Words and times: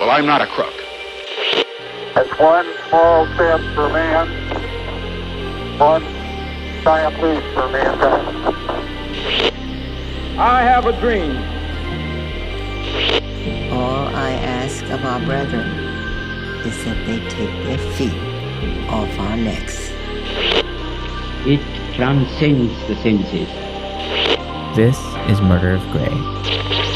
Well, 0.00 0.10
I'm 0.10 0.24
not 0.24 0.40
a 0.40 0.46
crook. 0.46 0.72
It's 2.16 2.38
one 2.40 2.66
small 2.88 3.26
step 3.34 3.60
for 3.74 3.90
man, 3.90 4.28
one 5.78 6.02
giant 6.82 7.22
leap 7.22 7.44
for 7.52 7.68
mankind. 7.68 8.56
I 10.38 10.62
have 10.62 10.86
a 10.86 10.98
dream. 11.00 11.36
All 13.74 14.08
I 14.16 14.30
ask 14.30 14.82
of 14.84 15.04
our 15.04 15.20
brethren 15.26 15.68
is 16.64 16.82
that 16.86 17.06
they 17.06 17.18
take 17.28 17.52
their 17.66 17.92
feet 17.92 18.16
off 18.88 19.18
our 19.18 19.36
necks. 19.36 19.90
It 21.46 21.60
transcends 21.94 22.72
the 22.88 22.96
senses. 23.02 23.48
This 24.74 24.98
is 25.30 25.42
Murder 25.42 25.72
of 25.74 25.82
Grey. 25.90 26.89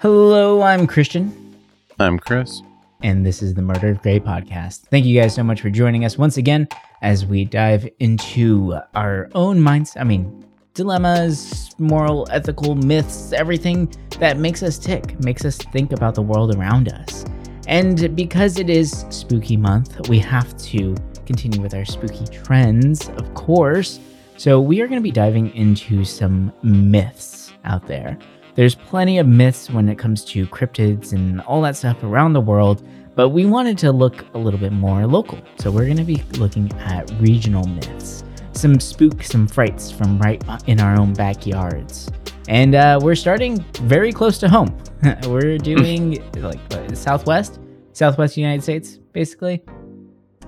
Hello, 0.00 0.62
I'm 0.62 0.86
Christian, 0.86 1.54
I'm 1.98 2.18
Chris. 2.18 2.62
and 3.02 3.26
this 3.26 3.42
is 3.42 3.52
the 3.52 3.60
Murder 3.60 3.90
of 3.90 4.00
Grey 4.00 4.18
podcast. 4.18 4.86
Thank 4.86 5.04
you 5.04 5.20
guys 5.20 5.34
so 5.34 5.42
much 5.42 5.60
for 5.60 5.68
joining 5.68 6.06
us 6.06 6.16
once 6.16 6.38
again 6.38 6.68
as 7.02 7.26
we 7.26 7.44
dive 7.44 7.86
into 7.98 8.78
our 8.94 9.28
own 9.34 9.60
minds. 9.60 9.98
I 10.00 10.04
mean, 10.04 10.42
dilemmas, 10.72 11.74
moral, 11.78 12.26
ethical 12.30 12.76
myths, 12.76 13.34
everything 13.34 13.92
that 14.20 14.38
makes 14.38 14.62
us 14.62 14.78
tick, 14.78 15.20
makes 15.20 15.44
us 15.44 15.58
think 15.58 15.92
about 15.92 16.14
the 16.14 16.22
world 16.22 16.56
around 16.56 16.88
us. 16.88 17.26
And 17.66 18.16
because 18.16 18.58
it 18.58 18.70
is 18.70 19.04
spooky 19.10 19.58
month, 19.58 20.08
we 20.08 20.18
have 20.20 20.56
to 20.62 20.96
continue 21.26 21.60
with 21.60 21.74
our 21.74 21.84
spooky 21.84 22.24
trends, 22.38 23.10
of 23.10 23.34
course. 23.34 24.00
So 24.38 24.62
we 24.62 24.80
are 24.80 24.86
going 24.86 24.98
to 24.98 25.02
be 25.02 25.10
diving 25.10 25.54
into 25.54 26.06
some 26.06 26.54
myths 26.62 27.52
out 27.64 27.86
there. 27.86 28.16
There's 28.56 28.74
plenty 28.74 29.18
of 29.18 29.26
myths 29.28 29.70
when 29.70 29.88
it 29.88 29.96
comes 29.96 30.24
to 30.26 30.46
cryptids 30.48 31.12
and 31.12 31.40
all 31.42 31.62
that 31.62 31.76
stuff 31.76 32.02
around 32.02 32.32
the 32.32 32.40
world, 32.40 32.86
but 33.14 33.28
we 33.28 33.46
wanted 33.46 33.78
to 33.78 33.92
look 33.92 34.24
a 34.34 34.38
little 34.38 34.58
bit 34.58 34.72
more 34.72 35.06
local. 35.06 35.38
So 35.58 35.70
we're 35.70 35.84
going 35.84 35.96
to 35.98 36.04
be 36.04 36.22
looking 36.38 36.72
at 36.80 37.10
regional 37.20 37.66
myths, 37.66 38.24
some 38.52 38.80
spooks, 38.80 39.28
some 39.28 39.46
frights 39.46 39.92
from 39.92 40.18
right 40.18 40.42
in 40.66 40.80
our 40.80 40.98
own 40.98 41.14
backyards. 41.14 42.10
And 42.48 42.74
uh, 42.74 42.98
we're 43.00 43.14
starting 43.14 43.60
very 43.82 44.12
close 44.12 44.38
to 44.38 44.48
home. 44.48 44.76
we're 45.26 45.56
doing 45.56 46.20
like 46.36 46.58
what, 46.72 46.96
Southwest, 46.96 47.60
Southwest 47.92 48.36
United 48.36 48.62
States, 48.62 48.96
basically. 49.12 49.62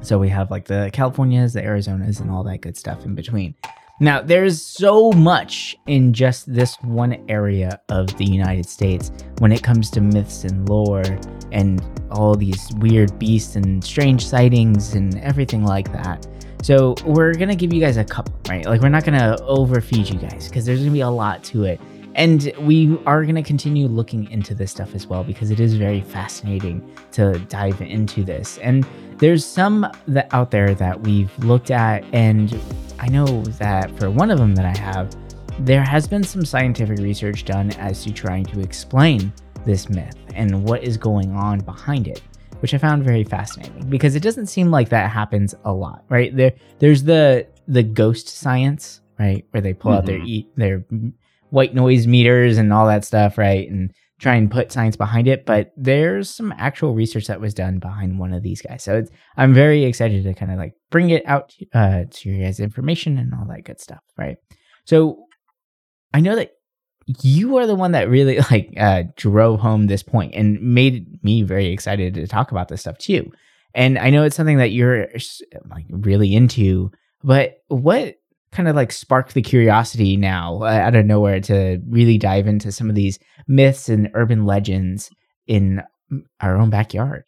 So 0.00 0.18
we 0.18 0.28
have 0.30 0.50
like 0.50 0.64
the 0.64 0.90
Californias, 0.92 1.52
the 1.52 1.62
Arizonas, 1.62 2.20
and 2.20 2.30
all 2.30 2.42
that 2.42 2.62
good 2.62 2.76
stuff 2.76 3.04
in 3.04 3.14
between. 3.14 3.54
Now, 4.02 4.20
there's 4.20 4.60
so 4.60 5.12
much 5.12 5.76
in 5.86 6.12
just 6.12 6.52
this 6.52 6.74
one 6.82 7.24
area 7.28 7.80
of 7.88 8.08
the 8.16 8.24
United 8.24 8.66
States 8.66 9.12
when 9.38 9.52
it 9.52 9.62
comes 9.62 9.90
to 9.90 10.00
myths 10.00 10.42
and 10.42 10.68
lore 10.68 11.04
and 11.52 11.80
all 12.10 12.34
these 12.34 12.68
weird 12.78 13.16
beasts 13.20 13.54
and 13.54 13.82
strange 13.84 14.26
sightings 14.26 14.94
and 14.94 15.20
everything 15.20 15.64
like 15.64 15.92
that. 15.92 16.26
So, 16.64 16.96
we're 17.06 17.32
to 17.50 17.54
give 17.54 17.72
you 17.72 17.80
guys 17.80 17.96
a 17.96 18.02
couple, 18.02 18.34
right? 18.48 18.66
Like, 18.66 18.80
we're 18.80 18.88
not 18.88 19.04
to 19.20 19.40
overfeed 19.44 20.08
you 20.08 20.18
guys 20.18 20.48
because 20.48 20.66
there's 20.66 20.82
to 20.82 20.90
be 20.90 21.02
a 21.02 21.08
lot 21.08 21.44
to 21.44 21.62
it. 21.62 21.80
And 22.16 22.52
we 22.58 22.98
are 23.06 23.22
going 23.22 23.36
to 23.36 23.42
continue 23.42 23.86
looking 23.86 24.28
into 24.32 24.52
this 24.52 24.72
stuff 24.72 24.96
as 24.96 25.06
well 25.06 25.22
because 25.22 25.52
it 25.52 25.60
is 25.60 25.74
very 25.74 26.00
fascinating 26.00 26.92
to 27.12 27.38
dive 27.48 27.80
into 27.80 28.24
this. 28.24 28.58
And 28.58 28.84
there's 29.22 29.46
some 29.46 29.86
that 30.08 30.26
out 30.34 30.50
there 30.50 30.74
that 30.74 31.00
we've 31.00 31.30
looked 31.44 31.70
at, 31.70 32.04
and 32.12 32.58
I 32.98 33.06
know 33.06 33.42
that 33.44 33.96
for 33.96 34.10
one 34.10 34.32
of 34.32 34.38
them 34.38 34.56
that 34.56 34.64
I 34.64 34.76
have, 34.76 35.14
there 35.60 35.84
has 35.84 36.08
been 36.08 36.24
some 36.24 36.44
scientific 36.44 36.98
research 36.98 37.44
done 37.44 37.70
as 37.74 38.02
to 38.02 38.12
trying 38.12 38.44
to 38.46 38.58
explain 38.58 39.32
this 39.64 39.88
myth 39.88 40.16
and 40.34 40.64
what 40.64 40.82
is 40.82 40.96
going 40.96 41.30
on 41.36 41.60
behind 41.60 42.08
it, 42.08 42.20
which 42.58 42.74
I 42.74 42.78
found 42.78 43.04
very 43.04 43.22
fascinating 43.22 43.88
because 43.88 44.16
it 44.16 44.24
doesn't 44.24 44.46
seem 44.46 44.72
like 44.72 44.88
that 44.88 45.08
happens 45.08 45.54
a 45.64 45.72
lot, 45.72 46.02
right? 46.08 46.36
There, 46.36 46.52
there's 46.80 47.04
the 47.04 47.46
the 47.68 47.84
ghost 47.84 48.26
science, 48.26 49.02
right, 49.20 49.46
where 49.52 49.60
they 49.60 49.72
pull 49.72 49.92
out 49.92 50.04
their 50.04 50.18
mm-hmm. 50.18 50.26
e- 50.26 50.48
their 50.56 50.84
white 51.50 51.76
noise 51.76 52.08
meters 52.08 52.58
and 52.58 52.72
all 52.72 52.88
that 52.88 53.04
stuff, 53.04 53.38
right, 53.38 53.70
and 53.70 53.92
try 54.22 54.36
and 54.36 54.50
put 54.50 54.70
science 54.70 54.96
behind 54.96 55.26
it. 55.26 55.44
But 55.44 55.72
there's 55.76 56.30
some 56.30 56.54
actual 56.56 56.94
research 56.94 57.26
that 57.26 57.40
was 57.40 57.52
done 57.52 57.80
behind 57.80 58.18
one 58.18 58.32
of 58.32 58.42
these 58.42 58.62
guys, 58.62 58.82
so 58.84 59.04
I'm 59.36 59.52
very 59.52 59.84
excited 59.84 60.24
to 60.24 60.34
kind 60.34 60.52
of 60.52 60.58
like 60.58 60.74
bring 60.90 61.10
it 61.10 61.24
out 61.26 61.54
uh, 61.74 62.04
to 62.10 62.30
your 62.30 62.46
guys' 62.46 62.60
information 62.60 63.18
and 63.18 63.34
all 63.34 63.46
that 63.48 63.64
good 63.64 63.80
stuff, 63.80 64.02
right? 64.16 64.36
So 64.84 65.24
I 66.14 66.20
know 66.20 66.36
that 66.36 66.52
you 67.22 67.56
are 67.56 67.66
the 67.66 67.74
one 67.74 67.92
that 67.92 68.08
really 68.08 68.38
like 68.50 68.72
uh, 68.78 69.04
drove 69.16 69.60
home 69.60 69.86
this 69.86 70.02
point 70.02 70.34
and 70.34 70.60
made 70.62 71.22
me 71.24 71.42
very 71.42 71.66
excited 71.66 72.14
to 72.14 72.26
talk 72.26 72.52
about 72.52 72.68
this 72.68 72.80
stuff 72.80 72.98
too. 72.98 73.32
And 73.74 73.98
I 73.98 74.10
know 74.10 74.24
it's 74.24 74.36
something 74.36 74.58
that 74.58 74.70
you're 74.70 75.08
like 75.70 75.86
really 75.88 76.34
into, 76.34 76.90
but 77.24 77.62
what 77.68 78.16
kind 78.52 78.68
of 78.68 78.76
like 78.76 78.92
sparked 78.92 79.34
the 79.34 79.42
curiosity 79.42 80.16
now 80.16 80.62
uh, 80.62 80.66
out 80.66 80.94
of 80.94 81.06
nowhere 81.06 81.40
to 81.40 81.80
really 81.88 82.18
dive 82.18 82.46
into 82.46 82.70
some 82.70 82.88
of 82.88 82.94
these 82.94 83.18
myths 83.48 83.88
and 83.88 84.10
urban 84.14 84.44
legends 84.44 85.10
in 85.46 85.82
our 86.40 86.56
own 86.56 86.70
backyard? 86.70 87.24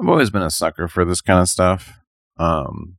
I've 0.00 0.08
always 0.08 0.30
been 0.30 0.42
a 0.42 0.50
sucker 0.50 0.88
for 0.88 1.04
this 1.04 1.20
kind 1.20 1.40
of 1.40 1.48
stuff. 1.48 1.98
Um, 2.38 2.96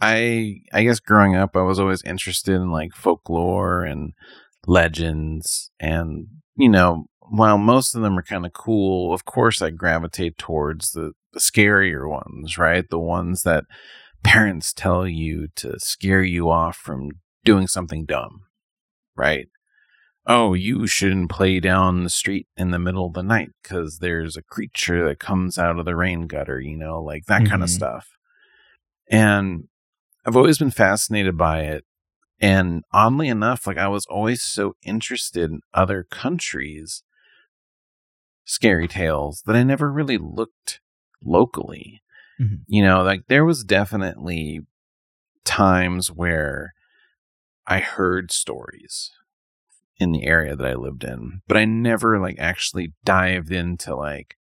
I 0.00 0.60
I 0.72 0.82
guess 0.82 1.00
growing 1.00 1.36
up, 1.36 1.56
I 1.56 1.62
was 1.62 1.78
always 1.78 2.02
interested 2.02 2.54
in 2.54 2.70
like 2.70 2.94
folklore 2.94 3.84
and 3.84 4.12
legends, 4.66 5.70
and 5.78 6.26
you 6.56 6.70
know, 6.70 7.06
while 7.20 7.58
most 7.58 7.94
of 7.94 8.02
them 8.02 8.18
are 8.18 8.22
kind 8.22 8.46
of 8.46 8.52
cool, 8.52 9.12
of 9.12 9.24
course, 9.24 9.60
I 9.60 9.70
gravitate 9.70 10.38
towards 10.38 10.92
the, 10.92 11.12
the 11.32 11.40
scarier 11.40 12.08
ones, 12.08 12.56
right? 12.56 12.88
The 12.88 12.98
ones 12.98 13.42
that 13.42 13.64
parents 14.22 14.72
tell 14.72 15.06
you 15.06 15.48
to 15.56 15.78
scare 15.78 16.22
you 16.22 16.50
off 16.50 16.76
from 16.76 17.10
doing 17.44 17.66
something 17.66 18.04
dumb, 18.04 18.42
right? 19.16 19.48
Oh, 20.26 20.54
you 20.54 20.86
shouldn't 20.86 21.30
play 21.30 21.60
down 21.60 22.04
the 22.04 22.10
street 22.10 22.46
in 22.56 22.70
the 22.70 22.78
middle 22.78 23.06
of 23.06 23.14
the 23.14 23.22
night 23.22 23.50
because 23.62 23.98
there's 23.98 24.36
a 24.36 24.42
creature 24.42 25.08
that 25.08 25.18
comes 25.18 25.58
out 25.58 25.78
of 25.78 25.86
the 25.86 25.96
rain 25.96 26.26
gutter, 26.26 26.60
you 26.60 26.76
know, 26.76 27.02
like 27.02 27.24
that 27.26 27.46
kind 27.46 27.62
of 27.62 27.68
mm-hmm. 27.68 27.76
stuff. 27.76 28.10
And 29.10 29.64
I've 30.24 30.36
always 30.36 30.58
been 30.58 30.70
fascinated 30.70 31.36
by 31.36 31.62
it. 31.62 31.84
And 32.38 32.84
oddly 32.92 33.28
enough, 33.28 33.66
like 33.66 33.78
I 33.78 33.88
was 33.88 34.06
always 34.06 34.42
so 34.42 34.74
interested 34.82 35.50
in 35.50 35.60
other 35.74 36.06
countries' 36.10 37.02
scary 38.44 38.88
tales 38.88 39.42
that 39.46 39.56
I 39.56 39.62
never 39.62 39.90
really 39.90 40.18
looked 40.18 40.80
locally. 41.22 42.02
Mhm. 42.40 42.60
You 42.66 42.82
know, 42.82 43.02
like 43.02 43.26
there 43.28 43.44
was 43.44 43.64
definitely 43.64 44.60
times 45.44 46.10
where 46.12 46.74
I 47.66 47.80
heard 47.80 48.32
stories 48.32 49.12
in 49.98 50.12
the 50.12 50.24
area 50.26 50.56
that 50.56 50.66
I 50.66 50.74
lived 50.74 51.04
in, 51.04 51.42
but 51.48 51.56
I 51.56 51.64
never 51.66 52.20
like 52.20 52.38
actually 52.38 52.94
dived 53.04 53.52
into 53.52 53.96
like, 53.96 54.36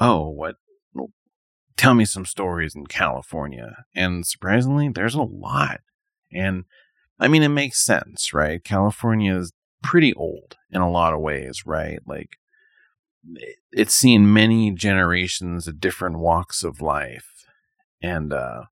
oh, 0.00 0.28
what 0.28 0.56
tell 1.76 1.94
me 1.94 2.04
some 2.04 2.24
stories 2.26 2.74
in 2.74 2.86
California. 2.86 3.84
And 3.94 4.26
surprisingly, 4.26 4.88
there's 4.88 5.14
a 5.14 5.22
lot. 5.22 5.80
And 6.32 6.64
I 7.20 7.28
mean, 7.28 7.42
it 7.42 7.48
makes 7.48 7.80
sense, 7.84 8.32
right? 8.34 8.62
California 8.64 9.36
is 9.36 9.52
pretty 9.82 10.14
old 10.14 10.56
in 10.70 10.80
a 10.80 10.90
lot 10.90 11.14
of 11.14 11.20
ways, 11.20 11.64
right? 11.66 12.00
Like, 12.06 12.38
it's 13.72 13.94
seen 13.94 14.32
many 14.32 14.70
generations 14.70 15.66
of 15.66 15.80
different 15.80 16.18
walks 16.18 16.62
of 16.62 16.80
life. 16.80 17.46
And, 18.02 18.32
uh, 18.32 18.64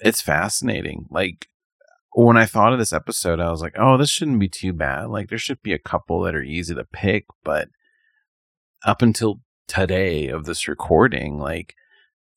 it's 0.00 0.22
fascinating. 0.22 1.06
Like, 1.10 1.46
when 2.12 2.36
I 2.36 2.46
thought 2.46 2.72
of 2.72 2.78
this 2.78 2.92
episode, 2.92 3.38
I 3.38 3.50
was 3.50 3.60
like, 3.60 3.74
oh, 3.78 3.96
this 3.96 4.10
shouldn't 4.10 4.40
be 4.40 4.48
too 4.48 4.72
bad. 4.72 5.06
Like, 5.06 5.28
there 5.28 5.38
should 5.38 5.62
be 5.62 5.72
a 5.72 5.78
couple 5.78 6.22
that 6.22 6.34
are 6.34 6.42
easy 6.42 6.74
to 6.74 6.84
pick, 6.84 7.26
but 7.44 7.68
up 8.84 9.02
until 9.02 9.40
today 9.68 10.28
of 10.28 10.44
this 10.44 10.66
recording, 10.66 11.38
like, 11.38 11.74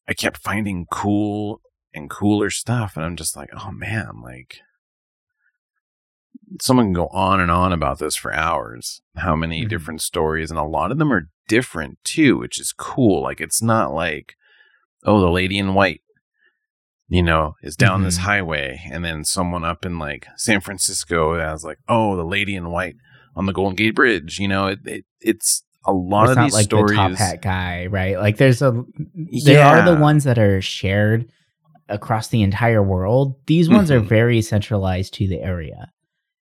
I 0.07 0.13
kept 0.13 0.37
finding 0.37 0.85
cool 0.91 1.61
and 1.93 2.09
cooler 2.09 2.49
stuff. 2.49 2.95
And 2.95 3.05
I'm 3.05 3.15
just 3.15 3.35
like, 3.35 3.49
oh 3.53 3.71
man, 3.71 4.21
like, 4.21 4.57
someone 6.61 6.87
can 6.87 6.93
go 6.93 7.07
on 7.07 7.39
and 7.39 7.49
on 7.51 7.73
about 7.73 7.99
this 7.99 8.15
for 8.15 8.33
hours. 8.33 9.01
How 9.17 9.35
many 9.35 9.65
Mhm. 9.65 9.69
different 9.69 10.01
stories, 10.01 10.49
and 10.51 10.59
a 10.59 10.63
lot 10.63 10.91
of 10.91 10.97
them 10.97 11.11
are 11.11 11.29
different 11.47 11.97
too, 12.03 12.37
which 12.37 12.59
is 12.59 12.71
cool. 12.73 13.21
Like, 13.23 13.41
it's 13.41 13.61
not 13.61 13.93
like, 13.93 14.35
oh, 15.05 15.19
the 15.19 15.29
lady 15.31 15.57
in 15.57 15.73
white, 15.73 16.01
you 17.09 17.21
know, 17.23 17.55
is 17.61 17.75
down 17.75 18.03
this 18.03 18.17
Mhm. 18.19 18.21
highway, 18.21 18.81
and 18.91 19.03
then 19.03 19.23
someone 19.23 19.63
up 19.63 19.85
in 19.85 19.99
like 19.99 20.27
San 20.37 20.61
Francisco 20.61 21.37
has 21.39 21.63
like, 21.63 21.79
oh, 21.87 22.15
the 22.15 22.23
lady 22.25 22.55
in 22.55 22.69
white 22.71 22.95
on 23.35 23.45
the 23.45 23.53
Golden 23.53 23.75
Gate 23.75 23.95
Bridge. 23.95 24.39
You 24.39 24.47
know, 24.47 24.67
it, 24.67 24.79
it 24.85 25.05
it's 25.21 25.63
a 25.85 25.91
lot 25.91 26.23
it's 26.23 26.31
of 26.31 26.37
not 26.37 26.43
these 26.45 26.53
like 26.53 26.63
stories. 26.65 26.91
the 26.91 26.95
top 26.95 27.11
hat 27.13 27.41
guy, 27.41 27.87
right? 27.87 28.17
Like 28.17 28.37
there's 28.37 28.61
a 28.61 28.83
there 29.43 29.63
are 29.65 29.83
the 29.83 29.95
ones 29.99 30.23
that 30.23 30.37
are 30.39 30.61
shared 30.61 31.29
across 31.89 32.29
the 32.29 32.41
entire 32.41 32.81
world. 32.81 33.35
These 33.47 33.69
ones 33.69 33.91
are 33.91 33.99
Mhm. 33.99 34.07
very 34.07 34.41
centralized 34.41 35.13
to 35.15 35.27
the 35.27 35.41
area. 35.41 35.91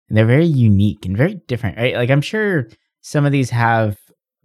And 0.08 0.16
they're 0.16 0.26
very 0.26 0.46
unique 0.46 1.06
and 1.06 1.16
very 1.16 1.34
different, 1.46 1.76
right? 1.78 1.94
Like 1.94 2.10
I'm 2.10 2.20
sure 2.20 2.68
some 3.00 3.24
of 3.24 3.32
these 3.32 3.50
have 3.50 3.98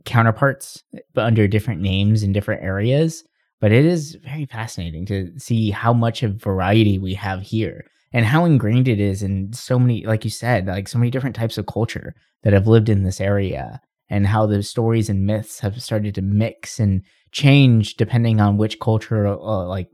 counterparts, 0.06 0.83
but 1.13 1.25
under 1.25 1.48
different 1.48 1.81
names 1.81 2.24
in 2.24 2.31
different 2.33 2.63
areas. 2.63 3.24
But 3.59 3.71
it 3.71 3.86
is 3.86 4.15
very 4.24 4.45
fascinating 4.45 5.06
to 5.07 5.31
see 5.39 5.71
how 5.71 5.92
much 5.92 6.21
of 6.24 6.36
variety 6.42 7.00
we 7.00 7.15
have 7.15 7.42
here 7.42 7.86
and 8.13 8.24
how 8.25 8.45
ingrained 8.45 8.88
it 8.88 9.00
is 9.00 9.24
in 9.24 9.51
so 9.51 9.80
many, 9.80 10.06
like 10.06 10.24
you 10.24 10.30
said, 10.30 10.68
like 10.68 10.88
so 10.88 11.00
many 11.00 11.09
different 11.09 11.36
types 11.36 11.57
of 11.57 11.65
culture 11.65 12.13
that 12.44 12.53
have 12.53 12.68
lived 12.68 12.88
in 12.88 13.03
this 13.03 13.19
area 13.19 13.81
and 14.10 14.27
how 14.27 14.45
the 14.45 14.62
stories 14.62 15.10
and 15.10 15.25
myths 15.25 15.60
have 15.60 15.81
started 15.81 16.13
to 16.15 16.21
mix 16.21 16.80
and 16.80 17.01
change 17.31 17.95
depending 17.95 18.39
on 18.39 18.57
which 18.57 18.80
culture 18.80 19.25
uh, 19.27 19.65
like 19.65 19.89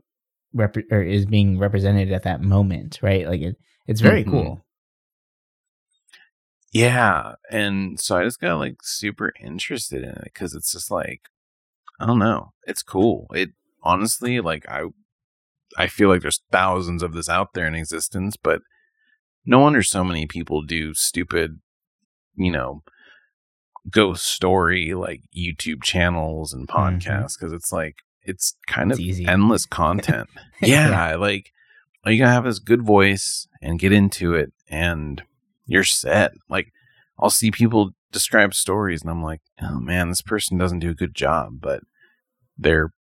rep- 0.52 0.76
or 0.92 1.02
is 1.02 1.26
being 1.26 1.58
represented 1.58 2.12
at 2.12 2.22
that 2.22 2.42
moment, 2.42 2.98
right? 3.02 3.26
Like 3.26 3.40
it, 3.40 3.56
it's 3.86 4.00
very 4.02 4.24
Mhm. 4.24 4.30
cool. 4.30 4.64
Yeah, 6.74 7.36
and 7.50 7.98
so 8.00 8.16
I 8.16 8.24
just 8.24 8.40
got 8.40 8.58
like 8.58 8.76
super 8.82 9.32
interested 9.40 10.02
in 10.02 10.10
it 10.10 10.24
because 10.24 10.54
it's 10.54 10.72
just 10.72 10.90
like 10.90 11.22
I 12.00 12.06
don't 12.06 12.18
know, 12.18 12.52
it's 12.64 12.82
cool. 12.82 13.28
It 13.32 13.50
honestly, 13.82 14.40
like 14.40 14.68
I, 14.68 14.86
I 15.78 15.86
feel 15.86 16.08
like 16.08 16.20
there's 16.22 16.42
thousands 16.50 17.02
of 17.04 17.12
this 17.14 17.28
out 17.28 17.54
there 17.54 17.66
in 17.68 17.76
existence, 17.76 18.36
but 18.36 18.60
no 19.46 19.60
wonder 19.60 19.82
so 19.84 20.02
many 20.02 20.26
people 20.26 20.62
do 20.62 20.94
stupid, 20.94 21.60
you 22.34 22.50
know, 22.50 22.82
ghost 23.88 24.26
story 24.26 24.94
like 24.94 25.20
YouTube 25.36 25.82
channels 25.84 26.52
and 26.52 26.66
Mhm. 26.66 26.74
podcasts 27.00 27.38
because 27.38 27.52
it's 27.52 27.70
like 27.70 27.98
it's 28.22 28.56
kind 28.66 28.90
It's 28.90 28.98
of 28.98 29.04
easy. 29.06 29.26
endless 29.28 29.64
content. 29.82 30.28
yeah, 30.60 31.14
like 31.14 31.52
all 32.04 32.10
you 32.10 32.18
gotta 32.18 32.32
have 32.32 32.46
is 32.48 32.58
good 32.58 32.82
voice 32.82 33.46
and 33.62 33.78
get 33.78 33.92
into 33.92 34.34
it 34.34 34.52
and 34.68 35.22
you're 35.66 35.84
set. 35.84 36.32
Like 36.48 36.72
I'll 37.18 37.30
see 37.30 37.50
people 37.50 37.90
describe 38.12 38.54
stories 38.54 39.02
and 39.02 39.10
I'm 39.10 39.22
like, 39.22 39.40
oh 39.62 39.80
man, 39.80 40.08
this 40.08 40.22
person 40.22 40.58
doesn't 40.58 40.80
do 40.80 40.90
a 40.90 40.94
good 40.94 41.14
job, 41.14 41.60
but 41.60 41.80
they're 42.56 42.92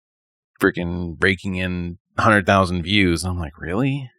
freaking 0.60 1.16
breaking 1.16 1.56
in 1.56 1.98
hundred 2.18 2.46
thousand 2.46 2.82
views. 2.82 3.24
And 3.24 3.32
I'm 3.32 3.38
like, 3.38 3.58
really? 3.58 4.10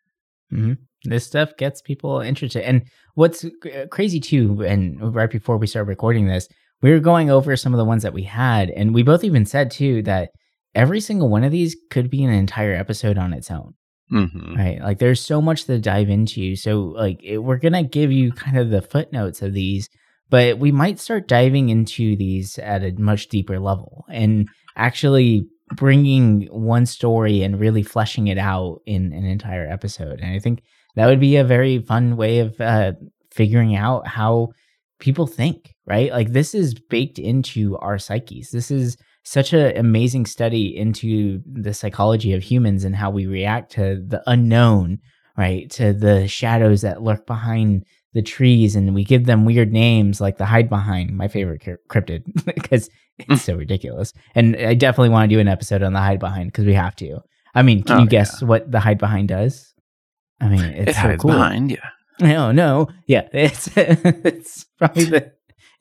this 1.06 1.25
stuff 1.25 1.56
gets 1.57 1.81
people 1.81 2.19
interested. 2.19 2.63
And 2.63 2.84
what's 3.16 3.44
uh, 3.44 3.88
crazy 3.92 4.19
too, 4.19 4.63
and 4.66 5.13
right 5.13 5.30
before 5.30 5.57
we 5.57 5.68
started 5.68 5.89
recording 5.89 6.28
this, 6.28 6.48
we 6.81 6.92
were 6.92 7.00
going 7.00 7.30
over 7.30 7.56
some 7.56 7.74
of 7.74 7.78
the 7.78 7.86
ones 7.86 8.04
that 8.04 8.13
we 8.13 8.24
had, 8.24 8.69
and 8.69 8.94
we 8.94 9.04
both 9.04 9.24
even 9.24 9.46
said 9.46 9.72
too 9.72 10.01
that 10.04 10.31
every 10.75 11.00
single 11.00 11.30
one 11.30 11.44
of 11.44 11.51
these 11.51 11.75
could 11.89 12.10
be 12.10 12.24
an 12.24 12.31
entire 12.31 12.74
episode 12.74 13.18
on 13.18 13.34
its 13.34 13.50
own, 13.50 13.74
Mm-hmm. 14.11 14.55
right? 14.55 14.81
Like 14.81 15.00
there's 15.00 15.21
so 15.21 15.41
much 15.41 15.65
to 15.65 15.79
dive 15.79 16.09
into. 16.09 16.55
So 16.55 16.81
like 16.81 17.19
it, 17.23 17.39
we're 17.39 17.57
gonna 17.57 17.83
give 17.83 18.11
you 18.11 18.31
kind 18.31 18.57
of 18.57 18.69
the 18.69 18.81
footnotes 18.81 19.41
of 19.41 19.53
these, 19.53 19.89
but 20.29 20.59
we 20.59 20.71
might 20.71 21.00
start 21.00 21.27
diving 21.27 21.69
into 21.69 22.15
these 22.15 22.59
at 22.59 22.83
a 22.83 22.91
much 22.91 23.27
deeper 23.29 23.59
level 23.59 24.05
and 24.09 24.47
actually 24.75 25.47
bringing 25.75 26.47
one 26.51 26.85
story 26.85 27.41
and 27.41 27.59
really 27.59 27.83
fleshing 27.83 28.27
it 28.27 28.38
out 28.38 28.81
in 28.85 29.13
an 29.13 29.25
entire 29.25 29.67
episode. 29.67 30.19
And 30.19 30.35
I 30.35 30.39
think 30.39 30.61
that 30.95 31.07
would 31.07 31.19
be 31.19 31.38
a 31.38 31.44
very 31.44 31.79
fun 31.79 32.15
way 32.15 32.39
of 32.39 32.59
uh, 32.61 32.94
figuring 33.31 33.75
out 33.75 34.07
how 34.07 34.50
people 35.00 35.27
think, 35.27 35.73
right? 35.85 36.11
Like 36.11 36.31
this 36.31 36.53
is 36.53 36.75
baked 36.75 37.19
into 37.19 37.77
our 37.77 37.97
psyches. 37.97 38.50
This 38.51 38.69
is 38.69 38.97
such 39.24 39.54
an 39.54 39.78
amazing 39.78 40.25
study 40.25 40.75
into 40.75 41.42
the 41.46 41.74
psychology 41.74 42.34
of 42.34 42.44
humans 42.44 42.84
and 42.84 42.96
how 42.96 43.10
we 43.10 43.25
react 43.25 43.72
to 43.74 44.04
the 44.06 44.22
unknown, 44.28 45.00
right? 45.38 45.70
To 45.72 45.94
the 45.94 46.28
shadows 46.28 46.81
that 46.81 47.02
lurk 47.02 47.25
behind 47.25 47.86
the 48.14 48.22
trees 48.22 48.75
and 48.75 48.94
we 48.94 49.04
give 49.04 49.25
them 49.25 49.46
weird 49.46 49.72
names 49.72 50.22
like 50.22 50.38
the 50.38 50.46
hide 50.46 50.70
behind, 50.70 51.18
my 51.18 51.28
favorite 51.28 51.64
cryptid 51.90 52.24
because 52.46 52.90
it's 53.18 53.28
hmm. 53.28 53.36
so 53.36 53.56
ridiculous. 53.56 54.14
And 54.36 54.56
I 54.56 54.74
definitely 54.74 55.10
want 55.10 55.30
to 55.30 55.36
do 55.36 55.40
an 55.40 55.48
episode 55.48 55.84
on 55.84 55.94
the 55.94 56.00
hide 56.00 56.20
behind 56.20 56.52
because 56.52 56.66
we 56.66 56.74
have 56.74 56.96
to. 56.98 57.20
I 57.56 57.62
mean, 57.62 57.84
can 57.84 57.98
Oh, 57.98 58.02
you 58.02 58.08
guess 58.08 58.42
what 58.42 58.72
the 58.72 58.80
hide 58.80 58.98
behind 58.98 59.30
does? 59.30 59.74
I 60.42 60.50
mean, 60.50 60.62
it's 60.62 60.92
it 60.92 60.96
so 60.96 61.02
hides 61.02 61.22
cool. 61.22 61.31
behind 61.31 61.72
you. 61.72 61.78
Oh, 62.22 62.25
no, 62.28 62.52
no, 62.52 62.90
yeah, 63.08 63.28
it's 63.34 63.75
it's 63.75 64.66
probably 64.78 65.06
the 65.06 65.31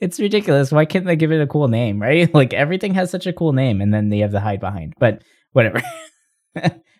it's 0.02 0.18
ridiculous. 0.20 0.72
Why 0.72 0.84
can't 0.84 1.06
they 1.06 1.16
give 1.16 1.32
it 1.32 1.40
a 1.40 1.46
cool 1.46 1.68
name, 1.68 2.02
right? 2.02 2.28
Like 2.40 2.52
everything 2.52 2.92
has 2.94 3.10
such 3.10 3.26
a 3.26 3.32
cool 3.32 3.52
name, 3.52 3.80
and 3.80 3.94
then 3.94 4.08
they 4.10 4.18
have 4.18 4.32
the 4.32 4.40
hide 4.40 4.60
behind. 4.60 4.94
But 4.98 5.22
whatever. 5.52 5.80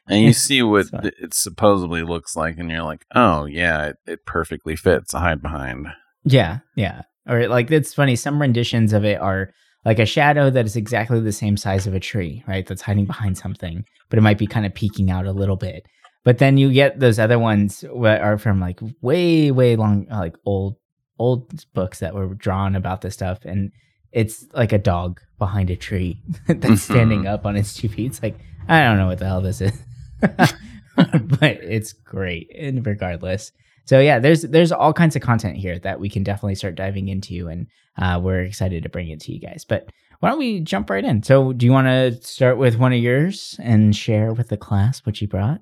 And 0.08 0.20
you 0.24 0.32
see 0.32 0.62
what 0.62 0.80
It's 0.80 0.90
fine. 0.90 1.02
th- 1.02 1.14
it 1.22 1.32
supposedly 1.34 2.02
looks 2.02 2.34
like, 2.34 2.58
and 2.58 2.68
you're 2.70 2.82
like, 2.82 3.04
oh, 3.14 3.44
yeah, 3.44 3.86
it, 3.86 3.96
it 4.04 4.26
perfectly 4.26 4.74
fits 4.74 5.14
a 5.14 5.20
hide 5.20 5.40
behind. 5.40 5.86
yeah, 6.24 6.58
yeah. 6.76 7.02
Or 7.28 7.46
like 7.46 7.70
it's 7.70 7.94
funny. 7.94 8.16
Some 8.16 8.40
renditions 8.42 8.92
of 8.92 9.04
it 9.04 9.20
are 9.20 9.50
like 9.84 10.00
a 10.00 10.04
shadow 10.06 10.50
that 10.50 10.66
is 10.66 10.74
exactly 10.74 11.20
the 11.20 11.30
same 11.30 11.56
size 11.56 11.86
of 11.86 11.94
a 11.94 12.00
tree, 12.00 12.42
right? 12.48 12.66
That's 12.66 12.82
hiding 12.82 13.06
behind 13.06 13.38
something, 13.38 13.84
but 14.10 14.18
it 14.18 14.22
might 14.22 14.38
be 14.38 14.46
kind 14.48 14.66
of 14.66 14.74
peeking 14.74 15.08
out 15.08 15.26
a 15.26 15.32
little 15.32 15.54
bit. 15.56 15.86
But 16.24 16.38
then 16.38 16.56
you 16.56 16.72
get 16.72 16.98
those 16.98 17.20
other 17.20 17.38
ones 17.38 17.84
that 18.02 18.20
are 18.22 18.38
from 18.38 18.58
like 18.58 18.80
way, 19.02 19.52
way 19.52 19.76
long, 19.76 20.06
like 20.10 20.34
old, 20.44 20.74
old 21.18 21.64
books 21.72 22.00
that 22.00 22.14
were 22.14 22.34
drawn 22.34 22.74
about 22.74 23.00
this 23.00 23.14
stuff, 23.14 23.44
and 23.44 23.72
it's 24.12 24.46
like 24.52 24.72
a 24.72 24.78
dog 24.78 25.20
behind 25.38 25.70
a 25.70 25.76
tree 25.76 26.22
that's 26.48 26.82
standing 26.82 27.26
up 27.26 27.46
on 27.46 27.56
its 27.56 27.74
two 27.74 27.88
feet. 27.88 28.06
It's 28.06 28.22
like 28.22 28.38
I 28.68 28.82
don't 28.82 28.98
know 28.98 29.06
what 29.06 29.18
the 29.18 29.26
hell 29.26 29.40
this 29.40 29.60
is, 29.60 29.72
but 30.20 31.42
it's 31.42 31.92
great. 31.92 32.50
And 32.56 32.86
regardless, 32.86 33.52
so 33.84 34.00
yeah, 34.00 34.18
there's 34.18 34.42
there's 34.42 34.72
all 34.72 34.92
kinds 34.92 35.16
of 35.16 35.22
content 35.22 35.56
here 35.56 35.78
that 35.80 36.00
we 36.00 36.08
can 36.08 36.22
definitely 36.22 36.54
start 36.54 36.74
diving 36.74 37.08
into, 37.08 37.48
and 37.48 37.66
uh, 37.98 38.20
we're 38.22 38.42
excited 38.42 38.82
to 38.82 38.88
bring 38.88 39.08
it 39.08 39.20
to 39.20 39.32
you 39.32 39.40
guys. 39.40 39.64
But 39.68 39.90
why 40.20 40.28
don't 40.28 40.38
we 40.38 40.60
jump 40.60 40.88
right 40.88 41.04
in? 41.04 41.22
So, 41.24 41.52
do 41.52 41.66
you 41.66 41.72
want 41.72 41.88
to 41.88 42.22
start 42.22 42.56
with 42.56 42.76
one 42.76 42.92
of 42.92 43.00
yours 43.00 43.58
and 43.60 43.94
share 43.94 44.32
with 44.32 44.48
the 44.48 44.56
class 44.56 45.04
what 45.04 45.20
you 45.20 45.26
brought? 45.26 45.60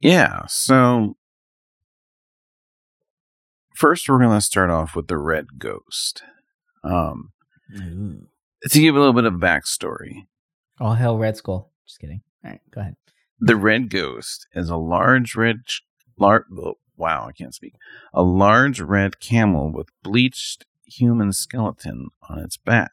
Yeah, 0.00 0.42
so 0.46 1.16
first 3.76 4.08
we're 4.08 4.18
going 4.18 4.36
to 4.36 4.40
start 4.40 4.70
off 4.70 4.96
with 4.96 5.08
the 5.08 5.18
Red 5.18 5.58
Ghost. 5.58 6.22
Um, 6.82 7.32
to 7.74 8.80
give 8.80 8.94
a 8.96 8.98
little 8.98 9.12
bit 9.12 9.24
of 9.24 9.34
backstory, 9.34 10.26
All 10.80 10.94
hell, 10.94 11.18
Red 11.18 11.36
Skull. 11.36 11.70
Just 11.86 12.00
kidding. 12.00 12.22
All 12.44 12.50
right, 12.52 12.60
go 12.72 12.80
ahead. 12.80 12.96
the 13.40 13.56
Red 13.56 13.90
Ghost 13.90 14.46
is 14.54 14.70
a 14.70 14.76
large 14.76 15.34
red, 15.36 15.62
large, 16.18 16.44
wow, 16.96 17.26
I 17.28 17.32
can't 17.32 17.54
speak, 17.54 17.74
a 18.14 18.22
large 18.22 18.80
red 18.80 19.20
camel 19.20 19.72
with 19.72 19.88
bleached 20.02 20.64
human 20.86 21.32
skeleton 21.32 22.08
on 22.28 22.38
its 22.38 22.56
back. 22.56 22.92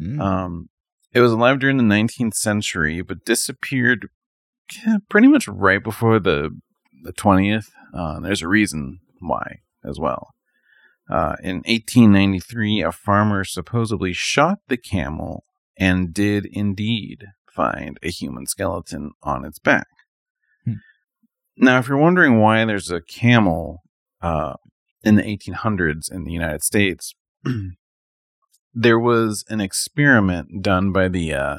Mm. 0.00 0.20
Um, 0.20 0.68
it 1.12 1.20
was 1.20 1.32
alive 1.32 1.60
during 1.60 1.76
the 1.76 1.84
19th 1.84 2.34
century, 2.34 3.02
but 3.02 3.24
disappeared 3.24 4.08
pretty 5.08 5.28
much 5.28 5.46
right 5.46 5.82
before 5.82 6.18
the 6.18 6.50
the 7.02 7.12
20th. 7.12 7.70
Uh, 7.92 8.18
there's 8.20 8.42
a 8.42 8.48
reason 8.48 9.00
why 9.20 9.60
as 9.88 9.98
well. 9.98 10.34
Uh, 11.10 11.36
in 11.42 11.56
1893, 11.66 12.82
a 12.82 12.92
farmer 12.92 13.44
supposedly 13.44 14.12
shot 14.12 14.58
the 14.68 14.76
camel 14.76 15.44
and 15.78 16.14
did 16.14 16.46
indeed 16.46 17.26
find 17.54 17.98
a 18.02 18.10
human 18.10 18.46
skeleton 18.46 19.12
on 19.22 19.44
its 19.44 19.58
back. 19.58 19.86
Hmm. 20.64 20.74
Now, 21.56 21.78
if 21.78 21.88
you're 21.88 21.98
wondering 21.98 22.38
why 22.38 22.64
there's 22.64 22.90
a 22.90 23.02
camel 23.02 23.82
uh, 24.22 24.54
in 25.02 25.16
the 25.16 25.22
1800s 25.22 26.10
in 26.10 26.24
the 26.24 26.32
United 26.32 26.62
States, 26.62 27.14
there 28.74 28.98
was 28.98 29.44
an 29.48 29.60
experiment 29.60 30.62
done 30.62 30.90
by 30.90 31.08
the 31.08 31.34
uh, 31.34 31.58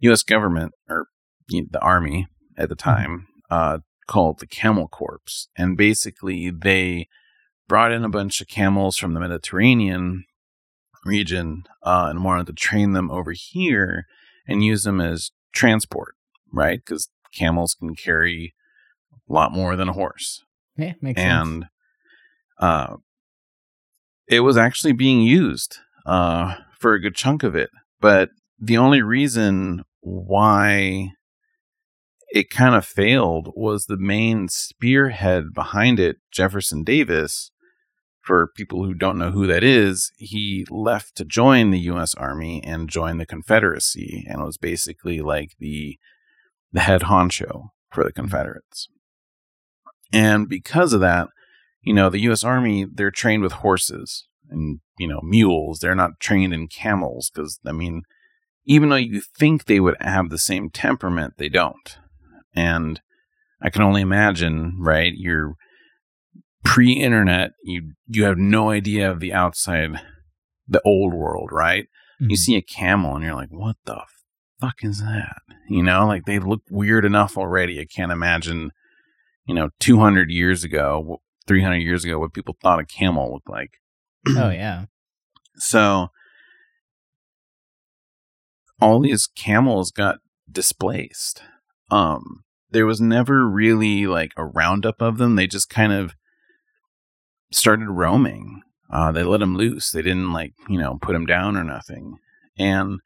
U.S. 0.00 0.22
government 0.22 0.72
or 0.88 1.06
you 1.48 1.62
know, 1.62 1.68
the 1.70 1.80
army 1.80 2.26
at 2.58 2.68
the 2.68 2.74
time 2.74 3.28
uh, 3.50 3.78
called 4.06 4.40
the 4.40 4.46
Camel 4.46 4.88
Corps, 4.88 5.48
and 5.56 5.76
basically 5.76 6.50
they 6.50 7.08
brought 7.68 7.92
in 7.92 8.04
a 8.04 8.08
bunch 8.08 8.40
of 8.40 8.48
camels 8.48 8.96
from 8.96 9.14
the 9.14 9.20
Mediterranean 9.20 10.24
region 11.04 11.64
uh, 11.82 12.06
and 12.10 12.24
wanted 12.24 12.46
to 12.46 12.52
train 12.52 12.92
them 12.92 13.10
over 13.10 13.32
here 13.32 14.06
and 14.46 14.64
use 14.64 14.84
them 14.84 15.00
as 15.00 15.30
transport, 15.52 16.14
right? 16.52 16.80
Because 16.84 17.08
camels 17.34 17.74
can 17.78 17.94
carry 17.94 18.54
a 19.28 19.32
lot 19.32 19.52
more 19.52 19.76
than 19.76 19.88
a 19.88 19.92
horse 19.92 20.44
Yeah, 20.76 20.94
makes 21.00 21.20
sense. 21.20 21.46
and 21.48 21.64
uh, 22.58 22.96
it 24.28 24.40
was 24.40 24.56
actually 24.56 24.92
being 24.92 25.20
used 25.20 25.78
uh, 26.06 26.54
for 26.78 26.94
a 26.94 27.00
good 27.00 27.14
chunk 27.14 27.42
of 27.42 27.54
it. 27.54 27.70
But 28.00 28.30
the 28.58 28.78
only 28.78 29.02
reason 29.02 29.82
why 30.00 31.10
it 32.30 32.50
kind 32.50 32.74
of 32.74 32.84
failed 32.84 33.52
was 33.54 33.86
the 33.86 33.96
main 33.98 34.48
spearhead 34.48 35.52
behind 35.54 36.00
it, 36.00 36.16
Jefferson 36.30 36.82
Davis. 36.84 37.50
For 38.26 38.48
people 38.56 38.84
who 38.84 38.92
don't 38.92 39.18
know 39.18 39.30
who 39.30 39.46
that 39.46 39.62
is, 39.62 40.10
he 40.18 40.66
left 40.68 41.16
to 41.16 41.24
join 41.24 41.70
the 41.70 41.78
U.S. 41.80 42.12
Army 42.16 42.60
and 42.64 42.90
join 42.90 43.18
the 43.18 43.26
Confederacy, 43.26 44.26
and 44.28 44.42
was 44.42 44.58
basically 44.58 45.20
like 45.20 45.52
the 45.60 45.98
the 46.72 46.80
head 46.80 47.02
honcho 47.02 47.68
for 47.92 48.02
the 48.02 48.10
mm-hmm. 48.10 48.22
Confederates. 48.22 48.88
And 50.12 50.48
because 50.48 50.92
of 50.92 51.00
that, 51.00 51.28
you 51.82 51.94
know, 51.94 52.10
the 52.10 52.20
U.S. 52.22 52.44
Army, 52.44 52.86
they're 52.92 53.10
trained 53.10 53.42
with 53.42 53.52
horses 53.52 54.26
and, 54.50 54.80
you 54.98 55.08
know, 55.08 55.20
mules. 55.22 55.78
They're 55.78 55.94
not 55.94 56.20
trained 56.20 56.52
in 56.52 56.68
camels 56.68 57.30
because, 57.32 57.58
I 57.64 57.72
mean, 57.72 58.02
even 58.64 58.88
though 58.88 58.96
you 58.96 59.22
think 59.38 59.64
they 59.64 59.80
would 59.80 59.96
have 60.00 60.28
the 60.30 60.38
same 60.38 60.70
temperament, 60.70 61.34
they 61.38 61.48
don't. 61.48 61.98
And 62.54 63.00
I 63.62 63.70
can 63.70 63.82
only 63.82 64.00
imagine, 64.00 64.76
right? 64.80 65.12
You're 65.14 65.54
pre-internet, 66.66 67.52
you 67.64 67.92
you 68.08 68.24
have 68.24 68.38
no 68.38 68.70
idea 68.70 69.10
of 69.10 69.20
the 69.20 69.32
outside, 69.32 69.90
the 70.68 70.80
old 70.84 71.14
world, 71.14 71.50
right? 71.52 71.86
You 72.18 72.28
Mhm. 72.28 72.38
see 72.38 72.56
a 72.56 72.62
camel 72.62 73.14
and 73.14 73.24
you're 73.24 73.34
like, 73.34 73.50
what 73.50 73.76
the 73.84 74.02
fuck 74.60 74.76
is 74.82 75.00
that? 75.00 75.36
You 75.68 75.82
know, 75.82 76.06
like 76.06 76.24
they 76.24 76.38
look 76.38 76.62
weird 76.70 77.04
enough 77.04 77.36
already. 77.36 77.80
I 77.80 77.84
can't 77.86 78.12
imagine, 78.12 78.70
you 79.46 79.54
know, 79.54 79.68
200 79.80 80.30
years 80.30 80.64
ago, 80.64 81.20
300 81.46 81.76
years 81.78 82.04
ago, 82.04 82.18
what 82.18 82.32
people 82.34 82.56
thought 82.62 82.80
a 82.80 82.84
camel 82.84 83.32
looked 83.32 83.48
like. 83.50 83.70
oh 84.28 84.50
yeah. 84.64 84.86
So 85.56 86.08
all 88.80 89.00
these 89.00 89.26
camels 89.26 89.90
got 89.90 90.18
displaced. 90.50 91.42
Um, 91.90 92.44
there 92.70 92.86
was 92.86 93.00
never 93.00 93.48
really 93.48 94.06
like 94.06 94.32
a 94.36 94.44
roundup 94.44 95.00
of 95.00 95.18
them. 95.18 95.36
They 95.36 95.46
just 95.46 95.70
kind 95.70 95.92
of 95.92 96.14
started 97.52 97.88
roaming. 97.88 98.62
Uh, 98.90 99.12
they 99.12 99.22
let 99.22 99.40
them 99.40 99.56
loose. 99.56 99.90
They 99.90 100.02
didn't 100.02 100.32
like, 100.32 100.54
you 100.68 100.78
know, 100.78 100.98
put 101.00 101.12
them 101.12 101.26
down 101.26 101.56
or 101.56 101.64
nothing. 101.64 102.18
And 102.58 103.00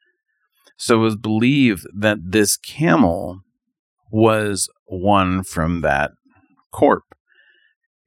so 0.77 0.97
it 0.97 1.05
was 1.05 1.17
believed 1.17 1.87
that 1.95 2.19
this 2.23 2.57
camel 2.57 3.41
was 4.11 4.69
one 4.87 5.43
from 5.43 5.81
that 5.83 6.13
corp. 6.73 7.05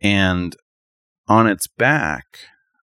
And 0.01 0.55
on 1.27 1.47
its 1.47 1.67
back, 1.67 2.25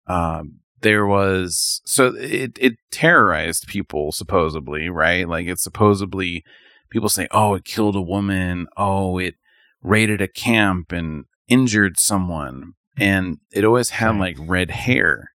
um, 0.07 0.61
there 0.81 1.07
was 1.07 1.81
so 1.87 2.15
it 2.15 2.59
it 2.61 2.75
terrorized 2.91 3.67
people 3.67 4.13
supposedly, 4.13 4.89
right? 4.91 5.27
Like 5.29 5.47
it 5.47 5.59
supposedly 5.59 6.45
people 6.91 7.09
say, 7.09 7.27
"Oh, 7.31 7.55
it 7.55 7.65
killed 7.65 7.97
a 7.97 8.03
woman. 8.03 8.67
Oh, 8.77 9.19
it 9.19 9.37
raided 9.83 10.21
a 10.21 10.29
camp 10.29 10.93
and 10.93 11.25
injured 11.49 11.99
someone." 11.99 12.75
And 12.97 13.39
it 13.53 13.65
always 13.65 13.91
had 13.91 14.11
Right. 14.11 14.37
like 14.39 14.49
red 14.49 14.71
hair. 14.71 15.31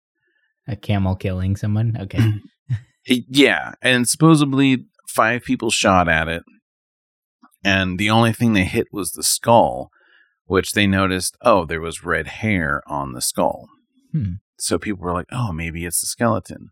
A 0.67 0.75
camel 0.75 1.15
killing 1.15 1.55
someone. 1.55 1.97
Okay. 1.99 2.33
It- 3.05 3.25
yeah, 3.29 3.73
and 3.81 4.07
supposedly 4.07 4.85
five 5.07 5.43
people 5.43 5.71
shot 5.71 6.09
at 6.09 6.27
it, 6.27 6.43
and 7.63 7.97
the 7.97 8.09
only 8.09 8.33
thing 8.33 8.51
they 8.53 8.65
hit 8.65 8.87
was 8.91 9.11
the 9.13 9.23
skull, 9.23 9.89
which 10.45 10.73
they 10.73 10.87
noticed. 10.87 11.37
Oh, 11.41 11.65
there 11.65 11.79
was 11.81 12.03
red 12.03 12.27
hair 12.27 12.83
on 12.85 13.13
the 13.13 13.21
skull. 13.21 13.67
Hmm. 14.11 14.33
So 14.59 14.77
people 14.77 15.03
were 15.03 15.13
like, 15.13 15.27
"Oh, 15.31 15.51
maybe 15.53 15.85
it's 15.85 16.03
a 16.03 16.05
skeleton." 16.07 16.69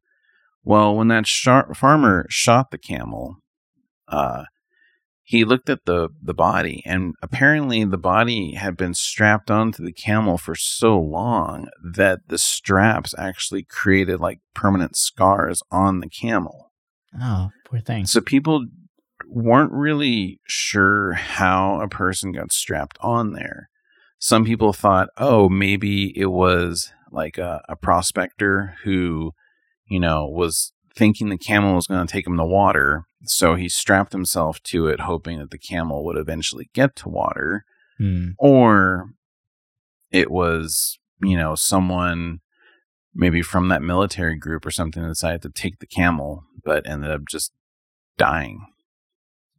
Well, 0.64 0.96
when 0.96 1.08
that 1.10 1.26
shar- 1.28 1.74
farmer 1.74 2.26
shot 2.30 2.72
the 2.72 2.78
camel, 2.78 3.38
uh, 4.10 4.46
he 5.26 5.44
looked 5.44 5.70
at 5.72 5.86
the 5.86 6.10
the 6.22 6.36
body, 6.36 6.84
and 6.86 7.16
apparently 7.22 7.84
the 7.84 7.98
body 7.98 8.54
had 8.54 8.78
been 8.78 8.94
strapped 8.94 9.50
onto 9.50 9.84
the 9.84 9.92
camel 9.92 10.38
for 10.38 10.54
so 10.54 11.00
long 11.00 11.68
that 11.84 12.20
the 12.28 12.38
straps 12.38 13.16
actually 13.18 13.64
created 13.64 14.20
like 14.20 14.40
permanent 14.54 14.96
scars 14.96 15.64
on 15.72 16.00
the 16.00 16.10
camel. 16.10 16.72
Oh, 17.20 17.50
poor 17.66 17.80
thing. 17.80 18.06
So 18.06 18.22
people 18.22 18.68
weren't 19.28 19.72
really 19.72 20.40
sure 20.48 21.14
how 21.14 21.82
a 21.82 21.88
person 21.88 22.32
got 22.32 22.52
strapped 22.52 22.98
on 23.02 23.34
there. 23.34 23.70
Some 24.20 24.46
people 24.46 24.74
thought, 24.74 25.10
oh, 25.18 25.50
maybe 25.50 26.14
it 26.18 26.28
was 26.28 26.92
like 27.12 27.40
a, 27.40 27.64
a 27.68 27.76
prospector 27.76 28.76
who, 28.84 29.32
you 29.88 30.00
know, 30.00 30.28
was 30.28 30.72
thinking 30.96 31.30
the 31.30 31.38
camel 31.38 31.76
was 31.76 31.88
going 31.88 32.06
to 32.06 32.12
take 32.12 32.28
him 32.28 32.38
to 32.38 32.46
water. 32.46 33.06
So 33.30 33.56
he 33.56 33.70
strapped 33.70 34.12
himself 34.12 34.62
to 34.64 34.88
it, 34.88 35.02
hoping 35.02 35.40
that 35.40 35.52
the 35.52 35.58
camel 35.58 36.04
would 36.06 36.18
eventually 36.18 36.70
get 36.74 36.96
to 36.98 37.10
water. 37.10 37.66
Hmm. 37.98 38.30
Or 38.38 39.10
it 40.12 40.30
was, 40.32 41.00
you 41.22 41.38
know, 41.38 41.56
someone 41.56 42.40
maybe 43.14 43.42
from 43.42 43.70
that 43.70 43.82
military 43.82 44.38
group 44.38 44.66
or 44.66 44.72
something 44.72 45.02
that 45.02 45.10
decided 45.10 45.42
to 45.42 45.50
take 45.50 45.80
the 45.80 45.88
camel, 45.88 46.44
but 46.64 46.88
ended 46.88 47.12
up 47.12 47.22
just 47.30 47.54
dying. 48.18 48.66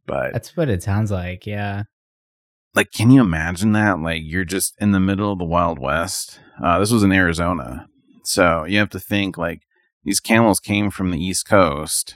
But 0.05 0.33
That's 0.33 0.55
what 0.55 0.69
it 0.69 0.83
sounds 0.83 1.11
like. 1.11 1.45
Yeah. 1.45 1.83
like, 2.75 2.91
can 2.91 3.09
you 3.11 3.21
imagine 3.21 3.71
that? 3.73 3.99
Like, 3.99 4.21
you're 4.23 4.45
just 4.45 4.75
in 4.79 4.91
the 4.91 4.99
middle 4.99 5.31
of 5.33 5.39
the 5.39 5.45
Wild 5.45 5.79
West. 5.79 6.39
Uh, 6.63 6.79
this 6.79 6.91
was 6.91 7.03
in 7.03 7.11
Arizona. 7.11 7.87
So 8.23 8.65
you 8.65 8.77
have 8.77 8.89
to 8.91 8.99
think, 8.99 9.37
like, 9.37 9.61
these 10.03 10.19
camels 10.19 10.59
came 10.59 10.91
from 10.91 11.11
the 11.11 11.19
East 11.19 11.47
Coast. 11.47 12.15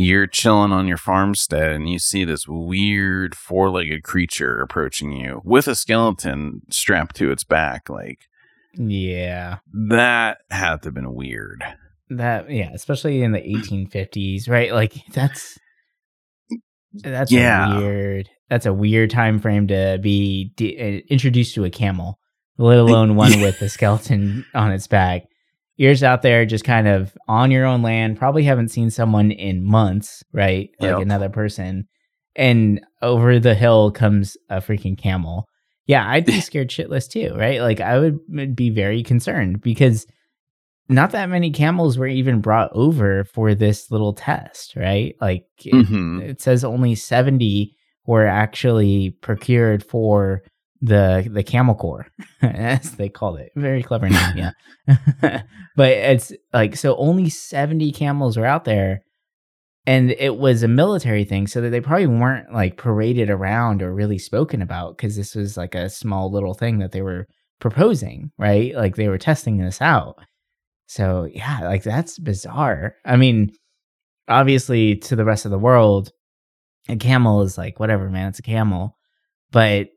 You're 0.00 0.28
chilling 0.28 0.70
on 0.70 0.86
your 0.86 0.96
farmstead 0.96 1.72
and 1.72 1.90
you 1.90 1.98
see 1.98 2.24
this 2.24 2.46
weird 2.46 3.34
four 3.34 3.68
legged 3.68 4.04
creature 4.04 4.60
approaching 4.60 5.10
you 5.10 5.40
with 5.44 5.66
a 5.66 5.74
skeleton 5.74 6.62
strapped 6.70 7.16
to 7.16 7.32
its 7.32 7.42
back. 7.42 7.88
Like, 7.90 8.20
Yeah. 8.74 9.58
that 9.88 10.38
had 10.50 10.82
to 10.82 10.86
have 10.86 10.94
been 10.94 11.14
weird. 11.14 11.64
That 12.10 12.48
yeah, 12.48 12.70
especially 12.72 13.22
in 13.22 13.32
the 13.32 13.40
1850s, 13.40 14.48
right? 14.48 14.72
Like 14.72 14.94
that's 15.12 15.58
that's 16.94 17.32
Yeah. 17.32 17.76
a 17.76 17.80
weird. 17.80 18.28
That's 18.48 18.66
a 18.66 18.72
weird 18.72 19.10
time 19.10 19.40
frame 19.40 19.66
to 19.66 19.98
be 20.00 20.52
de- 20.56 20.78
uh, 20.78 21.00
introduced 21.10 21.54
to 21.56 21.64
a 21.64 21.70
camel, 21.70 22.18
let 22.56 22.78
alone 22.78 23.16
one 23.16 23.40
with 23.42 23.60
a 23.62 23.68
skeleton 23.68 24.46
on 24.54 24.70
its 24.72 24.86
back. 24.86 25.24
You're 25.78 25.92
just 25.92 26.02
out 26.02 26.20
there, 26.22 26.44
just 26.44 26.64
kind 26.64 26.86
of 26.86 27.16
on 27.28 27.50
your 27.50 27.64
own 27.64 27.80
land. 27.82 28.18
Probably 28.18 28.42
haven't 28.42 28.68
seen 28.68 28.90
someone 28.90 29.30
in 29.30 29.64
months, 29.64 30.22
right? 30.32 30.68
Like 30.80 30.90
Yep. 30.90 31.00
another 31.00 31.28
person, 31.30 31.88
and 32.36 32.80
over 33.00 33.38
the 33.40 33.54
hill 33.54 33.90
comes 33.90 34.36
a 34.50 34.56
freaking 34.58 34.98
camel. 34.98 35.46
Yeah, 35.86 36.06
I'd 36.06 36.26
be 36.26 36.40
scared 36.42 36.68
shitless 36.68 37.08
too, 37.08 37.32
right? 37.34 37.62
Like 37.62 37.80
I 37.80 37.98
would 37.98 38.54
be 38.54 38.68
very 38.70 39.02
concerned 39.02 39.62
because 39.62 40.04
not 40.88 41.12
that 41.12 41.28
many 41.28 41.50
camels 41.50 41.96
were 41.98 42.06
even 42.06 42.40
brought 42.40 42.70
over 42.72 43.24
for 43.24 43.54
this 43.54 43.90
little 43.90 44.14
test, 44.14 44.74
right? 44.74 45.14
Like 45.20 45.44
it, 45.64 45.74
Mhm. 45.86 46.22
it 46.22 46.40
says 46.40 46.64
only 46.64 46.94
70 46.94 47.74
were 48.06 48.26
actually 48.26 49.10
procured 49.20 49.84
for 49.84 50.42
the 50.80 51.28
the 51.30 51.42
camel 51.42 51.74
corps 51.74 52.06
as 52.42 52.92
they 52.92 53.08
called 53.08 53.38
it. 53.40 53.52
Very 53.56 53.82
clever 53.82 54.08
name 54.08 54.36
yeah. 54.86 55.42
But 55.76 55.90
it's 55.92 56.32
like 56.52 56.76
so 56.76 56.96
only 56.96 57.28
70 57.28 57.92
camels 57.92 58.36
were 58.36 58.46
out 58.46 58.64
there 58.64 59.02
and 59.86 60.10
it 60.10 60.36
was 60.36 60.62
a 60.62 60.68
military 60.68 61.24
thing 61.24 61.46
so 61.46 61.60
that 61.60 61.70
they 61.70 61.80
probably 61.80 62.06
weren't 62.06 62.52
like 62.52 62.76
paraded 62.76 63.30
around 63.30 63.82
or 63.82 63.94
really 63.94 64.18
spoken 64.18 64.60
about 64.60 64.96
because 64.96 65.16
this 65.16 65.34
was 65.34 65.56
like 65.56 65.74
a 65.74 65.88
small 65.88 66.30
little 66.30 66.54
thing 66.54 66.78
that 66.78 66.92
they 66.92 67.02
were 67.02 67.26
proposing 67.60 68.30
right? 68.38 68.74
Like 68.74 68.96
they 68.96 69.08
were 69.08 69.18
testing 69.18 69.58
this 69.58 69.80
out. 69.80 70.16
So 70.86 71.28
yeah 71.32 71.60
like 71.62 71.82
that's 71.82 72.18
bizarre. 72.18 72.94
I 73.04 73.16
mean 73.16 73.52
obviously 74.28 74.96
to 74.96 75.16
the 75.16 75.24
rest 75.24 75.44
of 75.44 75.50
the 75.50 75.58
world 75.58 76.10
a 76.88 76.96
camel 76.96 77.42
is 77.42 77.58
like 77.58 77.80
whatever 77.80 78.08
man 78.08 78.28
it's 78.28 78.38
a 78.38 78.42
camel. 78.42 78.96
But 79.50 79.88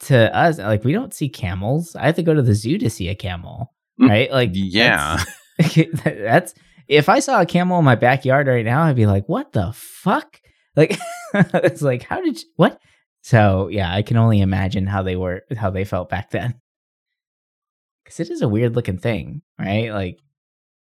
to 0.00 0.36
us 0.36 0.58
like 0.58 0.84
we 0.84 0.92
don't 0.92 1.14
see 1.14 1.28
camels. 1.28 1.96
I 1.96 2.06
have 2.06 2.16
to 2.16 2.22
go 2.22 2.34
to 2.34 2.42
the 2.42 2.54
zoo 2.54 2.78
to 2.78 2.90
see 2.90 3.08
a 3.08 3.14
camel 3.14 3.72
Mm, 4.00 4.10
right? 4.10 4.30
Like 4.30 4.50
yeah. 4.52 5.22
that's, 5.58 5.74
that's 6.04 6.54
if 6.86 7.08
i 7.08 7.18
saw 7.18 7.40
a 7.40 7.46
camel 7.46 7.78
in 7.78 7.84
my 7.86 7.94
backyard 7.94 8.46
right 8.46 8.64
now 8.64 8.82
i'd 8.82 8.94
be 8.94 9.06
like 9.06 9.26
what 9.26 9.52
the 9.52 9.72
fuck? 9.74 10.38
Like 10.76 10.98
it's 11.34 11.80
like 11.80 12.02
how 12.02 12.20
did 12.20 12.36
you 12.42 12.48
what? 12.56 12.78
So 13.22 13.68
yeah 13.68 13.90
i 13.94 14.02
can 14.02 14.18
only 14.18 14.42
imagine 14.42 14.86
how 14.86 15.02
they 15.02 15.16
were 15.16 15.42
how 15.56 15.70
they 15.70 15.84
felt 15.84 16.10
back 16.10 16.30
then. 16.30 16.60
Because 18.04 18.20
it 18.20 18.30
is 18.30 18.42
a 18.42 18.48
weird 18.48 18.76
looking 18.76 18.98
thing 18.98 19.40
right? 19.58 19.90
Like 19.90 20.18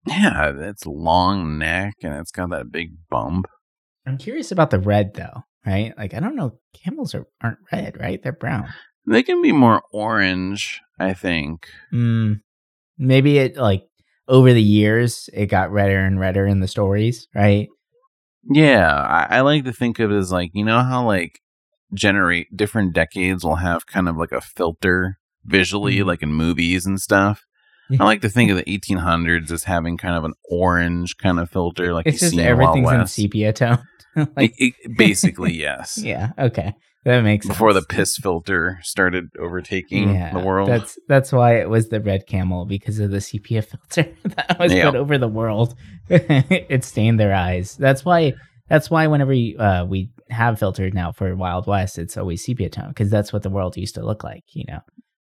Yeah, 0.06 0.52
it's 0.54 0.86
long 0.86 1.58
neck 1.58 1.94
and 2.04 2.14
it's 2.16 2.32
got 2.32 2.50
that 2.50 2.72
big 2.72 2.98
bump. 3.10 3.46
i'm 4.06 4.18
curious 4.18 4.52
about 4.52 4.72
the 4.72 4.80
red 4.80 5.14
though 5.14 5.44
right? 5.66 5.98
Like 5.98 6.14
i 6.14 6.20
don't 6.20 6.36
know 6.36 6.60
camels 6.84 7.16
are, 7.16 7.26
aren't 7.42 7.60
red 7.72 7.98
right? 7.98 8.22
They're 8.22 8.34
brown 8.34 8.74
They 9.08 9.24
can 9.24 9.42
be 9.42 9.52
more 9.52 9.82
orange, 9.92 10.82
I 11.00 11.14
think. 11.14 11.68
Mm, 11.94 12.42
maybe 12.98 13.38
it 13.38 13.58
like 13.58 13.84
over 14.28 14.54
the 14.54 14.62
years 14.64 15.30
it 15.34 15.46
got 15.48 15.72
redder 15.72 16.00
and 16.00 16.20
redder 16.20 16.46
in 16.48 16.60
the 16.60 16.68
stories, 16.68 17.28
right? 17.36 17.68
Yeah, 18.50 18.92
I, 18.92 19.38
I 19.38 19.42
like 19.42 19.64
to 19.66 19.74
think 19.74 20.00
of 20.00 20.12
it 20.12 20.16
as 20.16 20.32
like, 20.32 20.52
you 20.54 20.64
know 20.66 20.82
how 20.82 21.06
like 21.06 21.40
generate 21.94 22.56
different 22.56 22.94
decades 22.94 23.44
will 23.44 23.56
have 23.58 23.86
kind 23.88 24.10
of 24.10 24.18
like 24.18 24.32
a 24.32 24.42
filter 24.42 25.18
visually, 25.46 25.98
Mhm. 25.98 26.06
like 26.06 26.22
in 26.24 26.34
movies 26.34 26.86
and 26.86 27.00
stuff. 27.00 27.44
I 28.00 28.04
like 28.04 28.22
to 28.22 28.30
think 28.30 28.50
of 28.50 28.58
the 28.58 28.64
1800s 28.68 29.52
as 29.52 29.66
having 29.66 29.96
kind 29.98 30.16
of 30.16 30.24
an 30.24 30.34
orange 30.50 31.18
kind 31.18 31.40
of 31.40 31.52
filter, 31.52 31.94
like 31.94 32.08
It's 32.08 32.16
you 32.16 32.20
just 32.20 32.36
see 32.36 32.42
in 32.42 32.58
Wild 32.58 32.78
everything's 32.78 32.92
in 33.02 33.08
sepia 33.08 33.54
tone. 33.54 33.80
like, 34.36 34.54
It- 34.60 34.74
it- 34.84 34.98
basically, 34.98 35.54
yes. 35.54 35.98
yeah, 36.04 36.32
okay, 36.40 36.74
that 37.06 37.22
makes 37.22 37.46
sense. 37.46 37.56
before 37.56 37.72
the 37.74 37.82
piss 37.84 38.18
filter 38.18 38.80
started 38.82 39.30
overtaking 39.40 40.14
the 40.34 40.40
world. 40.40 40.68
That's 40.70 41.00
that's 41.08 41.32
why 41.32 41.60
it 41.60 41.70
was 41.70 41.88
the 41.90 42.02
red 42.02 42.28
camel 42.28 42.66
because 42.66 43.00
of 43.00 43.12
the 43.12 43.22
sepia 43.22 43.62
filter 43.70 44.12
that 44.24 44.58
was 44.60 44.74
Yeah. 44.74 44.86
put 44.92 44.96
over 44.98 45.18
the 45.18 45.28
world. 45.30 45.76
it 46.10 46.84
stained 46.84 47.20
their 47.20 47.34
eyes. 47.34 47.76
That's 47.78 48.04
why. 48.04 48.34
That's 48.68 48.90
why 48.90 49.06
whenever 49.06 49.32
you, 49.32 49.60
uh, 49.60 49.86
we 49.88 50.10
have 50.32 50.58
filtered 50.58 50.96
now 50.96 51.12
for 51.12 51.36
Wild 51.36 51.68
West, 51.68 52.00
it's 52.00 52.18
always 52.18 52.44
sepia 52.44 52.68
tone 52.68 52.88
because 52.90 53.12
that's 53.12 53.32
what 53.32 53.44
the 53.44 53.50
world 53.52 53.78
used 53.78 53.94
to 53.96 54.04
look 54.04 54.24
like. 54.24 54.44
You 54.54 54.66
know. 54.68 54.80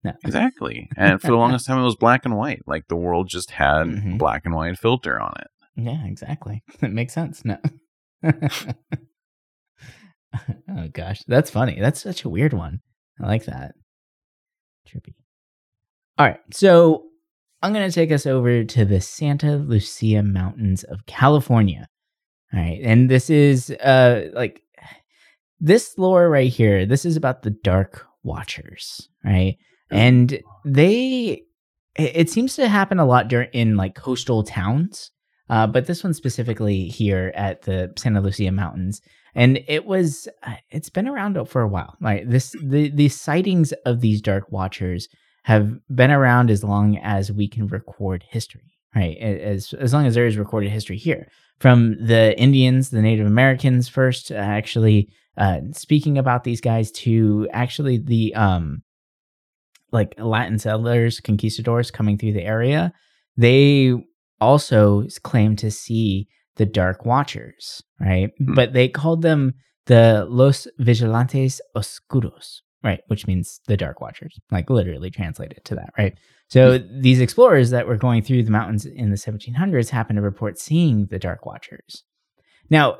No. 0.03 0.13
Exactly. 0.25 0.89
And 0.97 1.21
for 1.21 1.27
the 1.27 1.35
longest 1.37 1.67
time, 1.67 1.79
it 1.79 1.83
was 1.83 1.95
black 1.95 2.25
and 2.25 2.35
white. 2.35 2.61
Like 2.65 2.87
the 2.87 2.95
world 2.95 3.29
just 3.29 3.51
had 3.51 3.85
Mhm. 3.87 4.17
black 4.17 4.43
and 4.45 4.55
white 4.55 4.77
filter 4.79 5.19
on 5.19 5.33
it. 5.39 5.47
Yeah, 5.75 6.03
exactly. 6.05 6.63
It 6.81 6.91
makes 6.91 7.13
sense. 7.13 7.43
No. 7.45 7.57
oh 10.69 10.87
gosh, 10.93 11.23
that's 11.27 11.49
funny. 11.49 11.79
That's 11.79 12.01
such 12.01 12.23
a 12.23 12.29
weird 12.29 12.53
one. 12.53 12.81
I 13.21 13.27
like 13.27 13.45
that. 13.45 13.75
Trippy. 14.87 15.15
All 16.17 16.25
right, 16.25 16.39
so 16.51 17.05
I'm 17.61 17.73
gonna 17.73 17.91
take 17.91 18.11
us 18.11 18.25
over 18.25 18.63
to 18.63 18.85
the 18.85 19.01
Santa 19.01 19.57
Lucia 19.57 20.23
Mountains 20.23 20.83
of 20.83 21.05
California. 21.05 21.87
All 22.53 22.59
right, 22.59 22.79
and 22.83 23.09
this 23.09 23.29
is 23.29 23.71
uh 23.71 24.29
like 24.33 24.61
this 25.59 25.97
lore 25.97 26.29
right 26.29 26.51
here. 26.51 26.85
This 26.85 27.05
is 27.05 27.15
about 27.15 27.41
the 27.41 27.49
Dark 27.49 28.05
Watchers, 28.23 29.09
right? 29.23 29.57
And 29.89 30.39
they, 30.65 31.43
it 31.95 32.11
it 32.15 32.29
seems 32.29 32.55
to 32.55 32.67
happen 32.67 32.99
a 32.99 33.05
lot 33.05 33.27
during 33.27 33.49
in 33.53 33.77
like 33.77 33.95
coastal 33.95 34.43
towns. 34.43 35.11
Uh, 35.49 35.65
but 35.65 35.85
this 35.85 36.03
one 36.03 36.13
specifically 36.13 36.89
here 36.89 37.31
at 37.33 37.61
the 37.61 37.93
Santa 37.97 38.19
Lucia 38.19 38.51
Mountains, 38.51 39.01
and 39.37 39.63
it 39.67 39.85
was 39.85 40.27
uh, 40.43 40.55
it's 40.71 40.89
been 40.89 41.07
around 41.07 41.37
for 41.47 41.61
a 41.61 41.67
while. 41.67 41.95
Right, 42.01 42.29
this 42.29 42.55
the 42.61 42.89
the 42.89 43.07
sightings 43.07 43.71
of 43.85 44.01
these 44.01 44.19
Dark 44.19 44.51
Watchers 44.51 45.07
have 45.43 45.79
been 45.95 46.11
around 46.11 46.49
as 46.49 46.63
long 46.63 46.97
as 46.97 47.31
we 47.31 47.47
can 47.47 47.67
record 47.67 48.25
history. 48.27 48.73
Right, 48.95 49.15
as 49.17 49.73
as 49.73 49.93
long 49.93 50.07
as 50.07 50.15
there 50.15 50.25
is 50.25 50.37
recorded 50.37 50.71
history 50.71 50.97
here, 50.97 51.29
from 51.59 52.03
the 52.03 52.37
Indians, 52.37 52.89
the 52.89 53.01
Native 53.01 53.27
Americans 53.27 53.87
first, 53.87 54.31
uh, 54.31 54.35
actually 54.35 55.09
uh, 55.37 55.59
speaking 55.71 56.17
about 56.17 56.43
these 56.43 56.59
guys 56.59 56.91
to 56.91 57.47
actually 57.53 57.99
the 57.99 58.33
um 58.33 58.81
like 59.91 60.15
Latin 60.17 60.57
settlers, 60.57 61.19
conquistadors 61.19 61.91
coming 61.91 62.17
through 62.17 62.33
the 62.33 62.43
area. 62.43 62.91
They 63.37 63.93
also 64.41 65.07
claim 65.23 65.55
to 65.57 65.69
see 65.69 66.27
the 66.57 66.65
Dark 66.65 67.05
Watchers, 67.05 67.81
right? 67.99 68.31
Hmm. 68.37 68.53
But 68.53 68.73
they 68.73 68.87
called 68.87 69.21
them 69.21 69.53
the 69.85 70.25
Los 70.29 70.67
Vigilantes 70.79 71.61
Oscuros, 71.75 72.61
right? 72.83 73.01
Which 73.07 73.25
means 73.25 73.61
the 73.67 73.77
Dark 73.77 74.01
Watchers, 74.01 74.37
like 74.51 74.69
literally 74.69 75.09
translated 75.09 75.63
to 75.65 75.75
that, 75.75 75.91
right? 75.97 76.17
So 76.49 76.77
these 76.77 77.19
explorers 77.19 77.71
that 77.71 77.87
were 77.87 77.97
going 77.97 78.21
through 78.21 78.43
the 78.43 78.51
mountains 78.51 78.85
in 78.85 79.09
the 79.09 79.17
1700s 79.17 79.89
happened 79.89 80.17
to 80.17 80.21
report 80.21 80.57
seeing 80.59 81.07
the 81.07 81.19
Dark 81.19 81.45
Watchers. 81.45 82.03
Now, 82.69 82.97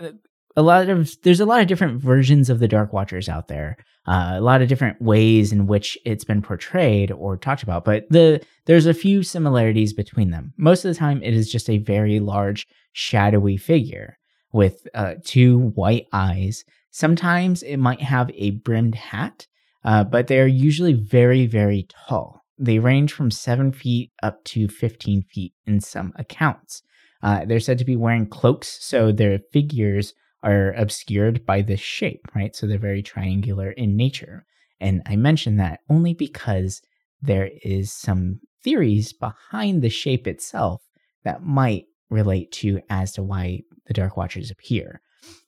a 0.57 0.63
lot 0.63 0.89
of 0.89 1.15
there's 1.21 1.39
a 1.39 1.45
lot 1.45 1.61
of 1.61 1.67
different 1.67 2.01
versions 2.01 2.49
of 2.49 2.59
the 2.59 2.67
Dark 2.67 2.91
Watchers 2.91 3.29
out 3.29 3.47
there. 3.47 3.77
Uh, 4.07 4.33
a 4.35 4.41
lot 4.41 4.61
of 4.61 4.67
different 4.67 4.99
ways 5.01 5.51
in 5.51 5.67
which 5.67 5.97
it's 6.03 6.23
been 6.23 6.41
portrayed 6.41 7.11
or 7.11 7.37
talked 7.37 7.61
about, 7.61 7.85
but 7.85 8.05
the 8.09 8.41
there's 8.65 8.87
a 8.87 8.93
few 8.93 9.21
similarities 9.21 9.93
between 9.93 10.31
them. 10.31 10.53
Most 10.57 10.83
of 10.83 10.89
the 10.89 10.97
time, 10.97 11.21
it 11.21 11.33
is 11.33 11.51
just 11.51 11.69
a 11.69 11.77
very 11.77 12.19
large, 12.19 12.67
shadowy 12.91 13.55
figure 13.55 14.17
with 14.51 14.87
uh, 14.95 15.15
two 15.23 15.59
white 15.75 16.07
eyes. 16.11 16.65
Sometimes 16.89 17.61
it 17.61 17.77
might 17.77 18.01
have 18.01 18.31
a 18.33 18.51
brimmed 18.51 18.95
hat, 18.95 19.45
uh, 19.85 20.03
but 20.03 20.25
they 20.25 20.39
are 20.39 20.47
usually 20.47 20.93
very, 20.93 21.45
very 21.45 21.87
tall. 22.07 22.41
They 22.57 22.79
range 22.79 23.13
from 23.13 23.29
seven 23.29 23.71
feet 23.71 24.11
up 24.23 24.43
to 24.45 24.67
15 24.67 25.21
feet 25.21 25.53
in 25.67 25.79
some 25.81 26.13
accounts. 26.15 26.81
Uh, 27.21 27.45
they're 27.45 27.59
said 27.59 27.77
to 27.77 27.85
be 27.85 27.95
wearing 27.95 28.25
cloaks, 28.25 28.79
so 28.83 29.11
their 29.11 29.37
figures 29.53 30.15
are 30.43 30.73
obscured 30.73 31.45
by 31.45 31.61
this 31.61 31.79
shape, 31.79 32.27
right? 32.35 32.55
So 32.55 32.67
they're 32.67 32.77
very 32.77 33.03
triangular 33.03 33.71
in 33.71 33.97
nature. 33.97 34.45
And 34.79 35.01
I 35.05 35.15
mention 35.15 35.57
that 35.57 35.79
only 35.89 36.13
because 36.13 36.81
there 37.21 37.49
is 37.63 37.91
some 37.91 38.39
theories 38.63 39.13
behind 39.13 39.81
the 39.81 39.89
shape 39.89 40.27
itself 40.27 40.83
that 41.23 41.43
might 41.43 41.85
relate 42.09 42.51
to 42.51 42.79
as 42.89 43.11
to 43.13 43.23
why 43.23 43.61
the 43.87 43.93
Dark 43.93 44.17
Watchers 44.17 44.51
appear. 44.51 45.01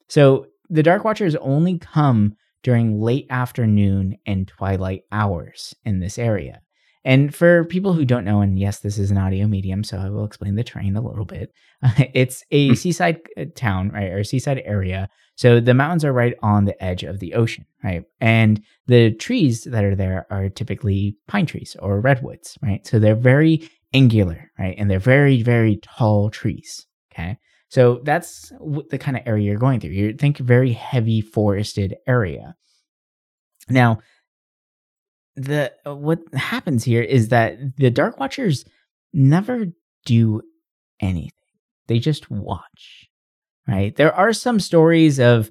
So 0.07 0.47
the 0.69 0.83
Dark 0.83 1.03
Watchers 1.03 1.35
only 1.35 1.77
come 1.77 2.35
during 2.63 2.99
late 2.99 3.27
afternoon 3.29 4.17
and 4.25 4.47
twilight 4.47 5.03
hours 5.11 5.75
in 5.85 5.99
this 5.99 6.17
area. 6.17 6.61
And 7.05 7.33
for 7.33 7.63
people 7.65 7.93
who 7.93 8.03
don't 8.03 8.25
know, 8.25 8.41
and 8.41 8.59
yes, 8.59 8.79
this 8.79 8.97
is 8.97 9.09
an 9.09 9.17
audio 9.17 9.47
medium, 9.47 9.83
so 9.83 9.97
I 9.97 10.09
will 10.09 10.25
explain 10.25 10.55
the 10.55 10.63
terrain 10.63 10.97
a 10.97 11.01
little 11.01 11.25
bit. 11.25 11.53
it's 12.13 12.43
a 12.51 12.75
seaside 12.75 13.21
uh, 13.37 13.45
town, 13.55 13.89
right, 13.89 14.11
or 14.11 14.23
seaside 14.23 14.61
area. 14.65 15.09
So 15.35 15.61
the 15.61 15.73
mountains 15.73 16.03
are 16.03 16.11
right 16.11 16.35
on 16.41 16.65
the 16.65 16.83
edge 16.83 17.03
of 17.03 17.19
the 17.19 17.33
ocean, 17.35 17.65
right? 17.83 18.03
And 18.19 18.61
the 18.87 19.11
trees 19.13 19.63
that 19.63 19.85
are 19.85 19.95
there 19.95 20.27
are 20.29 20.49
typically 20.49 21.15
pine 21.27 21.45
trees 21.45 21.77
or 21.79 22.01
redwoods, 22.01 22.57
right? 22.61 22.85
So 22.85 22.99
they're 22.99 23.15
very 23.15 23.69
angular, 23.93 24.51
right? 24.59 24.75
And 24.77 24.91
they're 24.91 24.99
very, 24.99 25.41
very 25.41 25.77
tall 25.77 26.29
trees, 26.29 26.85
okay? 27.13 27.37
So 27.69 28.01
that's 28.03 28.51
the 28.89 28.97
kind 28.97 29.15
of 29.15 29.23
area 29.25 29.45
you're 29.45 29.59
going 29.59 29.79
through. 29.79 29.91
You 29.91 30.13
think 30.13 30.39
very 30.39 30.73
heavy 30.73 31.21
forested 31.21 31.95
area. 32.07 32.55
Now, 33.69 33.99
the 35.35 35.71
uh, 35.85 35.95
what 35.95 36.19
happens 36.33 36.83
here 36.83 37.01
is 37.01 37.29
that 37.29 37.57
the 37.77 37.89
Dark 37.89 38.19
Watchers 38.19 38.65
never 39.13 39.67
do 40.05 40.41
anything. 40.99 41.31
They 41.87 41.99
just 41.99 42.29
watch. 42.29 43.07
Right? 43.67 43.95
There 43.95 44.13
are 44.13 44.33
some 44.33 44.59
stories 44.59 45.19
of 45.19 45.49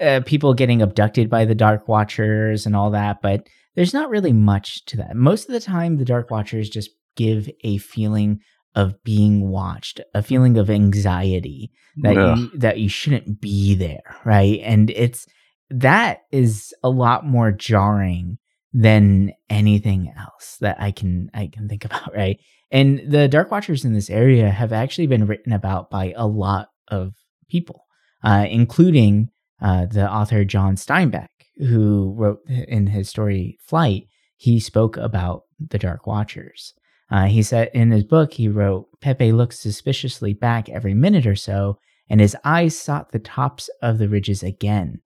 uh, 0.00 0.20
people 0.24 0.54
getting 0.54 0.82
abducted 0.82 1.28
by 1.28 1.44
the 1.44 1.54
Dark 1.54 1.88
Watchers 1.88 2.64
and 2.66 2.76
all 2.76 2.90
that, 2.90 3.22
but 3.22 3.48
there's 3.74 3.94
not 3.94 4.10
really 4.10 4.32
much 4.32 4.84
to 4.86 4.96
that. 4.98 5.16
Most 5.16 5.48
of 5.48 5.52
the 5.52 5.60
time 5.60 5.96
the 5.96 6.04
Dark 6.04 6.30
Watchers 6.30 6.70
just 6.70 6.90
give 7.16 7.50
a 7.64 7.78
feeling 7.78 8.40
of 8.74 9.02
being 9.04 9.48
watched, 9.48 10.00
a 10.14 10.22
feeling 10.22 10.58
of 10.58 10.70
anxiety 10.70 11.72
that 12.02 12.16
Ugh. 12.16 12.38
you 12.38 12.58
that 12.58 12.78
you 12.78 12.88
shouldn't 12.88 13.40
be 13.40 13.74
there, 13.74 14.16
right? 14.24 14.60
And 14.62 14.90
it's 14.90 15.26
that 15.70 16.22
is 16.30 16.74
a 16.82 16.90
lot 16.90 17.26
more 17.26 17.50
jarring 17.50 18.38
than 18.76 19.32
anything 19.48 20.12
else 20.18 20.58
that 20.60 20.76
I 20.78 20.90
can 20.90 21.30
I 21.32 21.46
can 21.46 21.66
think 21.66 21.84
about, 21.86 22.14
right? 22.14 22.38
And 22.70 23.00
the 23.10 23.26
Dark 23.26 23.50
Watchers 23.50 23.84
in 23.84 23.94
this 23.94 24.10
area 24.10 24.50
have 24.50 24.72
actually 24.72 25.06
been 25.06 25.26
written 25.26 25.52
about 25.52 25.90
by 25.90 26.12
a 26.14 26.26
lot 26.26 26.68
of 26.88 27.14
people, 27.48 27.84
uh, 28.22 28.46
including 28.48 29.30
uh, 29.62 29.86
the 29.86 30.10
author 30.10 30.44
John 30.44 30.76
Steinbeck, 30.76 31.28
who 31.56 32.12
wrote 32.16 32.40
in 32.48 32.88
his 32.88 33.08
story 33.08 33.58
Flight. 33.62 34.08
He 34.36 34.60
spoke 34.60 34.98
about 34.98 35.44
the 35.58 35.78
Dark 35.78 36.06
Watchers. 36.06 36.74
Uh, 37.10 37.26
he 37.26 37.42
said 37.42 37.70
in 37.72 37.92
his 37.92 38.04
book, 38.04 38.34
he 38.34 38.48
wrote, 38.48 38.88
Pepe 39.00 39.32
looked 39.32 39.54
suspiciously 39.54 40.34
back 40.34 40.68
every 40.68 40.92
minute 40.92 41.26
or 41.26 41.36
so, 41.36 41.78
and 42.10 42.20
his 42.20 42.36
eyes 42.44 42.76
sought 42.78 43.12
the 43.12 43.18
tops 43.18 43.70
of 43.80 43.98
the 43.98 44.08
ridges 44.08 44.42
again. 44.42 45.00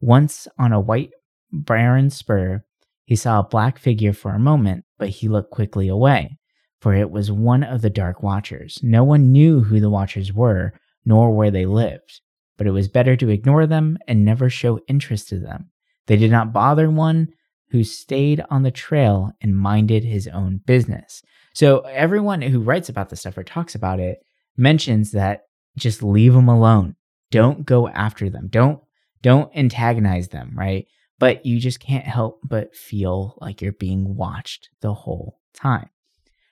Once 0.00 0.48
on 0.58 0.72
a 0.72 0.80
white 0.80 1.10
barren 1.52 2.10
spur, 2.10 2.64
he 3.04 3.16
saw 3.16 3.40
a 3.40 3.48
black 3.48 3.78
figure 3.78 4.12
for 4.12 4.32
a 4.32 4.38
moment, 4.38 4.84
but 4.98 5.08
he 5.08 5.28
looked 5.28 5.50
quickly 5.50 5.88
away, 5.88 6.38
for 6.80 6.94
it 6.94 7.10
was 7.10 7.30
one 7.30 7.62
of 7.62 7.82
the 7.82 7.90
Dark 7.90 8.22
Watchers. 8.22 8.78
No 8.82 9.04
one 9.04 9.32
knew 9.32 9.62
who 9.62 9.80
the 9.80 9.90
Watchers 9.90 10.32
were, 10.32 10.72
nor 11.04 11.34
where 11.34 11.50
they 11.50 11.66
lived, 11.66 12.20
but 12.56 12.66
it 12.66 12.72
was 12.72 12.88
better 12.88 13.16
to 13.16 13.28
ignore 13.28 13.66
them 13.66 13.98
and 14.08 14.24
never 14.24 14.48
show 14.48 14.80
interest 14.88 15.28
to 15.28 15.38
them. 15.38 15.70
They 16.06 16.16
did 16.16 16.30
not 16.30 16.52
bother 16.52 16.90
one 16.90 17.28
who 17.70 17.84
stayed 17.84 18.42
on 18.50 18.62
the 18.62 18.70
trail 18.70 19.32
and 19.40 19.56
minded 19.56 20.04
his 20.04 20.28
own 20.28 20.60
business. 20.66 21.22
So 21.54 21.80
everyone 21.80 22.42
who 22.42 22.60
writes 22.60 22.88
about 22.88 23.10
this 23.10 23.20
stuff 23.20 23.36
or 23.36 23.44
talks 23.44 23.74
about 23.74 24.00
it 24.00 24.18
mentions 24.56 25.12
that 25.12 25.42
just 25.76 26.02
leave 26.02 26.34
them 26.34 26.48
alone. 26.48 26.96
Don't 27.30 27.66
go 27.66 27.88
after 27.88 28.30
them. 28.30 28.48
Don't 28.48 28.80
don't 29.22 29.50
antagonize 29.56 30.28
them, 30.28 30.52
right? 30.54 30.86
But 31.18 31.46
you 31.46 31.60
just 31.60 31.80
can't 31.80 32.04
help 32.04 32.40
but 32.42 32.74
feel 32.74 33.38
like 33.40 33.62
you're 33.62 33.72
being 33.72 34.16
watched 34.16 34.68
the 34.80 34.92
whole 34.92 35.38
time. 35.54 35.88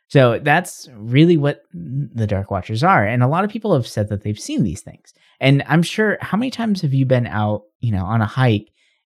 So 0.08 0.38
that's 0.38 0.88
really 0.92 1.38
what 1.38 1.62
the 1.72 2.26
Dark 2.26 2.50
Watchers 2.50 2.84
are. 2.84 3.04
And 3.04 3.22
a 3.22 3.28
lot 3.28 3.44
of 3.44 3.50
people 3.50 3.72
have 3.74 3.86
said 3.86 4.10
that 4.10 4.22
they've 4.22 4.38
seen 4.38 4.62
these 4.62 4.82
things. 4.82 5.14
And 5.40 5.62
I'm 5.66 5.82
sure 5.82 6.18
how 6.20 6.36
many 6.36 6.50
times 6.50 6.82
have 6.82 6.92
you 6.92 7.06
been 7.06 7.26
out, 7.26 7.62
you 7.80 7.92
know, 7.92 8.04
on 8.04 8.20
a 8.20 8.26
hike 8.26 8.68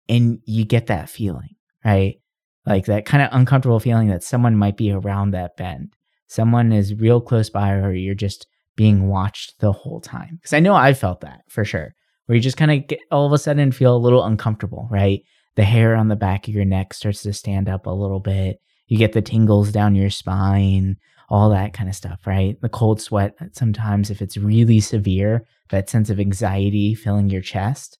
and 0.10 0.40
you 0.46 0.66
get 0.66 0.88
that 0.88 1.10
feeling, 1.10 1.56
right? 1.86 2.18
Like 2.66 2.86
that 2.86 3.06
kind 3.06 3.24
of 3.24 3.30
uncomfortable 3.32 3.80
feeling 3.80 4.10
that 4.10 4.24
someone 4.24 4.56
might 4.56 4.76
be 4.76 4.92
around 4.92 5.32
that 5.32 5.56
bend. 5.56 5.94
Someone 6.28 6.72
is 6.72 6.94
real 6.94 7.22
close 7.22 7.50
by, 7.50 7.72
or 7.72 7.94
you're 7.94 8.14
just 8.14 8.46
being 8.76 9.08
watched 9.08 9.60
the 9.60 9.72
whole 9.72 10.02
time. 10.02 10.36
Because 10.36 10.54
I 10.54 10.60
know 10.60 10.76
I 10.76 10.94
felt 10.94 11.22
that 11.22 11.42
for 11.48 11.66
sure, 11.66 11.96
where 12.26 12.36
you 12.36 12.42
just 12.42 12.58
kind 12.58 12.72
of 12.72 12.88
get 12.88 13.00
all 13.10 13.26
of 13.26 13.32
a 13.32 13.38
sudden 13.38 13.72
feel 13.72 13.96
a 13.96 13.98
little 13.98 14.24
uncomfortable, 14.24 14.88
right? 14.92 15.22
The 15.56 15.64
hair 15.64 15.96
on 15.96 16.08
the 16.08 16.16
back 16.16 16.48
of 16.48 16.54
your 16.54 16.66
neck 16.66 16.94
starts 16.94 17.22
to 17.24 17.34
stand 17.34 17.68
up 17.68 17.86
a 17.86 17.92
little 17.92 18.20
bit. 18.20 18.60
You 18.88 18.98
get 18.98 19.14
the 19.14 19.22
tingles 19.22 19.72
down 19.72 19.96
your 19.96 20.10
spine, 20.10 20.98
all 21.30 21.50
that 21.50 21.74
kind 21.74 21.90
of 21.90 21.96
stuff, 21.96 22.26
right? 22.26 22.60
The 22.62 22.70
cold 22.70 23.02
sweat, 23.02 23.36
sometimes 23.54 24.10
if 24.10 24.22
it's 24.22 24.38
really 24.38 24.80
severe, 24.80 25.46
that 25.70 25.90
sense 25.90 26.10
of 26.10 26.20
anxiety 26.20 26.96
filling 26.96 27.30
your 27.30 27.42
chest. 27.42 28.00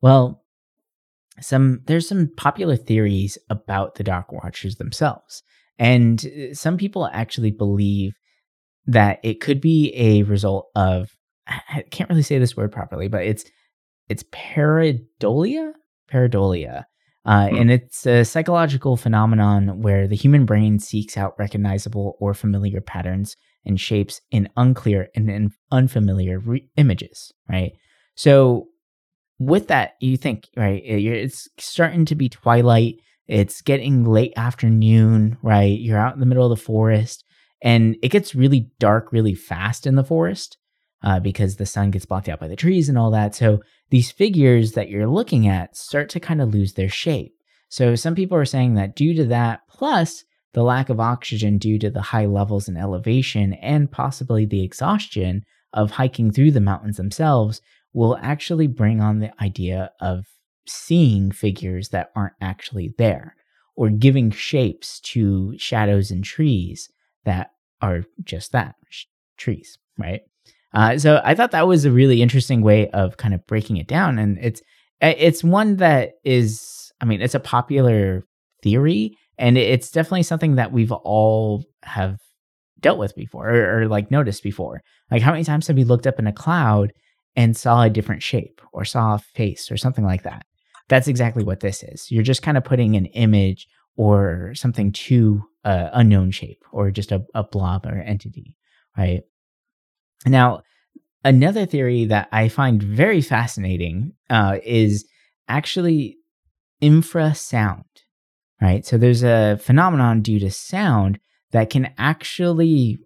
Well, 0.00 0.44
some 1.40 1.80
there's 1.86 2.08
some 2.08 2.30
popular 2.36 2.76
theories 2.76 3.38
about 3.48 3.94
the 3.94 4.04
dark 4.04 4.32
watchers 4.32 4.76
themselves. 4.76 5.42
And 5.78 6.24
uh, 6.26 6.54
some 6.54 6.76
people 6.76 7.08
actually 7.12 7.50
believe 7.50 8.12
that 8.86 9.20
it 9.22 9.40
could 9.40 9.60
be 9.60 9.92
a 9.96 10.22
result 10.24 10.68
of 10.74 11.08
I 11.46 11.84
can't 11.90 12.08
really 12.08 12.22
say 12.22 12.38
this 12.38 12.56
word 12.56 12.72
properly, 12.72 13.08
but 13.08 13.24
it's 13.24 13.44
it's 14.08 14.24
pareidolia, 14.32 15.72
pareidolia, 16.12 16.84
uh, 17.24 17.48
hmm. 17.48 17.56
and 17.56 17.70
it's 17.70 18.06
a 18.06 18.24
psychological 18.24 18.96
phenomenon 18.96 19.82
where 19.82 20.08
the 20.08 20.16
human 20.16 20.46
brain 20.46 20.78
seeks 20.78 21.16
out 21.16 21.34
recognizable 21.38 22.16
or 22.20 22.34
familiar 22.34 22.80
patterns 22.80 23.36
and 23.64 23.80
shapes 23.80 24.20
in 24.30 24.48
unclear 24.56 25.08
and 25.14 25.28
in 25.30 25.50
unfamiliar 25.70 26.38
re- 26.38 26.68
images. 26.76 27.32
Right. 27.48 27.72
So 28.14 28.68
with 29.38 29.68
that, 29.68 29.92
you 30.00 30.16
think 30.16 30.48
right, 30.56 30.82
it's 30.84 31.48
starting 31.58 32.04
to 32.06 32.14
be 32.14 32.28
twilight. 32.28 32.96
It's 33.26 33.62
getting 33.62 34.04
late 34.04 34.32
afternoon, 34.36 35.38
right? 35.42 35.78
You're 35.78 35.98
out 35.98 36.14
in 36.14 36.20
the 36.20 36.26
middle 36.26 36.50
of 36.50 36.58
the 36.58 36.62
forest, 36.62 37.24
and 37.62 37.96
it 38.02 38.08
gets 38.08 38.34
really 38.34 38.70
dark 38.78 39.12
really 39.12 39.34
fast 39.34 39.86
in 39.86 39.94
the 39.94 40.04
forest 40.04 40.56
uh, 41.02 41.20
because 41.20 41.56
the 41.56 41.66
sun 41.66 41.90
gets 41.90 42.06
blocked 42.06 42.28
out 42.28 42.40
by 42.40 42.48
the 42.48 42.56
trees 42.56 42.88
and 42.88 42.98
all 42.98 43.10
that. 43.10 43.34
So 43.34 43.60
these 43.90 44.10
figures 44.10 44.72
that 44.72 44.88
you're 44.88 45.06
looking 45.06 45.48
at 45.48 45.76
start 45.76 46.08
to 46.10 46.20
kind 46.20 46.40
of 46.40 46.52
lose 46.52 46.74
their 46.74 46.88
shape. 46.88 47.34
So 47.68 47.94
some 47.94 48.14
people 48.14 48.36
are 48.36 48.44
saying 48.44 48.74
that 48.74 48.96
due 48.96 49.14
to 49.14 49.24
that, 49.26 49.60
plus 49.68 50.24
the 50.52 50.62
lack 50.62 50.88
of 50.88 50.98
oxygen 50.98 51.58
due 51.58 51.78
to 51.78 51.90
the 51.90 52.02
high 52.02 52.26
levels 52.26 52.68
in 52.68 52.76
elevation 52.76 53.54
and 53.54 53.90
possibly 53.90 54.44
the 54.44 54.64
exhaustion 54.64 55.44
of 55.72 55.92
hiking 55.92 56.32
through 56.32 56.50
the 56.50 56.60
mountains 56.60 56.96
themselves, 56.96 57.60
will 57.92 58.18
actually 58.20 58.66
bring 58.66 59.00
on 59.00 59.20
the 59.20 59.32
idea 59.42 59.90
of 60.00 60.26
seeing 60.66 61.30
figures 61.30 61.88
that 61.90 62.10
aren't 62.14 62.34
actually 62.40 62.94
there 62.98 63.36
or 63.76 63.88
giving 63.88 64.30
shapes 64.30 65.00
to 65.00 65.54
shadows 65.58 66.10
and 66.10 66.24
trees 66.24 66.88
that 67.24 67.50
are 67.80 68.04
just 68.22 68.52
that 68.52 68.74
trees, 69.36 69.78
right? 69.98 70.22
Uh, 70.72 70.98
so 70.98 71.20
I 71.24 71.34
thought 71.34 71.50
that 71.50 71.66
was 71.66 71.84
a 71.84 71.90
really 71.90 72.22
interesting 72.22 72.62
way 72.62 72.88
of 72.90 73.16
kind 73.16 73.34
of 73.34 73.46
breaking 73.46 73.76
it 73.76 73.88
down, 73.88 74.18
and 74.18 74.38
it's 74.40 74.62
it's 75.00 75.42
one 75.42 75.76
that 75.76 76.12
is, 76.24 76.92
I 77.00 77.06
mean, 77.06 77.22
it's 77.22 77.34
a 77.34 77.40
popular 77.40 78.24
theory, 78.62 79.16
and 79.38 79.56
it's 79.56 79.90
definitely 79.90 80.22
something 80.22 80.56
that 80.56 80.72
we've 80.72 80.92
all 80.92 81.64
have 81.82 82.18
dealt 82.80 82.98
with 82.98 83.14
before 83.14 83.50
or, 83.50 83.80
or 83.80 83.88
like 83.88 84.10
noticed 84.10 84.42
before. 84.42 84.82
Like 85.10 85.22
how 85.22 85.32
many 85.32 85.44
times 85.44 85.66
have 85.66 85.76
we 85.76 85.84
looked 85.84 86.06
up 86.06 86.18
in 86.18 86.26
a 86.26 86.32
cloud 86.32 86.92
and 87.36 87.56
saw 87.56 87.82
a 87.82 87.90
different 87.90 88.22
shape 88.22 88.60
or 88.72 88.84
saw 88.84 89.14
a 89.14 89.18
face 89.18 89.70
or 89.70 89.76
something 89.76 90.04
like 90.04 90.22
that? 90.22 90.44
That's 90.88 91.08
exactly 91.08 91.44
what 91.44 91.60
this 91.60 91.82
is. 91.82 92.10
You're 92.10 92.22
just 92.22 92.42
kind 92.42 92.56
of 92.56 92.64
putting 92.64 92.96
an 92.96 93.06
image 93.06 93.66
or 93.96 94.52
something 94.54 94.92
to 94.92 95.42
a 95.64 95.90
unknown 95.92 96.30
shape 96.30 96.62
or 96.72 96.90
just 96.90 97.12
a, 97.12 97.22
a 97.34 97.44
blob 97.44 97.86
or 97.86 97.96
entity, 98.00 98.56
right? 98.96 99.22
Now, 100.26 100.62
another 101.24 101.66
theory 101.66 102.04
that 102.06 102.28
I 102.32 102.48
find 102.48 102.82
very 102.82 103.20
fascinating 103.20 104.12
uh, 104.28 104.58
is 104.64 105.06
actually 105.48 106.16
infrasound, 106.82 107.84
right? 108.60 108.84
So 108.84 108.98
there's 108.98 109.22
a 109.22 109.58
phenomenon 109.60 110.22
due 110.22 110.38
to 110.40 110.50
sound 110.50 111.18
that 111.52 111.70
can 111.70 111.92
actually 111.98 112.98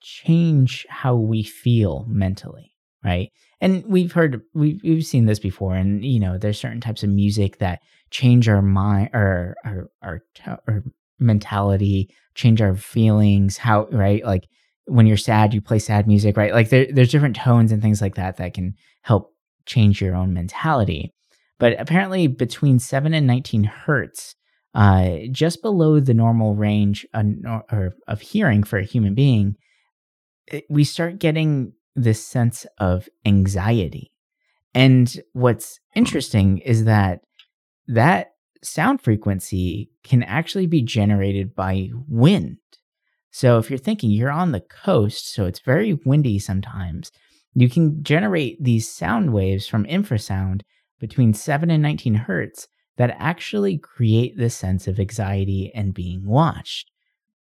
change 0.00 0.86
how 0.88 1.14
we 1.14 1.42
feel 1.42 2.04
mentally, 2.08 2.72
right? 3.04 3.30
and 3.62 3.84
we've 3.86 4.12
heard 4.12 4.42
we've 4.52 4.80
we've 4.82 5.06
seen 5.06 5.24
this 5.24 5.38
before 5.38 5.74
and 5.74 6.04
you 6.04 6.20
know 6.20 6.36
there's 6.36 6.60
certain 6.60 6.80
types 6.80 7.02
of 7.02 7.08
music 7.08 7.58
that 7.58 7.80
change 8.10 8.48
our 8.48 8.60
mind 8.60 9.08
or 9.14 9.54
our 9.64 9.88
our, 10.02 10.20
our 10.68 10.82
mentality 11.18 12.10
change 12.34 12.60
our 12.60 12.74
feelings 12.74 13.56
how 13.56 13.86
right 13.92 14.24
like 14.24 14.48
when 14.86 15.06
you're 15.06 15.16
sad 15.16 15.54
you 15.54 15.60
play 15.60 15.78
sad 15.78 16.06
music 16.06 16.36
right 16.36 16.52
like 16.52 16.70
there, 16.70 16.86
there's 16.92 17.10
different 17.10 17.36
tones 17.36 17.72
and 17.72 17.82
things 17.82 18.00
like 18.00 18.16
that 18.16 18.36
that 18.36 18.54
can 18.54 18.74
help 19.02 19.34
change 19.66 20.00
your 20.00 20.14
own 20.14 20.32
mentality 20.34 21.12
but 21.58 21.78
apparently 21.80 22.26
between 22.26 22.78
7 22.78 23.14
and 23.14 23.26
19 23.26 23.64
hertz 23.64 24.34
uh, 24.74 25.18
just 25.30 25.60
below 25.60 26.00
the 26.00 26.14
normal 26.14 26.54
range 26.54 27.06
of, 27.12 27.92
of 28.08 28.20
hearing 28.22 28.62
for 28.62 28.78
a 28.78 28.84
human 28.84 29.14
being 29.14 29.54
it, 30.46 30.64
we 30.68 30.84
start 30.84 31.18
getting 31.18 31.72
this 31.94 32.24
sense 32.24 32.66
of 32.78 33.08
anxiety. 33.24 34.12
And 34.74 35.14
what's 35.32 35.80
interesting 35.94 36.58
is 36.58 36.84
that 36.84 37.20
that 37.88 38.32
sound 38.62 39.02
frequency 39.02 39.90
can 40.02 40.22
actually 40.22 40.66
be 40.66 40.82
generated 40.82 41.54
by 41.54 41.90
wind. 42.08 42.58
So 43.32 43.58
if 43.58 43.70
you're 43.70 43.78
thinking 43.78 44.10
you're 44.10 44.30
on 44.30 44.52
the 44.52 44.60
coast, 44.60 45.32
so 45.32 45.46
it's 45.46 45.60
very 45.60 45.94
windy 46.04 46.38
sometimes, 46.38 47.10
you 47.54 47.68
can 47.68 48.02
generate 48.04 48.62
these 48.62 48.88
sound 48.88 49.32
waves 49.32 49.66
from 49.66 49.84
infrasound 49.86 50.60
between 51.00 51.34
7 51.34 51.70
and 51.70 51.82
19 51.82 52.14
hertz 52.14 52.68
that 52.98 53.16
actually 53.18 53.78
create 53.78 54.36
this 54.36 54.54
sense 54.54 54.86
of 54.86 55.00
anxiety 55.00 55.72
and 55.74 55.94
being 55.94 56.26
watched. 56.26 56.90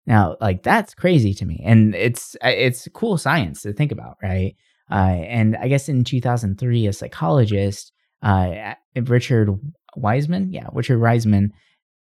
Now, 0.06 0.36
like 0.40 0.62
that's 0.62 0.94
crazy 0.94 1.34
to 1.34 1.44
me, 1.44 1.62
and 1.64 1.94
it's 1.94 2.36
it's 2.42 2.88
cool 2.94 3.18
science 3.18 3.62
to 3.62 3.72
think 3.72 3.92
about, 3.92 4.16
right? 4.22 4.56
Uh, 4.90 4.94
and 4.94 5.56
I 5.56 5.68
guess 5.68 5.88
in 5.88 6.04
2003, 6.04 6.86
a 6.86 6.92
psychologist, 6.92 7.92
uh, 8.22 8.74
Richard 8.96 9.50
Wiseman, 9.96 10.52
yeah, 10.52 10.68
Richard 10.72 11.00
Wiseman, 11.00 11.52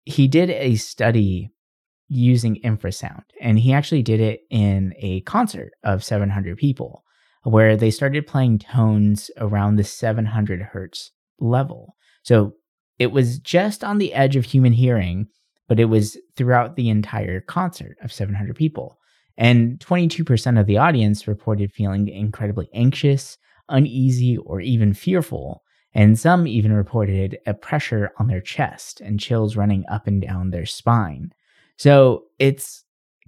he 0.05 0.27
did 0.27 0.49
a 0.49 0.75
study 0.75 1.51
using 2.09 2.59
infrasound, 2.63 3.23
and 3.39 3.59
he 3.59 3.71
actually 3.71 4.03
did 4.03 4.19
it 4.19 4.41
in 4.49 4.93
a 4.97 5.21
concert 5.21 5.71
of 5.83 6.03
700 6.03 6.57
people, 6.57 7.03
where 7.43 7.77
they 7.77 7.91
started 7.91 8.27
playing 8.27 8.59
tones 8.59 9.31
around 9.37 9.75
the 9.75 9.83
700 9.83 10.61
hertz 10.61 11.11
level. 11.39 11.95
So 12.23 12.53
it 12.97 13.11
was 13.11 13.39
just 13.39 13.83
on 13.83 13.97
the 13.97 14.13
edge 14.13 14.35
of 14.35 14.45
human 14.45 14.73
hearing 14.73 15.27
but 15.69 15.79
it 15.79 15.85
was 15.85 16.17
throughout 16.35 16.75
the 16.75 16.89
entire 16.89 17.39
concert 17.39 17.95
of 18.01 18.11
700 18.11 18.55
people. 18.55 18.97
And 19.37 19.79
22% 19.79 20.59
of 20.59 20.65
the 20.65 20.77
audience 20.77 21.27
reported 21.27 21.71
feeling 21.71 22.09
incredibly 22.09 22.67
anxious, 22.73 23.37
uneasy, 23.69 24.35
or 24.35 24.59
even 24.59 24.93
fearful. 24.93 25.61
And 25.93 26.19
some 26.19 26.45
even 26.45 26.73
reported 26.73 27.37
a 27.45 27.53
pressure 27.53 28.11
on 28.17 28.27
their 28.27 28.41
chest 28.41 28.99
and 28.99 29.19
chills 29.19 29.55
running 29.55 29.85
up 29.89 30.07
and 30.07 30.21
down 30.21 30.49
their 30.49 30.65
spine. 30.65 31.31
So 31.79 32.25
it's 32.39 32.83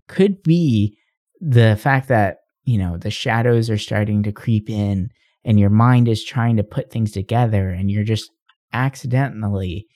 could 0.10 0.44
be 0.44 0.98
the 1.40 1.78
fact 1.78 2.10
that, 2.10 2.40
you 2.66 2.78
know, 2.78 2.98
the 2.98 3.10
shadows 3.10 3.70
are 3.70 3.78
starting 3.78 4.24
to 4.24 4.34
creep 4.34 4.70
in 4.70 5.10
and 5.46 5.58
your 5.58 5.70
mind 5.70 6.10
is 6.10 6.24
trying 6.24 6.58
to 6.58 6.64
put 6.64 6.92
things 6.92 7.14
together 7.14 7.70
and 7.70 7.90
you're 7.90 8.04
just 8.04 8.30
accidentally 8.74 9.88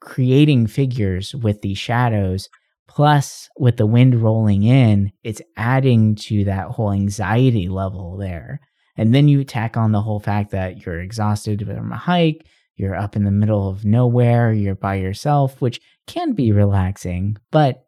creating 0.00 0.66
figures 0.66 1.34
with 1.34 1.62
these 1.62 1.78
shadows 1.78 2.50
plus 2.86 3.48
with 3.58 3.78
the 3.78 3.86
wind 3.86 4.14
rolling 4.14 4.64
in 4.64 5.10
it's 5.22 5.40
adding 5.56 6.14
to 6.14 6.44
that 6.44 6.68
whole 6.68 6.92
anxiety 6.92 7.70
level 7.70 8.18
there. 8.18 8.60
And 8.98 9.14
then 9.14 9.28
you 9.28 9.44
tack 9.44 9.78
on 9.78 9.92
the 9.92 10.02
whole 10.02 10.20
fact 10.20 10.50
that 10.50 10.84
you're 10.84 11.00
exhausted 11.00 11.66
from 11.66 11.90
a 11.90 11.96
hike 11.96 12.46
you're 12.76 12.94
up 12.94 13.16
in 13.16 13.24
the 13.24 13.30
middle 13.30 13.68
of 13.68 13.84
nowhere 13.84 14.52
you're 14.52 14.74
by 14.74 14.96
yourself 14.96 15.60
which 15.60 15.80
can 16.06 16.32
be 16.32 16.52
relaxing 16.52 17.36
but 17.50 17.83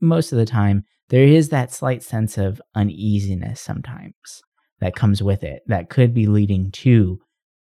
most 0.00 0.32
of 0.32 0.38
the 0.38 0.46
time 0.46 0.84
there 1.08 1.24
is 1.24 1.48
that 1.48 1.72
slight 1.72 2.02
sense 2.02 2.36
of 2.38 2.60
uneasiness 2.74 3.60
sometimes 3.60 4.42
that 4.80 4.96
comes 4.96 5.22
with 5.22 5.42
it 5.42 5.62
that 5.66 5.90
could 5.90 6.14
be 6.14 6.26
leading 6.26 6.70
to 6.70 7.18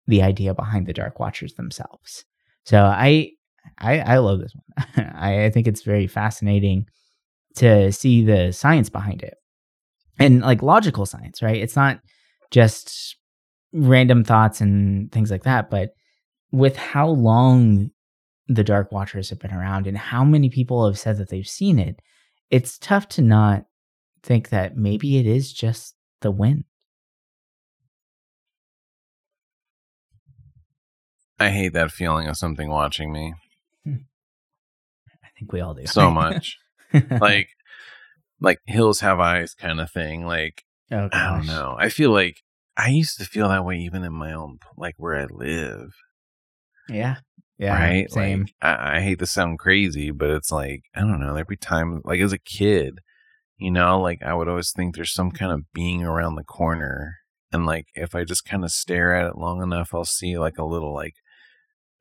the 0.07 0.21
idea 0.21 0.53
behind 0.53 0.85
the 0.85 0.93
dark 0.93 1.19
watchers 1.19 1.53
themselves 1.53 2.25
so 2.65 2.83
i 2.83 3.29
I, 3.77 3.99
I 3.99 4.17
love 4.17 4.39
this 4.39 4.53
one. 4.55 5.11
I, 5.15 5.45
I 5.45 5.49
think 5.49 5.67
it's 5.67 5.83
very 5.83 6.07
fascinating 6.07 6.87
to 7.57 7.91
see 7.91 8.23
the 8.23 8.51
science 8.51 8.89
behind 8.89 9.21
it 9.21 9.35
and 10.19 10.41
like 10.41 10.61
logical 10.61 11.05
science, 11.05 11.41
right? 11.41 11.57
It's 11.57 11.75
not 11.75 11.99
just 12.49 13.17
random 13.73 14.23
thoughts 14.23 14.61
and 14.61 15.11
things 15.11 15.31
like 15.31 15.43
that, 15.43 15.69
but 15.69 15.91
with 16.51 16.75
how 16.75 17.07
long 17.07 17.89
the 18.47 18.63
Dark 18.63 18.91
Watchers 18.91 19.29
have 19.29 19.39
been 19.39 19.53
around 19.53 19.87
and 19.87 19.97
how 19.97 20.23
many 20.23 20.49
people 20.49 20.85
have 20.85 20.99
said 20.99 21.17
that 21.17 21.29
they've 21.29 21.47
seen 21.47 21.79
it, 21.79 21.99
it's 22.51 22.77
tough 22.77 23.07
to 23.07 23.21
not 23.21 23.65
think 24.21 24.49
that 24.49 24.77
maybe 24.77 25.17
it 25.17 25.25
is 25.25 25.51
just 25.51 25.95
the 26.19 26.29
wind. 26.29 26.65
I 31.39 31.49
hate 31.49 31.73
that 31.73 31.91
feeling 31.91 32.27
of 32.27 32.37
something 32.37 32.69
watching 32.69 33.11
me. 33.11 33.33
Hmm. 33.83 33.95
I 35.23 35.27
think 35.39 35.51
we 35.51 35.61
all 35.61 35.73
do. 35.73 35.87
so 35.87 36.11
much. 36.11 36.57
like 37.19 37.47
like 38.39 38.59
hills 38.67 38.99
have 38.99 39.19
eyes 39.19 39.55
kind 39.55 39.79
of 39.79 39.89
thing. 39.89 40.25
Like 40.25 40.63
oh, 40.91 41.09
I 41.11 41.29
don't 41.31 41.47
know. 41.47 41.75
I 41.79 41.89
feel 41.89 42.11
like 42.11 42.41
I 42.77 42.89
used 42.89 43.17
to 43.17 43.25
feel 43.25 43.49
that 43.49 43.65
way 43.65 43.77
even 43.77 44.03
in 44.03 44.13
my 44.13 44.33
own 44.33 44.59
like 44.77 44.95
where 44.97 45.15
I 45.15 45.25
live. 45.31 45.93
Yeah. 46.89 47.17
Yeah. 47.61 47.77
right? 47.77 48.11
Same. 48.11 48.39
Like, 48.41 48.53
I, 48.61 48.97
I 48.97 49.01
hate 49.01 49.19
to 49.19 49.27
sound 49.27 49.59
crazy, 49.59 50.09
but 50.09 50.31
it's 50.31 50.51
like 50.51 50.81
I 50.95 51.01
don't 51.01 51.19
know. 51.19 51.35
Every 51.35 51.57
time, 51.57 52.01
like 52.03 52.19
as 52.19 52.33
a 52.33 52.39
kid, 52.39 52.99
you 53.57 53.69
know, 53.69 54.01
like 54.01 54.23
I 54.23 54.33
would 54.33 54.47
always 54.47 54.71
think 54.71 54.95
there's 54.95 55.13
some 55.13 55.29
kind 55.29 55.51
of 55.51 55.71
being 55.71 56.03
around 56.03 56.35
the 56.35 56.43
corner, 56.43 57.17
and 57.51 57.65
like 57.67 57.85
if 57.93 58.15
I 58.15 58.23
just 58.23 58.45
kind 58.45 58.63
of 58.63 58.71
stare 58.71 59.15
at 59.15 59.27
it 59.27 59.37
long 59.37 59.61
enough, 59.61 59.93
I'll 59.93 60.05
see 60.05 60.39
like 60.39 60.57
a 60.57 60.65
little 60.65 60.93
like 60.93 61.13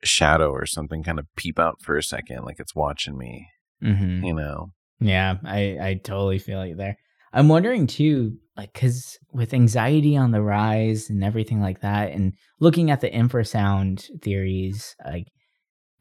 shadow 0.03 0.49
or 0.49 0.65
something 0.65 1.03
kind 1.03 1.19
of 1.19 1.27
peep 1.37 1.59
out 1.59 1.79
for 1.81 1.95
a 1.95 2.01
second, 2.03 2.43
like 2.43 2.59
it's 2.59 2.73
watching 2.75 3.17
me. 3.17 3.47
hmm 3.81 4.23
You 4.23 4.33
know? 4.33 4.71
Yeah, 4.99 5.35
I 5.45 5.77
I 5.79 5.99
totally 6.03 6.39
feel 6.39 6.65
you 6.65 6.75
there. 6.75 6.97
I'm 7.33 7.47
wondering 7.49 7.87
too, 7.87 8.37
like, 8.57 8.73
because 8.73 9.17
with 9.31 9.53
anxiety 9.53 10.17
on 10.17 10.31
the 10.31 10.41
rise 10.41 11.09
and 11.09 11.23
everything 11.23 11.61
like 11.61 11.81
that, 11.81 12.11
and 12.11 12.33
looking 12.59 12.89
at 12.91 13.01
the 13.01 13.11
infrasound 13.11 14.03
theories, 14.21 14.95
like 15.05 15.27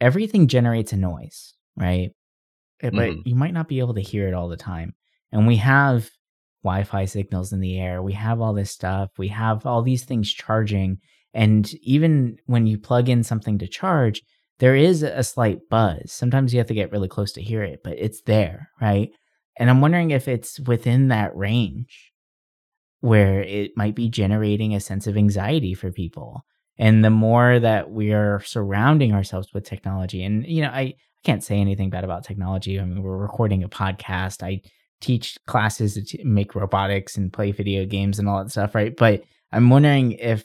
everything 0.00 0.48
generates 0.48 0.92
a 0.92 0.96
noise, 0.96 1.54
right? 1.76 2.10
But 2.80 2.92
Mhm. 2.92 3.22
you 3.24 3.34
might 3.34 3.54
not 3.54 3.68
be 3.68 3.78
able 3.80 3.94
to 3.94 4.00
hear 4.00 4.26
it 4.26 4.34
all 4.34 4.48
the 4.48 4.56
time. 4.56 4.94
And 5.32 5.46
we 5.46 5.56
have 5.56 6.10
Wi-Fi 6.64 7.04
signals 7.06 7.52
in 7.52 7.60
the 7.60 7.78
air. 7.78 8.02
We 8.02 8.12
have 8.14 8.40
all 8.40 8.52
this 8.52 8.70
stuff. 8.70 9.10
We 9.18 9.28
have 9.28 9.64
all 9.66 9.82
these 9.82 10.04
things 10.04 10.32
charging, 10.32 10.98
and 11.32 11.72
even 11.82 12.38
when 12.46 12.66
you 12.66 12.78
plug 12.78 13.08
in 13.08 13.22
something 13.22 13.58
to 13.58 13.68
charge, 13.68 14.22
there 14.58 14.74
is 14.74 15.02
a 15.02 15.22
slight 15.22 15.60
buzz. 15.70 16.12
Sometimes 16.12 16.52
you 16.52 16.58
have 16.58 16.66
to 16.68 16.74
get 16.74 16.92
really 16.92 17.08
close 17.08 17.32
to 17.32 17.42
hear 17.42 17.62
it, 17.62 17.80
but 17.82 17.98
it's 17.98 18.20
there, 18.22 18.70
right? 18.80 19.10
And 19.58 19.70
I'm 19.70 19.80
wondering 19.80 20.10
if 20.10 20.28
it's 20.28 20.60
within 20.60 21.08
that 21.08 21.34
range 21.36 22.12
where 23.00 23.42
it 23.42 23.70
might 23.76 23.94
be 23.94 24.08
generating 24.10 24.74
a 24.74 24.80
sense 24.80 25.06
of 25.06 25.16
anxiety 25.16 25.72
for 25.72 25.90
people. 25.92 26.44
And 26.80 27.04
the 27.04 27.10
more 27.10 27.60
that 27.60 27.90
we 27.90 28.12
are 28.12 28.40
surrounding 28.40 29.12
ourselves 29.12 29.52
with 29.52 29.64
technology, 29.64 30.24
and 30.24 30.46
you 30.46 30.62
know, 30.62 30.70
I, 30.70 30.80
I 30.80 30.94
can't 31.22 31.44
say 31.44 31.60
anything 31.60 31.90
bad 31.90 32.04
about 32.04 32.24
technology. 32.24 32.80
I 32.80 32.84
mean, 32.86 33.02
we're 33.02 33.18
recording 33.18 33.62
a 33.62 33.68
podcast. 33.68 34.42
I 34.42 34.62
teach 35.02 35.36
classes 35.46 35.94
to 35.94 36.02
t- 36.02 36.24
make 36.24 36.54
robotics 36.54 37.18
and 37.18 37.30
play 37.30 37.52
video 37.52 37.84
games 37.84 38.18
and 38.18 38.26
all 38.26 38.42
that 38.42 38.50
stuff, 38.50 38.74
right? 38.74 38.96
But 38.96 39.22
I'm 39.52 39.68
wondering 39.68 40.12
if 40.12 40.44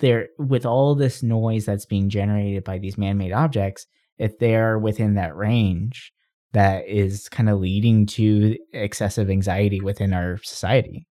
there, 0.00 0.28
with 0.38 0.66
all 0.66 0.94
this 0.94 1.22
noise 1.22 1.64
that's 1.64 1.86
being 1.86 2.10
generated 2.10 2.62
by 2.62 2.76
these 2.76 2.98
man-made 2.98 3.32
objects, 3.32 3.86
if 4.18 4.38
they're 4.38 4.78
within 4.78 5.14
that 5.14 5.34
range 5.34 6.12
that 6.52 6.86
is 6.88 7.28
kind 7.30 7.48
of 7.48 7.58
leading 7.58 8.04
to 8.04 8.58
excessive 8.74 9.30
anxiety 9.30 9.80
within 9.80 10.12
our 10.12 10.36
society. 10.42 11.06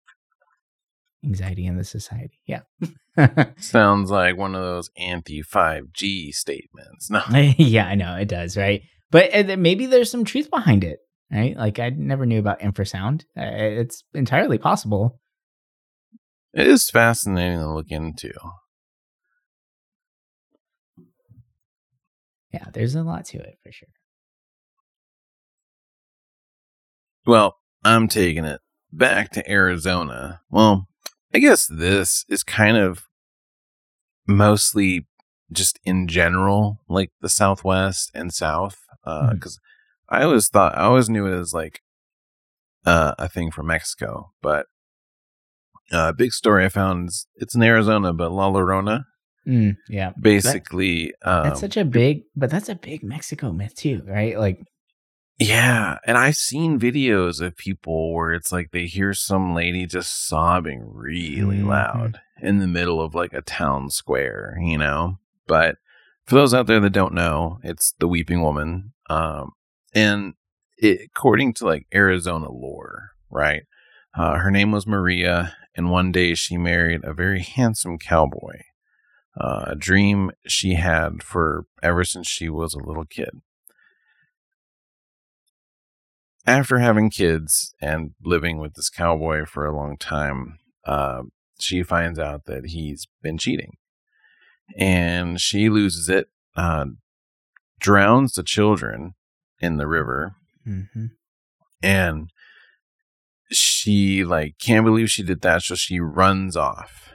Anxiety 1.24 1.66
in 1.66 1.76
the 1.76 1.84
society. 1.84 2.40
Yeah. 2.46 2.62
Sounds 3.58 4.10
like 4.10 4.38
one 4.38 4.56
of 4.56 4.62
those 4.62 4.90
anti 4.98 5.44
5G 5.44 6.32
statements. 6.34 7.10
No. 7.10 7.22
yeah, 7.58 7.88
I 7.88 7.96
know 7.96 8.16
it 8.16 8.30
does, 8.30 8.56
right? 8.56 8.82
But 9.12 9.36
uh, 9.36 9.58
maybe 9.58 9.86
there's 9.86 10.12
some 10.12 10.24
truth 10.24 10.50
behind 10.50 10.84
it, 10.84 11.00
right? 11.32 11.58
Like 11.58 11.80
I 11.80 11.90
never 11.90 12.26
knew 12.26 12.40
about 12.40 12.62
infrasound. 12.62 13.24
Uh, 13.38 13.52
it's 13.52 14.04
entirely 14.14 14.58
possible. 14.58 15.20
It 16.54 16.68
is 16.68 16.90
fascinating 16.90 17.60
to 17.60 17.74
look 17.74 17.92
into. 17.92 18.32
Yeah, 22.54 22.66
there's 22.74 22.96
a 22.96 23.04
lot 23.04 23.26
to 23.26 23.38
it 23.38 23.60
for 23.64 23.72
sure. 23.72 23.90
Well, 27.26 27.58
I'm 27.84 28.08
taking 28.08 28.46
it 28.46 28.60
back 28.92 29.32
to 29.32 29.52
Arizona. 29.52 30.42
Well, 30.50 30.88
I 31.34 31.40
guess 31.40 31.68
this 31.68 32.26
is 32.30 32.44
kind 32.44 32.78
of 32.78 33.06
mostly 34.28 35.08
just 35.52 35.80
in 35.84 36.08
general, 36.08 36.80
like 36.88 37.12
the 37.22 37.30
Southwest 37.30 38.12
and 38.14 38.34
South. 38.34 38.78
Because 39.04 39.60
I 40.08 40.24
always 40.24 40.50
thought, 40.50 40.78
I 40.78 40.82
always 40.84 41.10
knew 41.10 41.26
it 41.26 41.40
as 41.40 41.54
like 41.54 41.82
uh, 42.86 43.14
a 43.18 43.28
thing 43.28 43.52
from 43.52 43.68
Mexico. 43.68 44.32
But 44.42 44.68
uh, 45.92 46.10
a 46.10 46.14
big 46.14 46.34
story 46.34 46.66
I 46.66 46.70
found 46.70 47.10
is 47.10 47.28
it's 47.36 47.56
in 47.56 47.64
Arizona, 47.64 48.14
but 48.14 48.32
La 48.32 48.52
Llorona, 48.52 49.06
Mm, 49.48 49.78
yeah, 49.88 50.12
basically. 50.20 51.14
um, 51.24 51.44
that's 51.44 51.62
such 51.62 51.78
a 51.78 51.86
big, 51.86 52.22
but 52.36 52.52
that's 52.52 52.70
a 52.70 52.76
big 52.76 53.02
Mexico 53.04 53.52
myth 53.52 53.74
too, 53.74 54.04
right? 54.06 54.38
Like, 54.38 54.60
Yeah, 55.40 56.00
and 56.06 56.18
I've 56.18 56.36
seen 56.36 56.80
videos 56.80 57.40
of 57.40 57.56
people 57.56 58.14
where 58.14 58.34
it's 58.34 58.52
like 58.52 58.72
they 58.72 58.86
hear 58.88 59.14
some 59.14 59.56
lady 59.56 59.86
just 59.86 60.28
sobbing 60.28 60.92
really 60.94 61.60
Mhm. 61.60 61.66
loud 61.68 62.20
in 62.42 62.60
the 62.60 62.68
middle 62.68 63.02
of 63.02 63.16
like 63.16 63.32
a 63.34 63.42
town 63.42 63.90
square, 63.90 64.58
you 64.62 64.78
know. 64.78 65.18
But 65.48 65.78
for 66.26 66.36
those 66.36 66.54
out 66.54 66.68
there 66.68 66.82
that 66.82 66.90
don't 66.90 67.14
know, 67.14 67.60
it's 67.64 67.94
the 68.00 68.08
Weeping 68.08 68.42
Woman, 68.42 68.92
um, 69.10 69.52
and 69.96 70.34
it, 70.78 71.02
according 71.16 71.54
to 71.56 71.66
like 71.66 71.88
Arizona 71.94 72.52
lore, 72.52 73.12
right? 73.30 73.64
Uh, 74.14 74.36
her 74.40 74.52
name 74.52 74.72
was 74.72 74.86
Maria, 74.86 75.56
and 75.76 75.90
one 75.90 76.12
day 76.12 76.34
she 76.36 76.58
married 76.58 77.02
a 77.06 77.14
very 77.14 77.42
handsome 77.42 77.98
cowboy. 77.98 78.60
Uh, 79.40 79.66
a 79.68 79.76
dream 79.76 80.32
she 80.48 80.74
had 80.74 81.24
for 81.24 81.66
ever 81.82 82.04
since 82.04 82.28
she 82.28 82.50
was 82.50 82.74
a 82.74 82.84
little 82.84 83.06
kid 83.06 83.30
after 86.46 86.80
having 86.80 87.10
kids 87.10 87.74
and 87.82 88.12
living 88.24 88.60
with 88.60 88.74
this 88.76 88.90
cowboy 88.90 89.46
for 89.46 89.66
a 89.66 89.76
long 89.76 89.98
time, 89.98 90.58
uh, 90.86 91.24
she 91.60 91.84
finds 91.84 92.18
out 92.18 92.46
that 92.46 92.68
he's 92.68 93.08
been 93.22 93.38
cheating, 93.38 93.74
and 94.78 95.40
she 95.40 95.70
loses 95.70 96.10
it, 96.10 96.28
uh, 96.56 96.86
drowns 97.80 98.34
the 98.34 98.44
children 98.44 99.14
in 99.60 99.78
the 99.78 99.88
river, 99.88 100.36
mhm. 100.66 101.12
and 101.82 102.32
she 103.52 104.24
like 104.24 104.56
can't 104.60 104.86
believe 104.86 105.10
she 105.10 105.24
did 105.24 105.42
that, 105.42 105.64
so 105.64 105.76
she 105.76 106.00
runs 106.00 106.56
off, 106.56 107.12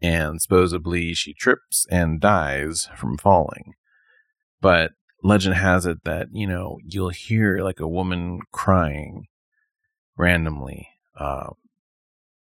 and 0.00 0.40
supposedly 0.40 1.14
she 1.14 1.34
trips 1.34 1.86
and 1.90 2.20
dies 2.20 2.88
from 2.96 3.18
falling, 3.18 3.74
but 4.60 4.92
legend 5.22 5.54
has 5.56 5.86
it 5.86 6.04
that 6.04 6.28
you 6.32 6.46
know 6.46 6.78
you'll 6.84 7.08
hear 7.10 7.58
like 7.58 7.80
a 7.80 7.88
woman 7.88 8.40
crying 8.52 9.26
randomly 10.16 10.88
uh, 11.16 11.50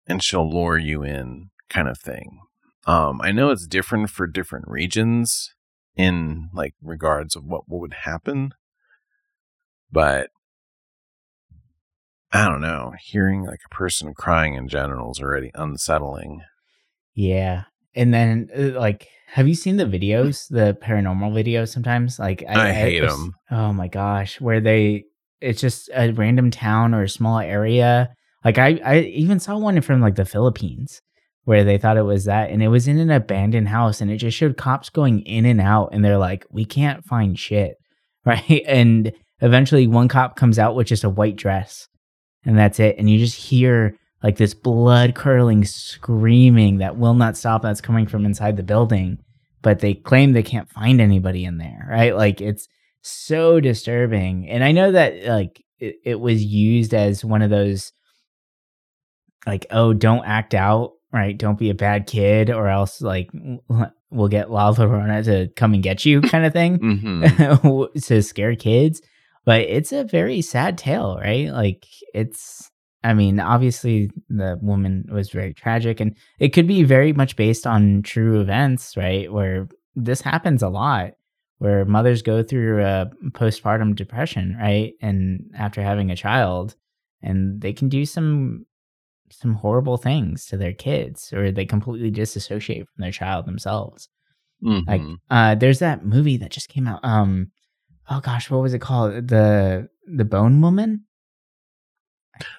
and 0.06 0.22
she'll 0.22 0.50
lure 0.50 0.78
you 0.78 1.02
in 1.02 1.50
kind 1.68 1.88
of 1.88 1.98
thing 1.98 2.40
um, 2.86 3.20
i 3.22 3.30
know 3.32 3.50
it's 3.50 3.66
different 3.66 4.10
for 4.10 4.26
different 4.26 4.66
regions 4.68 5.54
in 5.96 6.48
like 6.54 6.74
regards 6.82 7.34
of 7.34 7.44
what, 7.44 7.62
what 7.66 7.80
would 7.80 7.94
happen 8.04 8.52
but 9.90 10.30
i 12.32 12.46
don't 12.46 12.60
know 12.60 12.92
hearing 13.00 13.44
like 13.44 13.60
a 13.64 13.74
person 13.74 14.12
crying 14.14 14.54
in 14.54 14.68
general 14.68 15.10
is 15.10 15.20
already 15.20 15.50
unsettling 15.54 16.42
yeah. 17.18 17.64
And 17.98 18.14
then, 18.14 18.48
uh, 18.56 18.78
like, 18.78 19.06
have 19.26 19.46
you 19.48 19.54
seen 19.54 19.76
the 19.76 19.84
videos, 19.84 20.48
the 20.48 20.76
paranormal 20.82 21.32
videos? 21.32 21.68
Sometimes, 21.68 22.18
like, 22.18 22.42
I 22.48 22.72
hate 22.72 22.96
it's- 23.02 23.12
'em. 23.12 23.34
Oh 23.50 23.72
my 23.72 23.88
gosh, 23.88 24.40
where 24.40 24.60
they, 24.60 25.04
it's 25.40 25.60
just 25.60 25.90
a 25.94 26.12
random 26.12 26.50
town 26.50 26.94
or 26.94 27.02
a 27.02 27.08
small 27.08 27.38
area. 27.38 28.08
Like, 28.44 28.56
I, 28.58 28.80
I 28.84 28.98
even 29.00 29.38
saw 29.40 29.58
one 29.58 29.80
from 29.82 30.00
like 30.00 30.14
the 30.14 30.24
Philippines 30.24 31.00
where 31.44 31.64
they 31.64 31.78
thought 31.78 31.96
it 31.96 32.02
was 32.02 32.24
that, 32.26 32.50
and 32.50 32.62
it 32.62 32.68
was 32.68 32.86
in 32.88 32.98
an 32.98 33.10
abandoned 33.10 33.68
house, 33.68 34.00
and 34.00 34.10
it 34.10 34.18
just 34.18 34.36
showed 34.36 34.56
cops 34.56 34.90
going 34.90 35.20
in 35.20 35.44
and 35.46 35.60
out, 35.60 35.88
and 35.92 36.04
they're 36.04 36.18
like, 36.18 36.44
we 36.50 36.64
can't 36.64 37.04
find 37.04 37.38
shit, 37.38 37.74
right? 38.24 38.62
And 38.66 39.12
eventually, 39.40 39.86
one 39.86 40.08
cop 40.08 40.36
comes 40.36 40.58
out 40.58 40.74
with 40.76 40.86
just 40.86 41.04
a 41.04 41.10
white 41.10 41.36
dress, 41.36 41.88
and 42.44 42.56
that's 42.56 42.78
it, 42.80 42.96
and 42.98 43.08
you 43.10 43.18
just 43.18 43.36
hear 43.36 43.94
like 44.22 44.36
this 44.36 44.54
blood 44.54 45.14
curdling 45.14 45.64
screaming 45.64 46.78
that 46.78 46.96
will 46.96 47.14
not 47.14 47.36
stop 47.36 47.62
that's 47.62 47.80
coming 47.80 48.06
from 48.06 48.24
inside 48.24 48.56
the 48.56 48.62
building 48.62 49.18
but 49.62 49.80
they 49.80 49.94
claim 49.94 50.32
they 50.32 50.42
can't 50.42 50.70
find 50.70 51.00
anybody 51.00 51.44
in 51.44 51.58
there 51.58 51.86
right? 51.90 52.16
Like 52.16 52.40
it's 52.40 52.68
so 53.02 53.60
disturbing. 53.60 54.48
And 54.48 54.62
i 54.64 54.72
know 54.72 54.92
that 54.92 55.24
like 55.24 55.64
it, 55.78 55.96
it 56.04 56.20
was 56.20 56.44
used 56.44 56.94
as 56.94 57.24
one 57.24 57.42
of 57.42 57.50
those 57.50 57.92
like 59.46 59.66
oh 59.70 59.92
don't 59.92 60.24
act 60.24 60.54
out 60.54 60.92
right? 61.10 61.38
Don't 61.38 61.58
be 61.58 61.70
a 61.70 61.74
bad 61.74 62.06
kid 62.06 62.50
or 62.50 62.68
else 62.68 63.00
like 63.00 63.30
we'll 64.10 64.28
get 64.28 64.50
La 64.50 64.72
Llorona 64.72 65.24
to 65.24 65.48
come 65.54 65.74
and 65.74 65.82
get 65.82 66.04
you 66.04 66.20
kind 66.32 66.44
of 66.44 66.52
thing 66.52 66.78
hmm 66.78 67.84
to 68.02 68.22
scare 68.22 68.56
kids. 68.56 69.00
But 69.44 69.62
it's 69.62 69.92
a 69.92 70.04
very 70.04 70.42
sad 70.42 70.76
tale 70.76 71.18
right? 71.20 71.48
Like 71.48 71.86
it's 72.14 72.70
i 73.04 73.12
mean 73.14 73.38
obviously 73.40 74.10
the 74.28 74.58
woman 74.62 75.04
was 75.10 75.30
very 75.30 75.54
tragic 75.54 76.00
and 76.00 76.16
it 76.38 76.50
could 76.50 76.66
be 76.66 76.82
very 76.82 77.12
much 77.12 77.36
based 77.36 77.66
on 77.66 78.02
true 78.02 78.40
events 78.40 78.96
right 78.96 79.32
where 79.32 79.68
this 79.94 80.20
happens 80.20 80.62
a 80.62 80.68
lot 80.68 81.12
where 81.58 81.84
mothers 81.84 82.22
go 82.22 82.40
through 82.40 82.84
a 82.84 83.10
postpartum 83.30 83.96
depression, 83.96 84.56
right? 84.60 84.92
And 85.02 85.50
after 85.58 85.82
having 85.82 86.08
a 86.12 86.14
child, 86.14 86.76
and 87.20 87.60
they 87.60 87.72
can 87.72 87.88
do 87.88 88.06
some 88.06 88.64
some 89.30 89.54
horrible 89.54 89.96
things 89.96 90.46
to 90.46 90.56
their 90.56 90.72
kids 90.72 91.32
or 91.32 91.50
they 91.50 91.66
completely 91.66 92.12
disassociate 92.12 92.86
from 92.86 93.02
their 93.02 93.10
child 93.10 93.44
themselves. 93.44 94.08
Like 94.62 95.00
Mhm. 95.00 95.16
uh 95.30 95.56
there's 95.56 95.80
that 95.80 96.04
movie 96.06 96.36
that 96.36 96.52
just 96.52 96.68
came 96.68 96.86
out 96.86 97.00
um 97.02 97.50
oh 98.08 98.20
gosh, 98.20 98.50
what 98.50 98.62
was 98.62 98.72
it 98.72 98.80
called? 98.80 99.26
The 99.26 99.88
the 100.06 100.24
Bone 100.24 100.60
Woman? 100.60 101.06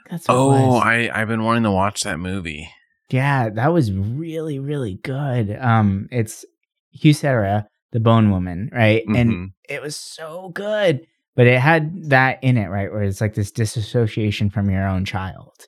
That's 0.10 0.26
oh. 0.30 0.76
I 0.76 1.10
I've 1.14 1.28
been 1.28 1.44
wanting 1.44 1.64
to 1.64 1.72
watch 1.72 2.02
that 2.02 2.20
movie. 2.20 2.70
Yeah, 3.10 3.50
that 3.50 3.74
was 3.74 3.92
really, 3.92 4.60
really 4.60 4.96
good. 4.96 5.58
Um, 5.60 6.08
it's 6.12 6.46
Huesera 7.02 7.66
the 7.92 8.00
Bone 8.00 8.30
Woman, 8.30 8.70
right? 8.72 9.04
And 9.08 9.30
Mhm. 9.32 9.52
it 9.68 9.82
was 9.82 9.96
so 9.96 10.50
good, 10.50 11.08
but 11.36 11.48
it 11.48 11.60
had 11.60 12.10
that 12.10 12.38
in 12.44 12.56
it, 12.58 12.68
right? 12.68 12.92
Where 12.92 13.02
it's 13.02 13.20
like 13.22 13.34
this 13.34 13.52
disassociation 13.52 14.52
from 14.52 14.70
your 14.70 14.88
own 14.88 15.06
child, 15.06 15.68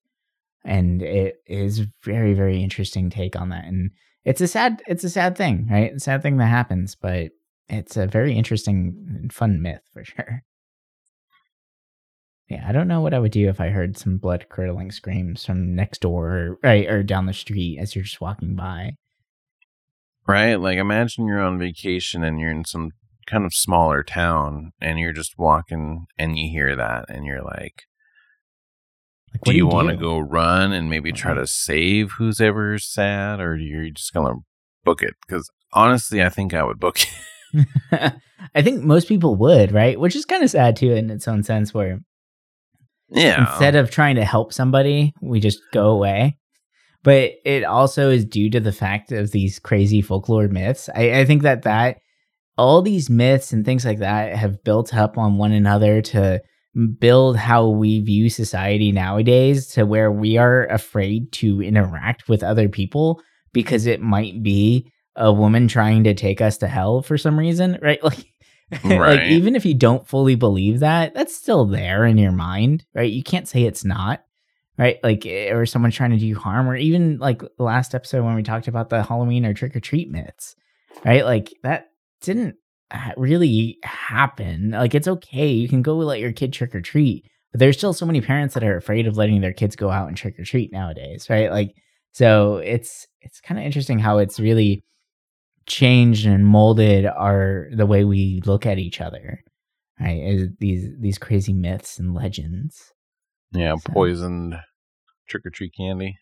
and 0.63 1.02
it 1.02 1.38
is 1.47 1.80
very, 2.04 2.34
very 2.36 2.62
interesting 2.62 3.10
take 3.10 3.36
on 3.36 3.50
that. 3.50 3.65
And 3.65 3.89
it's 4.24 4.41
a 4.41 4.47
sad, 4.47 4.84
it's 4.88 5.04
a 5.04 5.10
sad 5.10 5.36
thing, 5.36 5.67
right? 5.71 5.93
A 5.95 6.00
sad 6.00 6.21
thing 6.21 6.38
that 6.38 6.45
happens, 6.45 6.93
but 6.95 7.32
it's 7.69 7.97
a 7.97 8.06
very 8.06 8.36
interesting 8.36 8.95
and 9.19 9.34
fun 9.34 9.62
myth 9.63 9.82
for 9.93 10.04
sure. 10.04 10.43
Yeah, 12.52 12.66
I 12.68 12.74
don't 12.74 12.90
know 12.90 13.00
what 13.00 13.14
I 13.14 13.20
would 13.20 13.32
do 13.32 13.48
if 13.48 13.62
I 13.62 13.70
heard 13.70 13.98
some 13.98 14.18
blood 14.18 14.48
curdling 14.50 14.92
screams 14.92 15.46
from 15.46 15.74
next 15.74 16.02
door, 16.02 16.28
or, 16.28 16.60
right, 16.62 16.86
or 16.86 17.02
down 17.02 17.26
the 17.26 17.32
street 17.34 17.80
as 17.80 17.96
you're 17.96 18.04
just 18.04 18.20
walking 18.20 18.58
by. 18.58 18.98
Right? 20.28 20.56
Like 20.56 20.78
imagine 20.78 21.28
you're 21.28 21.40
on 21.40 21.58
vacation 21.58 22.26
and 22.26 22.42
you're 22.42 22.52
in 22.52 22.66
some 22.66 22.92
kind 23.26 23.46
of 23.46 23.54
smaller 23.54 24.04
town 24.04 24.74
and 24.82 25.00
you're 25.00 25.14
just 25.14 25.38
walking 25.38 26.08
and 26.18 26.38
you 26.38 26.50
hear 26.50 26.76
that 26.76 27.06
and 27.08 27.26
you're 27.26 27.42
like, 27.42 27.84
Like, 29.34 29.44
do 29.44 29.52
what 29.52 29.56
you 29.56 29.68
want 29.68 29.88
to 29.88 29.96
go 29.96 30.20
run 30.20 30.74
and 30.74 30.90
maybe 30.90 31.14
try 31.14 31.32
uh-huh. 31.32 31.42
to 31.42 31.48
save 31.48 32.12
who's 32.18 32.42
ever 32.42 32.78
sad 32.80 33.40
or 33.40 33.54
are 33.54 33.56
you're 33.56 33.90
just 33.92 34.14
going 34.14 34.28
to 34.28 34.42
book 34.84 35.02
it? 35.02 35.14
Because 35.26 35.50
honestly, 35.72 36.22
I 36.22 36.28
think 36.28 36.54
I 36.54 36.64
would 36.64 36.82
book 36.82 37.00
it. 37.00 38.14
I 38.56 38.62
think 38.62 38.84
most 38.84 39.08
people 39.08 39.36
would, 39.38 39.72
right? 39.72 39.98
Which 39.98 40.18
is 40.18 40.26
kind 40.26 40.44
of 40.44 40.50
sad 40.50 40.76
too, 40.76 40.92
in 40.92 41.10
its 41.10 41.30
own 41.30 41.44
sense, 41.44 41.74
where 41.74 42.02
yeah. 43.12 43.50
instead 43.50 43.76
of 43.76 43.91
trying 43.91 44.15
to 44.15 44.26
help 44.26 44.54
somebody, 44.54 45.13
we 45.21 45.39
just 45.39 45.60
go 45.71 45.89
away. 45.89 46.38
But 47.04 47.32
it 47.45 47.63
also 47.63 48.10
is 48.10 48.26
due 48.26 48.50
to 48.52 48.60
the 48.60 48.71
fact 48.71 49.12
of 49.12 49.32
these 49.32 49.60
crazy 49.60 50.02
folklore 50.02 50.47
myths. 50.47 50.89
I, 50.95 51.21
I 51.21 51.26
think 51.26 51.41
that 51.41 51.63
that 51.63 51.97
all 52.58 52.82
these 52.82 53.10
myths 53.10 53.54
and 53.54 53.65
things 53.65 53.86
like 53.86 54.00
that 54.00 54.36
have 54.36 54.63
built 54.63 54.93
up 54.93 55.17
on 55.17 55.38
one 55.38 55.52
another 55.52 56.02
to 56.02 56.41
build 57.00 57.38
how 57.38 57.67
we 57.67 58.00
view 58.00 58.30
society 58.30 58.91
nowadays 58.91 59.67
to 59.67 59.86
where 59.86 60.12
we 60.12 60.38
are 60.38 60.67
afraid 60.67 61.32
to 61.34 61.62
interact 61.62 62.30
with 62.30 62.43
other 62.43 62.69
people 62.69 63.21
because 63.52 63.86
it 63.86 64.02
might 64.02 64.41
be 64.41 64.89
a 65.15 65.34
woman 65.34 65.67
trying 65.67 66.04
to 66.06 66.13
take 66.13 66.39
us 66.39 66.58
to 66.60 66.67
hell 66.67 67.02
for 67.02 67.17
some 67.17 67.38
reason, 67.38 67.78
right? 67.82 68.02
Like, 68.12 68.31
like 68.84 69.24
even 69.24 69.56
if 69.56 69.66
you 69.66 69.74
don't 69.74 70.08
fully 70.08 70.36
believe 70.36 70.80
that, 70.80 71.14
that's 71.14 71.36
still 71.36 71.66
there 71.66 72.06
in 72.06 72.18
your 72.18 72.32
mind, 72.32 72.86
right? 72.94 73.12
You 73.12 73.24
can't 73.24 73.48
say 73.48 73.64
it's 73.64 73.84
not, 73.84 74.24
right? 74.78 74.98
Like, 75.04 75.26
eh, 75.26 75.52
or 75.52 75.66
someone's 75.66 75.96
trying 75.96 76.12
to 76.12 76.18
do 76.18 76.26
you 76.26 76.38
harm, 76.38 76.70
or 76.70 76.76
even 76.76 77.18
like 77.18 77.42
last 77.58 77.94
episode 77.94 78.24
when 78.24 78.36
we 78.36 78.44
talked 78.44 78.68
about 78.68 78.90
the 78.90 79.04
Halloween 79.04 79.46
or 79.46 79.54
trick 79.54 79.76
or 79.76 79.80
treat 79.80 80.10
myths, 80.10 80.56
right? 81.04 81.26
Like 81.26 81.54
that 81.64 81.88
didn't 82.22 82.56
really 83.18 83.78
happen. 83.84 84.72
Like 84.72 84.96
it's 84.96 85.08
okay, 85.08 85.50
you 85.50 85.68
can 85.68 85.82
go 85.82 85.96
let 85.98 86.20
your 86.20 86.32
kid 86.32 86.54
trick 86.54 86.74
or 86.74 86.82
treat, 86.82 87.26
but 87.52 87.60
there's 87.60 87.78
still 87.78 87.94
so 87.94 88.06
many 88.06 88.22
parents 88.22 88.54
that 88.54 88.64
are 88.64 88.78
afraid 88.78 89.08
of 89.08 89.18
letting 89.18 89.42
their 89.42 89.54
kids 89.54 89.76
go 89.76 89.90
out 89.90 90.08
and 90.08 90.16
trick 90.16 90.40
or 90.40 90.44
treat 90.44 90.72
nowadays, 90.72 91.30
right? 91.30 91.52
Like, 91.52 91.76
so 92.14 92.58
it's 92.58 93.08
it's 93.22 93.42
kind 93.42 93.60
of 93.60 93.66
interesting 93.66 94.00
how 94.00 94.18
it's 94.18 94.40
really 94.40 94.84
changed 95.67 96.26
and 96.26 96.45
molded 96.45 97.06
our 97.06 97.67
the 97.74 97.86
way 97.86 98.04
we 98.04 98.41
look 98.45 98.65
at 98.65 98.78
each 98.80 99.00
other 99.02 99.43
right 100.00 100.19
is 100.21 100.50
these 100.60 100.89
these 101.00 101.17
crazy 101.17 101.54
myths 101.54 102.00
and 102.00 102.13
legends 102.13 102.93
yeah. 103.54 103.76
So- 103.76 103.93
Poisoned 103.93 104.56
trick 105.30 105.45
or 105.45 105.50
treat 105.50 105.74
candy. 105.78 106.15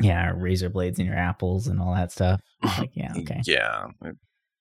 yeah 0.00 0.32
razor 0.36 0.68
blades 0.68 0.98
in 0.98 1.06
your 1.06 1.16
apples 1.16 1.66
and 1.68 1.80
all 1.80 1.94
that 1.94 2.10
stuff 2.12 2.40
like 2.62 2.90
yeah 2.94 3.12
okay 3.18 3.40
Yeah. 3.46 3.86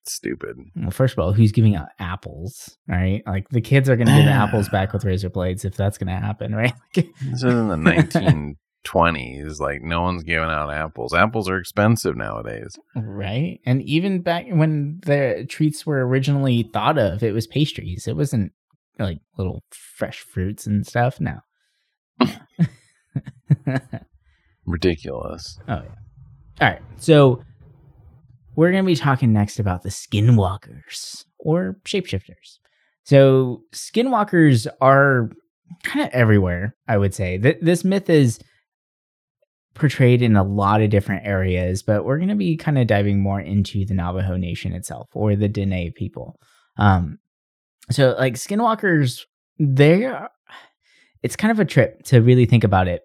Stupid. 0.08 0.58
well 0.76 0.90
first 0.92 1.14
of 1.14 1.20
all 1.20 1.32
who's 1.32 1.52
giving 1.52 1.76
out 1.76 1.90
apples 2.00 2.76
right 2.88 3.22
like 3.28 3.48
the 3.50 3.62
kids 3.62 3.88
are 3.88 3.96
gonna 3.96 4.16
give 4.16 4.26
the 4.26 4.32
apples 4.46 4.68
back 4.70 4.94
with 4.94 5.06
razor 5.06 5.30
blades 5.30 5.64
if 5.64 5.76
that's 5.76 5.98
gonna 6.00 6.20
happen 6.20 6.56
right 6.56 6.74
This 6.96 7.08
is 7.34 7.44
in 7.44 7.68
the 7.68 8.56
1920s. 8.86 9.60
Like, 9.60 9.82
no 9.82 10.02
one's 10.02 10.24
giving 10.24 10.50
out 10.50 10.72
apples. 10.72 11.14
Apples 11.14 11.50
are 11.50 11.58
expensive 11.58 12.16
nowadays. 12.16 12.78
right 12.96 13.60
and 13.66 13.82
even 13.84 14.22
back 14.22 14.46
when 14.50 15.00
the 15.06 15.46
treats 15.50 15.86
were 15.86 16.06
originally 16.06 16.64
thought 16.64 16.98
of 16.98 17.24
it 17.24 17.34
was 17.34 17.48
pastries 17.48 18.08
it 18.08 18.16
wasn't 18.16 18.52
like 19.00 19.20
little 19.38 19.64
fresh 19.70 20.20
fruits 20.20 20.66
and 20.66 20.86
stuff 20.86 21.20
no 21.20 21.40
Ridiculous. 24.66 25.58
Oh 25.68 25.82
yeah. 25.82 26.62
All 26.62 26.68
right. 26.70 26.82
So 26.98 27.44
we're 28.56 28.72
going 28.72 28.84
to 28.84 28.88
be 28.88 28.96
talking 28.96 29.34
next 29.34 29.60
about 29.60 29.82
the 29.84 29.90
skinwalkers 29.90 31.26
or 31.40 31.78
shapeshifters. 31.86 32.60
So 33.04 33.64
skinwalkers 33.74 34.68
are 34.80 35.32
kind 35.84 36.06
of 36.06 36.14
everywhere, 36.14 36.76
I 36.88 36.98
would 36.98 37.14
say. 37.14 37.38
Th- 37.38 37.58
this 37.62 37.84
myth 37.84 38.10
is 38.10 38.40
portrayed 39.74 40.22
in 40.22 40.36
a 40.36 40.44
lot 40.44 40.82
of 40.82 40.90
different 40.90 41.26
areas, 41.26 41.82
but 41.82 42.04
we're 42.04 42.18
going 42.18 42.30
to 42.30 42.36
be 42.36 42.58
kind 42.58 42.78
of 42.78 42.88
diving 42.88 43.20
more 43.20 43.40
into 43.40 43.86
the 43.86 43.94
Navajo 43.94 44.36
Nation 44.36 44.74
itself 44.74 45.10
or 45.14 45.36
the 45.36 45.48
Dene 45.48 45.92
people. 45.96 46.40
Um 46.78 47.20
so 47.90 48.16
like 48.18 48.36
skinwalkers 48.36 49.22
they're 49.60 50.30
it's 51.24 51.36
kind 51.36 51.52
of 51.52 51.60
a 51.60 51.66
trip 51.66 52.04
to 52.04 52.22
really 52.22 52.46
think 52.46 52.64
about 52.64 52.88
it 52.88 53.04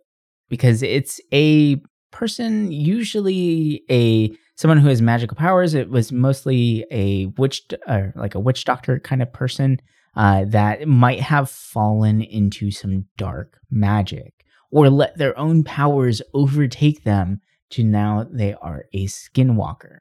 because 0.48 0.82
it's 0.82 1.20
a 1.32 1.76
person 2.12 2.70
usually 2.70 3.82
a 3.90 4.30
someone 4.56 4.78
who 4.78 4.88
has 4.88 5.02
magical 5.02 5.36
powers 5.36 5.74
it 5.74 5.90
was 5.90 6.12
mostly 6.12 6.86
a 6.90 7.26
witch 7.36 7.62
or 7.86 8.12
like 8.16 8.34
a 8.34 8.40
witch 8.40 8.64
doctor 8.64 8.98
kind 9.00 9.22
of 9.22 9.32
person 9.32 9.78
uh, 10.16 10.46
that 10.46 10.88
might 10.88 11.20
have 11.20 11.50
fallen 11.50 12.22
into 12.22 12.70
some 12.70 13.04
dark 13.18 13.58
magic 13.70 14.45
or 14.76 14.90
let 14.90 15.16
their 15.16 15.36
own 15.38 15.64
powers 15.64 16.20
overtake 16.34 16.98
them 17.04 17.40
to 17.70 17.82
now 17.82 18.26
they 18.30 18.52
are 18.68 18.84
a 18.92 19.06
skinwalker 19.06 19.96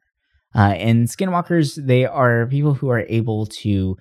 uh, 0.53 0.73
and 0.87 1.07
skinwalkers 1.07 1.67
they 1.91 2.03
are 2.05 2.45
people 2.55 2.73
who 2.73 2.89
are 2.89 3.05
able 3.19 3.45
to 3.45 3.95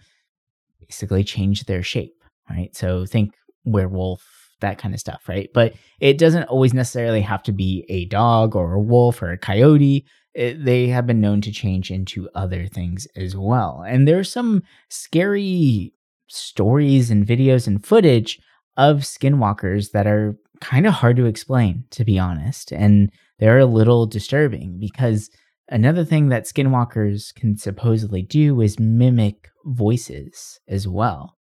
basically 0.80 1.24
change 1.24 1.64
their 1.64 1.82
shape 1.82 2.16
right 2.50 2.74
so 2.76 3.06
think 3.06 3.28
werewolf 3.64 4.22
that 4.60 4.78
kind 4.78 4.94
of 4.94 5.00
stuff 5.00 5.22
right 5.28 5.48
but 5.54 5.72
it 6.00 6.18
doesn't 6.18 6.44
always 6.44 6.74
necessarily 6.74 7.20
have 7.20 7.42
to 7.42 7.52
be 7.52 7.84
a 7.88 8.04
dog 8.06 8.54
or 8.56 8.74
a 8.74 8.80
wolf 8.80 9.22
or 9.22 9.30
a 9.32 9.38
coyote. 9.38 10.04
It- 10.34 10.64
they 10.64 10.88
have 10.88 11.06
been 11.06 11.20
known 11.20 11.40
to 11.42 11.52
change 11.52 11.90
into 11.90 12.28
other 12.34 12.66
things 12.66 13.06
as 13.16 13.36
well. 13.36 13.84
And 13.86 14.06
there's 14.08 14.30
some 14.32 14.62
scary 14.90 15.92
stories 16.28 17.10
and 17.10 17.24
videos 17.26 17.66
and 17.68 17.84
footage 17.84 18.40
of 18.76 18.98
skinwalkers 19.14 19.92
that 19.92 20.06
are 20.06 20.36
kind 20.60 20.86
of 20.86 20.94
hard 20.94 21.16
to 21.16 21.26
explain, 21.26 21.84
to 21.90 22.04
be 22.04 22.18
honest. 22.18 22.72
And 22.72 23.10
they're 23.38 23.58
a 23.58 23.66
little 23.66 24.06
disturbing 24.06 24.78
because 24.78 25.30
another 25.68 26.04
thing 26.04 26.28
that 26.28 26.44
skinwalkers 26.44 27.34
can 27.34 27.56
supposedly 27.56 28.22
do 28.22 28.60
is 28.60 28.78
mimic 28.78 29.48
voices 29.64 30.60
as 30.68 30.86
well. 30.86 31.36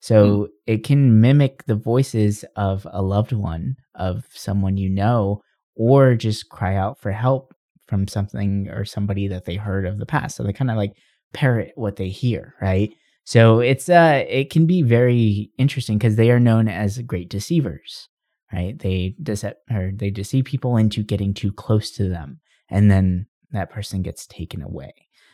So 0.00 0.48
it 0.66 0.82
can 0.82 1.20
mimic 1.20 1.64
the 1.66 1.74
voices 1.74 2.44
of 2.56 2.86
a 2.90 3.02
loved 3.02 3.32
one, 3.32 3.76
of 3.94 4.24
someone 4.32 4.78
you 4.78 4.88
know, 4.88 5.42
or 5.76 6.14
just 6.14 6.48
cry 6.48 6.74
out 6.74 6.98
for 6.98 7.12
help 7.12 7.54
from 7.86 8.08
something 8.08 8.68
or 8.68 8.84
somebody 8.84 9.28
that 9.28 9.44
they 9.44 9.56
heard 9.56 9.84
of 9.84 9.98
the 9.98 10.06
past. 10.06 10.36
So 10.36 10.42
they 10.42 10.52
kind 10.52 10.70
of 10.70 10.76
like 10.76 10.92
parrot 11.34 11.72
what 11.74 11.96
they 11.96 12.08
hear, 12.08 12.54
right? 12.62 12.90
So 13.24 13.60
it's 13.60 13.88
uh 13.88 14.24
it 14.28 14.50
can 14.50 14.66
be 14.66 14.82
very 14.82 15.50
interesting 15.58 15.98
because 15.98 16.16
they 16.16 16.30
are 16.30 16.40
known 16.40 16.66
as 16.68 16.98
great 16.98 17.28
deceivers, 17.28 18.08
right? 18.52 18.78
They 18.78 19.14
dece- 19.22 19.54
or 19.70 19.92
they 19.94 20.10
deceive 20.10 20.44
people 20.44 20.76
into 20.76 21.02
getting 21.02 21.34
too 21.34 21.52
close 21.52 21.90
to 21.92 22.08
them, 22.08 22.40
and 22.68 22.90
then 22.90 23.26
that 23.52 23.70
person 23.70 24.02
gets 24.02 24.26
taken 24.26 24.62
away. 24.62 24.92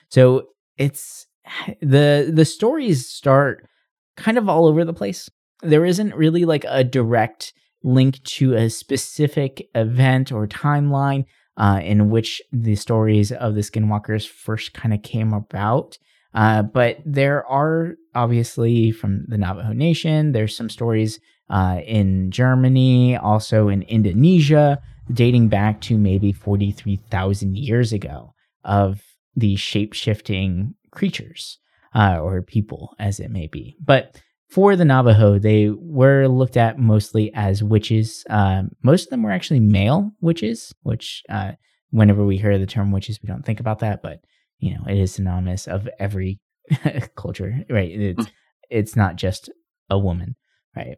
So 0.08 0.48
it's 0.76 1.26
the 1.80 2.30
the 2.32 2.44
stories 2.44 3.08
start 3.08 3.68
kind 4.16 4.38
of 4.38 4.48
all 4.48 4.66
over 4.66 4.84
the 4.84 4.92
place. 4.92 5.28
There 5.62 5.84
isn't 5.84 6.14
really 6.14 6.44
like 6.44 6.64
a 6.68 6.84
direct 6.84 7.52
link 7.82 8.22
to 8.24 8.54
a 8.54 8.68
specific 8.68 9.68
event 9.74 10.32
or 10.32 10.46
timeline 10.46 11.24
uh, 11.56 11.80
in 11.82 12.10
which 12.10 12.42
the 12.52 12.74
stories 12.74 13.32
of 13.32 13.54
the 13.54 13.60
Skinwalkers 13.60 14.28
first 14.28 14.74
kind 14.74 14.92
of 14.92 15.02
came 15.02 15.32
about. 15.32 15.98
Uh, 16.34 16.62
but 16.62 16.98
there 17.06 17.46
are 17.46 17.94
obviously 18.14 18.90
from 18.90 19.24
the 19.28 19.38
Navajo 19.38 19.72
Nation. 19.72 20.32
There's 20.32 20.54
some 20.54 20.68
stories 20.68 21.18
uh, 21.48 21.80
in 21.86 22.30
Germany, 22.30 23.16
also 23.16 23.68
in 23.68 23.82
Indonesia, 23.82 24.80
dating 25.12 25.48
back 25.48 25.80
to 25.82 25.96
maybe 25.96 26.32
43,000 26.32 27.56
years 27.56 27.92
ago 27.92 28.34
of 28.64 29.02
these 29.36 29.60
shape 29.60 29.92
shifting 29.92 30.74
creatures 30.90 31.58
uh, 31.94 32.18
or 32.20 32.42
people, 32.42 32.94
as 32.98 33.20
it 33.20 33.30
may 33.30 33.46
be. 33.46 33.76
But 33.84 34.20
for 34.48 34.76
the 34.76 34.84
Navajo, 34.84 35.38
they 35.38 35.70
were 35.70 36.28
looked 36.28 36.56
at 36.56 36.78
mostly 36.78 37.32
as 37.34 37.62
witches. 37.62 38.24
Uh, 38.30 38.64
most 38.82 39.04
of 39.04 39.10
them 39.10 39.22
were 39.22 39.32
actually 39.32 39.60
male 39.60 40.12
witches, 40.20 40.74
which 40.82 41.22
uh, 41.28 41.52
whenever 41.90 42.24
we 42.24 42.36
hear 42.36 42.58
the 42.58 42.66
term 42.66 42.92
witches, 42.92 43.20
we 43.22 43.26
don't 43.26 43.44
think 43.44 43.60
about 43.60 43.80
that, 43.80 44.02
but 44.02 44.20
you 44.58 44.74
know, 44.74 44.84
it 44.88 44.98
is 44.98 45.14
synonymous 45.14 45.66
of 45.66 45.88
every 45.98 46.40
culture, 47.16 47.64
right? 47.68 47.90
It's 47.90 48.26
it's 48.70 48.96
not 48.96 49.16
just 49.16 49.50
a 49.90 49.98
woman, 49.98 50.36
right? 50.74 50.96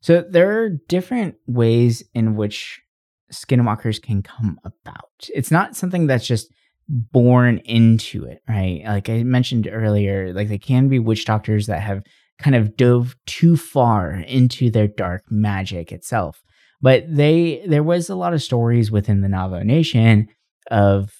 So 0.00 0.24
there 0.28 0.62
are 0.62 0.70
different 0.88 1.36
ways 1.46 2.02
in 2.14 2.36
which 2.36 2.80
skinwalkers 3.32 4.02
can 4.02 4.22
come 4.22 4.58
about. 4.64 5.28
It's 5.34 5.50
not 5.50 5.76
something 5.76 6.06
that's 6.06 6.26
just 6.26 6.52
born 6.88 7.58
into 7.58 8.24
it, 8.24 8.42
right? 8.48 8.82
Like 8.84 9.08
I 9.08 9.22
mentioned 9.22 9.68
earlier, 9.70 10.32
like 10.32 10.48
they 10.48 10.58
can 10.58 10.88
be 10.88 10.98
witch 10.98 11.24
doctors 11.24 11.66
that 11.66 11.80
have 11.80 12.02
kind 12.40 12.56
of 12.56 12.76
dove 12.76 13.14
too 13.26 13.56
far 13.56 14.12
into 14.12 14.70
their 14.70 14.88
dark 14.88 15.24
magic 15.30 15.92
itself. 15.92 16.42
But 16.80 17.04
they 17.08 17.62
there 17.66 17.82
was 17.82 18.08
a 18.08 18.16
lot 18.16 18.32
of 18.32 18.42
stories 18.42 18.90
within 18.90 19.20
the 19.20 19.28
Navajo 19.28 19.62
Nation 19.62 20.28
of 20.70 21.12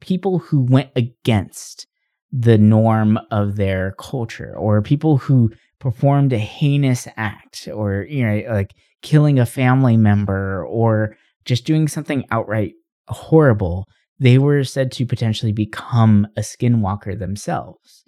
people 0.00 0.38
who 0.38 0.62
went 0.62 0.90
against 0.96 1.86
the 2.32 2.56
norm 2.56 3.18
of 3.30 3.56
their 3.56 3.94
culture 3.98 4.54
or 4.56 4.80
people 4.80 5.18
who 5.18 5.50
performed 5.80 6.32
a 6.32 6.38
heinous 6.38 7.08
act 7.16 7.68
or 7.72 8.06
you 8.08 8.24
know 8.24 8.52
like 8.52 8.74
killing 9.02 9.38
a 9.38 9.46
family 9.46 9.96
member 9.96 10.64
or 10.66 11.16
just 11.44 11.64
doing 11.64 11.88
something 11.88 12.24
outright 12.30 12.74
horrible 13.08 13.88
they 14.20 14.38
were 14.38 14.62
said 14.62 14.92
to 14.92 15.06
potentially 15.06 15.52
become 15.52 16.26
a 16.36 16.42
skinwalker 16.42 17.18
themselves 17.18 18.04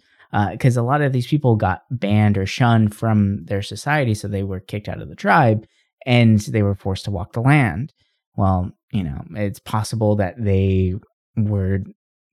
because 0.50 0.78
uh, 0.78 0.82
a 0.82 0.84
lot 0.84 1.00
of 1.00 1.12
these 1.12 1.26
people 1.26 1.56
got 1.56 1.82
banned 1.90 2.38
or 2.38 2.46
shunned 2.46 2.94
from 2.94 3.44
their 3.46 3.62
society 3.62 4.14
so 4.14 4.28
they 4.28 4.42
were 4.42 4.60
kicked 4.60 4.88
out 4.88 5.00
of 5.00 5.08
the 5.08 5.16
tribe 5.16 5.66
and 6.06 6.40
they 6.40 6.62
were 6.62 6.74
forced 6.74 7.04
to 7.04 7.10
walk 7.10 7.32
the 7.32 7.40
land. 7.40 7.92
Well 8.36 8.70
you 8.92 9.02
know 9.02 9.24
it's 9.34 9.58
possible 9.58 10.16
that 10.16 10.34
they 10.38 10.94
were 11.36 11.80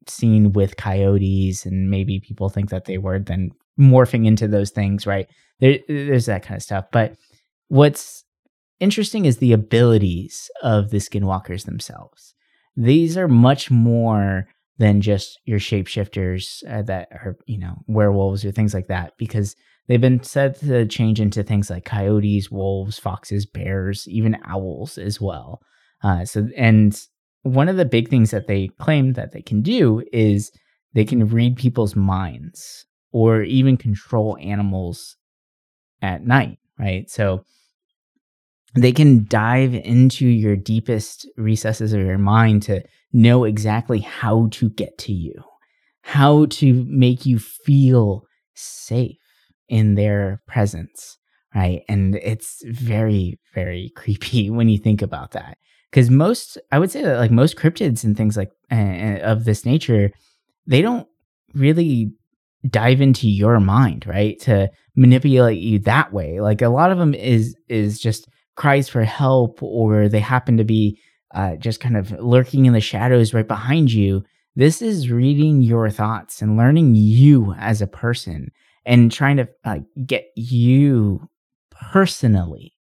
seen 0.08 0.52
with 0.52 0.76
coyotes 0.76 1.66
and 1.66 1.90
maybe 1.90 2.20
people 2.20 2.50
think 2.50 2.70
that 2.70 2.86
they 2.86 2.98
were 2.98 3.20
then 3.20 3.52
morphing 3.80 4.26
into 4.26 4.48
those 4.48 4.72
things 4.72 5.08
right? 5.08 5.28
There, 5.60 5.80
there's 5.88 6.26
that 6.28 6.44
kind 6.44 6.58
of 6.58 6.64
stuff. 6.64 6.86
But 6.92 7.16
what's 7.68 8.24
interesting 8.80 9.26
is 9.26 9.38
the 9.38 9.54
abilities 9.54 10.50
of 10.62 10.90
the 10.90 10.98
skinwalkers 10.98 11.66
themselves. 11.66 12.34
These 12.76 13.18
are 13.18 13.28
much 13.28 13.70
more 13.70 14.48
than 14.78 15.02
just 15.02 15.40
your 15.46 15.60
shapeshifters 15.60 16.64
uh, 16.70 16.82
that 16.84 17.10
are 17.12 17.38
you 17.46 17.58
know 17.58 17.76
werewolves 17.88 18.46
or 18.46 18.52
things 18.52 18.74
like 18.74 18.88
that 18.88 19.14
because 19.18 19.56
they've 19.88 20.00
been 20.00 20.24
said 20.24 20.56
to 20.56 20.86
change 20.86 21.20
into 21.20 21.44
things 21.44 21.70
like 21.70 21.84
coyotes 21.84 22.50
wolves 22.50 22.98
foxes 22.98 23.46
bears 23.46 24.08
even 24.08 24.38
owls 24.46 24.98
as 24.98 25.20
well. 25.20 25.60
Uh, 26.02 26.24
so 26.24 26.48
and 26.58 27.02
one 27.44 27.70
of 27.70 27.78
the 27.78 27.86
big 27.86 28.10
things 28.10 28.32
that 28.32 28.48
they 28.48 28.70
claim 28.80 29.14
that 29.14 29.34
they 29.34 29.42
can 29.42 29.62
do 29.62 30.02
is 30.14 30.52
they 30.94 31.06
can 31.06 31.28
read 31.28 31.58
people's 31.58 31.96
minds 31.96 32.86
or 33.12 33.42
even 33.44 33.78
control 33.78 34.38
animals 34.40 35.16
at 36.02 36.26
night, 36.26 36.60
right? 36.78 37.10
So 37.10 37.44
they 38.76 38.92
can 38.92 39.26
dive 39.26 39.74
into 39.74 40.28
your 40.28 40.56
deepest 40.56 41.28
recesses 41.38 41.94
of 41.94 42.02
your 42.02 42.18
mind 42.18 42.64
to 42.64 42.84
know 43.12 43.44
exactly 43.44 44.00
how 44.00 44.48
to 44.52 44.70
get 44.70 44.98
to 45.00 45.14
you, 45.14 45.34
how 46.02 46.46
to 46.46 46.86
make 46.88 47.26
you 47.26 47.40
feel 47.40 48.26
safe 48.54 49.18
in 49.68 49.96
their 49.96 50.42
presence, 50.48 51.18
right? 51.56 51.82
And 51.90 52.16
it's 52.16 52.64
very, 52.66 53.40
very 53.54 53.92
creepy 53.96 54.50
when 54.50 54.70
you 54.70 54.78
think 54.78 55.02
about 55.02 55.32
that 55.32 55.58
because 55.92 56.10
most 56.10 56.58
i 56.72 56.80
would 56.80 56.92
say 56.92 57.02
that 57.02 57.18
like 57.18 57.32
most 57.32 57.56
cryptids 57.56 58.04
and 58.04 58.16
things 58.16 58.38
like 58.38 58.52
uh, 58.72 59.20
of 59.22 59.46
this 59.46 59.66
nature 59.66 60.12
they 60.68 60.82
don't 60.82 61.08
really 61.54 62.12
dive 62.68 63.00
into 63.00 63.30
your 63.30 63.60
mind 63.60 64.06
right 64.06 64.40
to 64.40 64.70
manipulate 64.96 65.60
you 65.60 65.80
that 65.80 66.12
way 66.12 66.42
like 66.42 66.62
a 66.62 66.70
lot 66.70 66.92
of 66.92 66.98
them 66.98 67.14
is 67.14 67.56
is 67.70 68.00
just 68.00 68.28
cries 68.56 68.90
for 68.90 69.04
help 69.04 69.64
or 69.64 70.10
they 70.10 70.20
happen 70.20 70.58
to 70.58 70.66
be 70.66 71.00
uh, 71.36 71.56
just 71.58 71.80
kind 71.80 71.96
of 71.96 72.12
lurking 72.12 72.66
in 72.66 72.74
the 72.74 72.82
shadows 72.82 73.34
right 73.34 73.48
behind 73.48 73.92
you 73.92 74.24
this 74.56 74.82
is 74.82 75.12
reading 75.12 75.62
your 75.62 75.90
thoughts 75.90 76.42
and 76.42 76.58
learning 76.58 76.96
you 76.96 77.54
as 77.60 77.82
a 77.82 77.88
person 77.88 78.52
and 78.86 79.12
trying 79.12 79.38
to 79.38 79.48
get 80.06 80.26
you 80.36 81.30
personally 81.72 82.74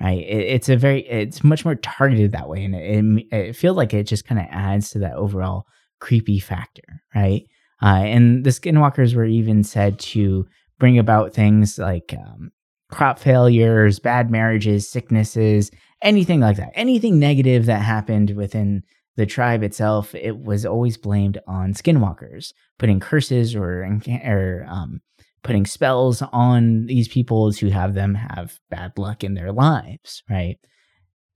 right? 0.00 0.18
It, 0.18 0.46
it's 0.54 0.68
a 0.68 0.76
very, 0.76 1.06
it's 1.08 1.42
much 1.42 1.64
more 1.64 1.74
targeted 1.76 2.32
that 2.32 2.48
way, 2.48 2.64
and 2.64 2.74
it, 2.74 3.26
it, 3.32 3.36
it 3.48 3.56
feels 3.56 3.76
like 3.76 3.94
it 3.94 4.04
just 4.04 4.26
kind 4.26 4.40
of 4.40 4.46
adds 4.50 4.90
to 4.90 4.98
that 5.00 5.14
overall 5.14 5.66
creepy 6.00 6.38
factor, 6.38 7.02
right? 7.14 7.44
Uh, 7.82 8.02
and 8.04 8.44
the 8.44 8.50
skinwalkers 8.50 9.14
were 9.14 9.26
even 9.26 9.62
said 9.62 9.98
to 9.98 10.46
bring 10.78 10.98
about 10.98 11.32
things 11.34 11.78
like 11.78 12.14
um, 12.18 12.50
crop 12.90 13.18
failures, 13.18 13.98
bad 13.98 14.30
marriages, 14.30 14.88
sicknesses, 14.88 15.70
anything 16.02 16.40
like 16.40 16.56
that. 16.56 16.72
Anything 16.74 17.18
negative 17.18 17.66
that 17.66 17.82
happened 17.82 18.30
within 18.30 18.82
the 19.16 19.26
tribe 19.26 19.62
itself, 19.62 20.14
it 20.14 20.38
was 20.38 20.66
always 20.66 20.96
blamed 20.96 21.38
on 21.46 21.72
skinwalkers, 21.72 22.52
putting 22.78 23.00
curses 23.00 23.54
or 23.54 23.82
or 24.24 24.66
um, 24.68 25.00
putting 25.42 25.64
spells 25.64 26.22
on 26.32 26.86
these 26.86 27.08
people 27.08 27.52
to 27.52 27.70
have 27.70 27.94
them 27.94 28.14
have 28.14 28.58
bad 28.70 28.92
luck 28.98 29.24
in 29.24 29.34
their 29.34 29.52
lives, 29.52 30.22
right? 30.28 30.58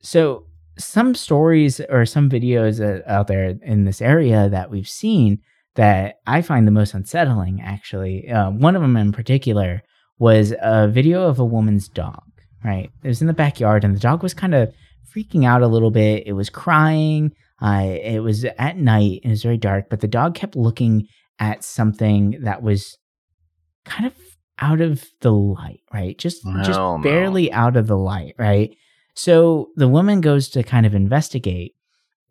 So, 0.02 0.46
some 0.78 1.14
stories 1.14 1.80
or 1.88 2.06
some 2.06 2.30
videos 2.30 3.02
out 3.06 3.26
there 3.26 3.54
in 3.62 3.84
this 3.84 4.00
area 4.00 4.48
that 4.48 4.70
we've 4.70 4.88
seen 4.88 5.40
that 5.76 6.16
I 6.26 6.42
find 6.42 6.66
the 6.66 6.72
most 6.72 6.94
unsettling, 6.94 7.60
actually, 7.60 8.28
uh, 8.28 8.50
one 8.50 8.76
of 8.76 8.82
them 8.82 8.96
in 8.96 9.12
particular 9.12 9.82
was 10.18 10.52
a 10.60 10.88
video 10.88 11.28
of 11.28 11.38
a 11.38 11.44
woman's 11.44 11.88
dog, 11.88 12.22
right? 12.64 12.90
It 13.02 13.08
was 13.08 13.20
in 13.20 13.26
the 13.26 13.32
backyard, 13.32 13.84
and 13.84 13.94
the 13.94 14.00
dog 14.00 14.22
was 14.22 14.34
kind 14.34 14.54
of 14.54 14.72
freaking 15.16 15.46
out 15.46 15.62
a 15.62 15.68
little 15.68 15.90
bit. 15.90 16.26
It 16.26 16.32
was 16.32 16.50
crying. 16.50 17.32
Uh, 17.62 17.96
it 18.02 18.20
was 18.20 18.44
at 18.44 18.76
night. 18.76 19.20
It 19.22 19.28
was 19.28 19.42
very 19.42 19.58
dark, 19.58 19.86
but 19.90 20.00
the 20.00 20.08
dog 20.08 20.34
kept 20.34 20.56
looking 20.56 21.06
at 21.38 21.64
something 21.64 22.38
that 22.42 22.62
was 22.62 22.96
kind 23.84 24.06
of 24.06 24.14
out 24.58 24.80
of 24.80 25.04
the 25.20 25.32
light, 25.32 25.80
right? 25.92 26.18
Just 26.18 26.44
Hell 26.44 26.62
just 26.64 26.78
no. 26.78 26.98
barely 27.02 27.52
out 27.52 27.76
of 27.76 27.86
the 27.86 27.96
light, 27.96 28.34
right? 28.38 28.70
So 29.14 29.68
the 29.76 29.88
woman 29.88 30.20
goes 30.20 30.48
to 30.50 30.62
kind 30.62 30.86
of 30.86 30.94
investigate 30.94 31.74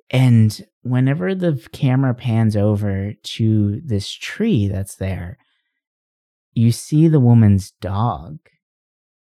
and 0.09 0.65
whenever 0.81 1.35
the 1.35 1.61
camera 1.71 2.13
pans 2.13 2.55
over 2.55 3.13
to 3.21 3.81
this 3.85 4.09
tree 4.09 4.67
that's 4.67 4.95
there, 4.95 5.37
you 6.53 6.71
see 6.71 7.07
the 7.07 7.19
woman's 7.19 7.71
dog 7.79 8.39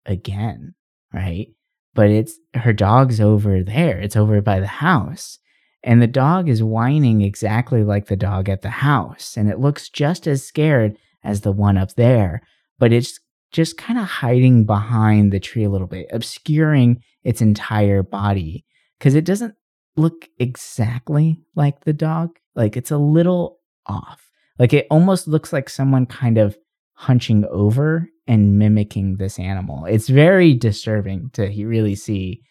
again, 0.05 0.75
right? 1.13 1.47
But 1.93 2.09
it's 2.09 2.38
her 2.53 2.73
dog's 2.73 3.19
over 3.19 3.63
there. 3.63 3.99
It's 3.99 4.15
over 4.15 4.41
by 4.41 4.59
the 4.59 4.67
house. 4.67 5.39
And 5.83 6.01
the 6.01 6.07
dog 6.07 6.49
is 6.49 6.63
whining 6.63 7.21
exactly 7.21 7.83
like 7.83 8.07
the 8.07 8.15
dog 8.15 8.49
at 8.49 8.61
the 8.61 8.69
house. 8.69 9.35
And 9.38 9.49
it 9.49 9.59
looks 9.59 9.89
just 9.89 10.27
as 10.27 10.45
scared 10.45 10.97
as 11.23 11.41
the 11.41 11.51
one 11.51 11.77
up 11.77 11.93
there, 11.95 12.41
but 12.79 12.93
it's 12.93 13.19
just 13.51 13.77
kind 13.77 13.99
of 13.99 14.05
hiding 14.05 14.65
behind 14.65 15.31
the 15.31 15.39
tree 15.39 15.63
a 15.63 15.69
little 15.69 15.88
bit, 15.88 16.07
obscuring 16.11 17.01
its 17.23 17.41
entire 17.41 18.03
body 18.03 18.65
because 18.97 19.15
it 19.15 19.25
doesn't 19.25 19.55
look 19.97 20.29
exactly 20.39 21.39
like 21.55 21.83
the 21.83 21.93
dog. 21.93 22.37
Like 22.55 22.77
it's 22.77 22.91
a 22.91 22.97
little 22.97 23.59
off. 23.85 24.29
Like 24.59 24.73
it 24.73 24.87
almost 24.89 25.27
looks 25.27 25.51
like 25.51 25.69
someone 25.69 26.05
kind 26.05 26.37
of 26.37 26.57
hunching 26.93 27.45
over 27.45 28.09
and 28.27 28.57
mimicking 28.57 29.17
this 29.17 29.39
animal. 29.39 29.85
It's 29.85 30.09
very 30.09 30.53
disturbing 30.53 31.29
to 31.33 31.47
really 31.65 31.95
see. 31.95 32.41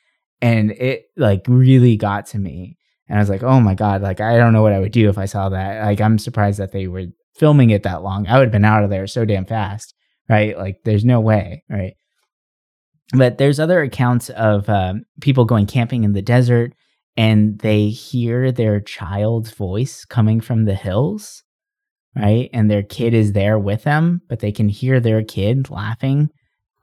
And 0.41 0.71
it 0.73 1.07
like 1.17 1.43
really 1.49 1.97
got 1.97 2.27
to 2.27 2.39
me. 2.39 2.79
And 3.09 3.19
I 3.19 3.23
was 3.23 3.29
like, 3.29 3.43
oh 3.43 3.61
my 3.61 3.75
God, 3.75 4.03
like 4.03 4.21
I 4.21 4.37
don't 4.37 4.53
know 4.53 4.63
what 4.63 4.73
I 4.73 4.81
would 4.81 4.93
do 4.93 5.09
if 5.09 5.19
I 5.19 5.27
saw 5.27 5.49
that. 5.49 5.85
Like 5.85 6.01
I'm 6.01 6.19
surprised 6.19 6.59
that 6.59 6.73
they 6.73 6.87
were 6.87 7.07
filming 7.35 7.71
it 7.71 7.83
that 7.83 8.03
long. 8.03 8.27
I 8.27 8.39
would 8.39 8.47
have 8.47 8.53
been 8.53 8.65
out 8.65 8.85
of 8.85 8.91
there 8.91 9.07
so 9.07 9.25
damn 9.25 9.45
fast, 9.45 9.95
right? 10.29 10.57
Like 10.57 10.79
there's 10.85 11.05
no 11.05 11.21
way, 11.21 11.65
right? 11.69 11.95
But 13.13 13.39
there's 13.39 13.61
other 13.61 13.83
accounts 13.83 14.31
of 14.31 14.69
um, 14.69 15.05
people 15.21 15.45
going 15.45 15.67
camping 15.67 16.05
in 16.05 16.13
the 16.13 16.23
desert 16.23 16.73
and 17.17 17.59
they 17.61 17.89
hear 17.89 18.53
their 18.53 18.81
child's 18.81 19.53
voice 19.53 20.05
coming 20.05 20.41
from 20.41 20.65
the 20.65 20.75
hills, 20.75 21.43
right? 22.15 22.51
And 22.53 22.71
their 22.71 22.83
kid 22.83 23.15
is 23.15 23.33
there 23.33 23.59
with 23.59 23.85
them, 23.85 24.23
but 24.29 24.41
they 24.41 24.53
can 24.53 24.69
hear 24.69 25.01
their 25.01 25.23
kid 25.23 25.71
laughing 25.71 26.31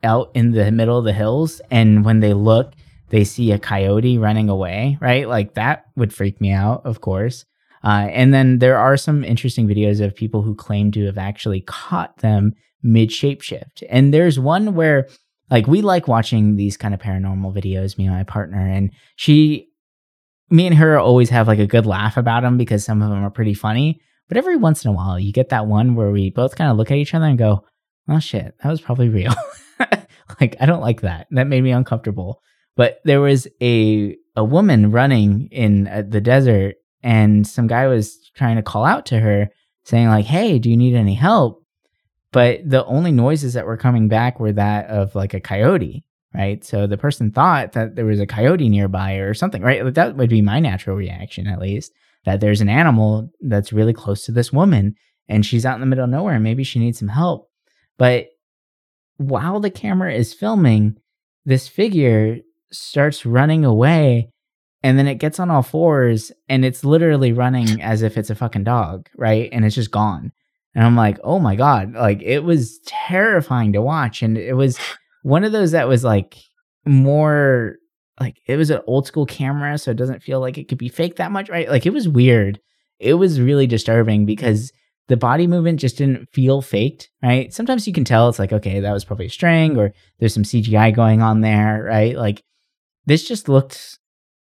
out 0.04 0.32
in 0.34 0.52
the 0.52 0.72
middle 0.72 0.98
of 0.98 1.06
the 1.06 1.14
hills. 1.14 1.62
And 1.72 2.04
when 2.04 2.20
they 2.20 2.34
look, 2.34 2.74
they 3.10 3.24
see 3.24 3.52
a 3.52 3.60
coyote 3.60 4.18
running 4.18 4.50
away, 4.50 4.98
right? 5.00 5.28
Like 5.28 5.54
that 5.54 5.86
would 5.96 6.14
freak 6.14 6.42
me 6.42 6.52
out, 6.52 6.86
of 6.86 7.02
course. 7.02 7.46
Uh, 7.84 8.08
and 8.12 8.34
then 8.34 8.60
there 8.60 8.78
are 8.78 8.98
some 8.98 9.24
interesting 9.24 9.68
videos 9.68 10.04
of 10.04 10.16
people 10.16 10.42
who 10.42 10.56
claim 10.56 10.92
to 10.92 11.06
have 11.06 11.18
actually 11.18 11.62
caught 11.62 12.18
them 12.20 12.54
mid 12.82 13.10
shapeshift. 13.10 13.84
And 13.90 14.14
there's 14.14 14.40
one 14.40 14.74
where, 14.74 15.08
like, 15.52 15.68
we 15.68 15.82
like 15.82 16.08
watching 16.08 16.56
these 16.56 16.78
kind 16.78 16.94
of 16.94 17.02
paranormal 17.02 17.54
videos, 17.54 17.98
me 17.98 18.06
and 18.06 18.16
my 18.16 18.24
partner, 18.24 18.66
and 18.66 18.92
she, 19.18 19.68
me 20.54 20.68
and 20.68 20.76
her 20.76 20.98
always 21.00 21.30
have 21.30 21.48
like 21.48 21.60
a 21.60 21.68
good 21.68 21.86
laugh 21.86 22.16
about 22.16 22.44
them 22.44 22.58
because 22.58 22.86
some 22.86 23.02
of 23.02 23.10
them 23.10 23.24
are 23.24 23.32
pretty 23.32 23.54
funny. 23.54 24.00
But 24.28 24.38
every 24.38 24.56
once 24.56 24.86
in 24.86 24.92
a 24.92 24.94
while, 24.94 25.20
you 25.20 25.34
get 25.34 25.50
that 25.50 25.66
one 25.66 25.96
where 25.96 26.12
we 26.12 26.30
both 26.30 26.56
kind 26.56 26.72
of 26.72 26.78
look 26.78 26.92
at 26.92 26.98
each 26.98 27.14
other 27.14 27.26
and 27.26 27.38
go, 27.38 27.66
oh 28.08 28.20
shit, 28.20 28.56
that 28.62 28.70
was 28.70 28.80
probably 28.80 29.10
real. 29.10 29.34
like, 30.40 30.56
I 30.60 30.66
don't 30.66 30.82
like 30.82 31.02
that. 31.02 31.28
That 31.32 31.48
made 31.48 31.64
me 31.64 31.72
uncomfortable. 31.72 32.42
But 32.76 33.02
there 33.04 33.20
was 33.20 33.48
a, 33.62 34.16
a 34.36 34.44
woman 34.44 34.92
running 34.92 35.50
in 35.52 35.88
uh, 35.88 36.04
the 36.08 36.22
desert 36.22 36.76
and 37.04 37.46
some 37.46 37.68
guy 37.68 37.88
was 37.88 38.32
trying 38.36 38.56
to 38.56 38.64
call 38.64 38.86
out 38.86 39.06
to 39.08 39.20
her 39.20 39.50
saying 39.84 40.08
like 40.08 40.26
hey 40.26 40.58
do 40.58 40.70
you 40.70 40.78
need 40.78 40.96
any 40.96 41.14
help 41.14 41.64
but 42.32 42.68
the 42.68 42.84
only 42.86 43.12
noises 43.12 43.54
that 43.54 43.66
were 43.66 43.78
coming 43.78 44.08
back 44.08 44.40
were 44.40 44.54
that 44.54 44.88
of 44.88 45.14
like 45.14 45.34
a 45.34 45.42
coyote 45.42 46.04
right 46.34 46.64
so 46.64 46.88
the 46.88 46.98
person 46.98 47.32
thought 47.32 47.74
that 47.74 47.96
there 47.96 48.06
was 48.06 48.20
a 48.20 48.26
coyote 48.26 48.70
nearby 48.70 49.14
or 49.14 49.34
something 49.34 49.62
right 49.62 49.94
that 49.94 50.16
would 50.16 50.30
be 50.30 50.42
my 50.42 50.60
natural 50.60 50.96
reaction 50.96 51.48
at 51.48 51.60
least 51.60 51.92
that 52.26 52.40
there's 52.40 52.62
an 52.62 52.70
animal 52.70 53.30
that's 53.42 53.74
really 53.74 53.94
close 53.94 54.26
to 54.26 54.32
this 54.32 54.52
woman 54.54 54.96
and 55.28 55.46
she's 55.46 55.66
out 55.66 55.76
in 55.76 55.82
the 55.82 55.88
middle 55.88 56.04
of 56.04 56.10
nowhere 56.10 56.36
and 56.36 56.44
maybe 56.44 56.64
she 56.64 56.80
needs 56.80 57.00
some 57.00 57.10
help 57.10 57.50
but 57.98 58.28
while 59.18 59.60
the 59.60 59.72
camera 59.72 60.14
is 60.14 60.34
filming 60.34 60.96
this 61.46 61.68
figure 61.68 62.38
starts 62.72 63.26
running 63.26 63.64
away 63.64 64.30
and 64.84 65.00
then 65.00 65.08
it 65.08 65.16
gets 65.16 65.40
on 65.40 65.50
all 65.50 65.64
fours 65.64 66.32
and 66.50 66.66
it's 66.66 66.84
literally 66.84 67.32
running 67.32 67.82
as 67.82 68.02
if 68.02 68.18
it's 68.18 68.30
a 68.30 68.36
fucking 68.36 68.66
dog, 68.66 69.08
right? 69.16 69.50
And 69.52 69.64
it's 69.64 69.76
just 69.76 69.92
gone. 69.92 70.34
And 70.76 70.84
I'm 70.84 70.98
like, 70.98 71.20
oh 71.24 71.40
my 71.40 71.56
God. 71.56 71.94
Like 71.94 72.22
it 72.22 72.44
was 72.44 72.80
terrifying 72.86 73.74
to 73.74 73.82
watch. 73.82 74.22
And 74.22 74.38
it 74.38 74.54
was 74.54 74.78
one 75.24 75.44
of 75.44 75.52
those 75.52 75.72
that 75.72 75.88
was 75.88 76.04
like 76.04 76.38
more 76.86 77.78
like 78.20 78.38
it 78.46 78.58
was 78.58 78.70
an 78.70 78.82
old 78.86 79.08
school 79.08 79.26
camera, 79.26 79.78
so 79.78 79.92
it 79.92 79.98
doesn't 79.98 80.22
feel 80.22 80.40
like 80.40 80.58
it 80.58 80.68
could 80.68 80.78
be 80.78 80.90
fake 80.90 81.16
that 81.16 81.32
much, 81.32 81.50
right? 81.50 81.70
Like 81.70 81.86
it 81.86 81.94
was 81.94 82.08
weird. 82.08 82.60
It 83.00 83.16
was 83.16 83.42
really 83.42 83.68
disturbing 83.68 84.26
because 84.26 84.72
the 85.08 85.18
body 85.18 85.48
movement 85.48 85.80
just 85.80 85.98
didn't 85.98 86.30
feel 86.32 86.62
faked, 86.62 87.10
right? 87.22 87.54
Sometimes 87.54 87.88
you 87.88 87.94
can 87.94 88.06
tell 88.06 88.30
it's 88.30 88.40
like, 88.40 88.54
okay, 88.54 88.80
that 88.80 88.94
was 88.94 89.04
probably 89.04 89.26
a 89.26 89.30
string 89.30 89.78
or 89.78 89.94
there's 90.20 90.34
some 90.34 90.44
CGI 90.44 90.96
going 90.96 91.22
on 91.22 91.42
there, 91.42 91.84
right? 91.84 92.16
Like 92.16 92.44
this 93.06 93.28
just 93.28 93.50
looked 93.50 94.00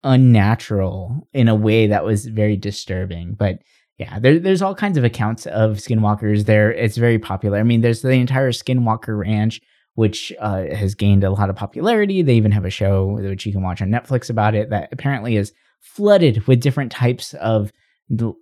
unnatural 0.05 1.29
in 1.33 1.49
a 1.49 1.55
way 1.55 1.89
that 1.89 2.05
was 2.05 2.27
very 2.27 2.57
disturbing. 2.57 3.35
But 3.35 3.59
yeah, 3.99 4.19
there, 4.19 4.39
there's 4.39 4.63
all 4.63 4.75
kinds 4.75 4.97
of 4.97 5.05
accounts 5.05 5.47
of 5.47 5.77
skinwalkers 5.77 6.45
there. 6.45 6.73
It's 6.73 6.97
very 6.97 7.19
popular. 7.19 7.59
I 7.59 7.63
mean, 7.63 7.81
there's 7.81 8.03
the 8.03 8.11
entire 8.11 8.53
Skinwalker 8.53 9.19
Ranch, 9.19 9.61
which 9.97 10.33
uh, 10.41 10.65
has 10.75 10.95
gained 10.95 11.25
a 11.25 11.31
lot 11.31 11.51
of 11.51 11.57
popularity. 11.57 12.23
They 12.23 12.35
even 12.35 12.53
have 12.53 12.67
a 12.67 12.71
show 12.71 13.07
which 13.07 13.47
you 13.47 13.53
can 13.53 13.63
watch 13.63 13.83
on 13.83 13.89
Netflix 13.89 14.31
about 14.31 14.55
it 14.55 14.71
that 14.71 14.91
apparently 14.93 15.37
is 15.37 15.53
flooded 15.81 16.47
with 16.47 16.61
different 16.61 16.93
types 16.93 17.35
of 17.35 17.73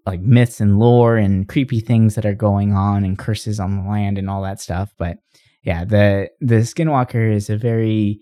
like 0.04 0.20
myths 0.20 0.60
and 0.60 0.78
lore 0.78 1.16
and 1.16 1.48
creepy 1.48 1.80
things 1.80 2.16
that 2.16 2.26
are 2.26 2.34
going 2.34 2.74
on 2.74 3.04
and 3.04 3.18
curses 3.18 3.58
on 3.58 3.76
the 3.76 3.88
land 3.88 4.18
and 4.18 4.28
all 4.28 4.42
that 4.42 4.60
stuff. 4.60 4.92
But 4.98 5.18
yeah, 5.62 5.84
the 5.84 6.28
the 6.40 6.56
Skinwalker 6.56 7.32
is 7.32 7.48
a 7.48 7.56
very 7.56 8.20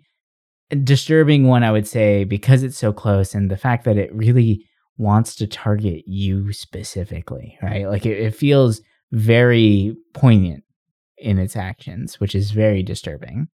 disturbing 0.85 1.49
one, 1.49 1.65
I 1.65 1.73
would 1.73 1.89
say, 1.89 2.25
because 2.25 2.63
it's 2.63 2.79
so 2.79 2.93
close 2.93 3.35
and 3.35 3.51
the 3.51 3.57
fact 3.57 3.85
that 3.85 3.97
it 3.97 4.15
really 4.15 4.67
wants 4.99 5.35
to 5.37 5.47
target 5.47 6.05
you 6.07 6.53
specifically, 6.53 7.59
right? 7.63 7.89
Like 7.89 8.05
it, 8.05 8.19
it 8.19 8.35
feels 8.35 8.83
very 9.11 9.97
poignant 10.13 10.65
in 11.23 11.39
its 11.39 11.57
actions, 11.57 12.21
which 12.21 12.35
is 12.35 12.51
very 12.51 12.83
disturbing. 12.83 13.49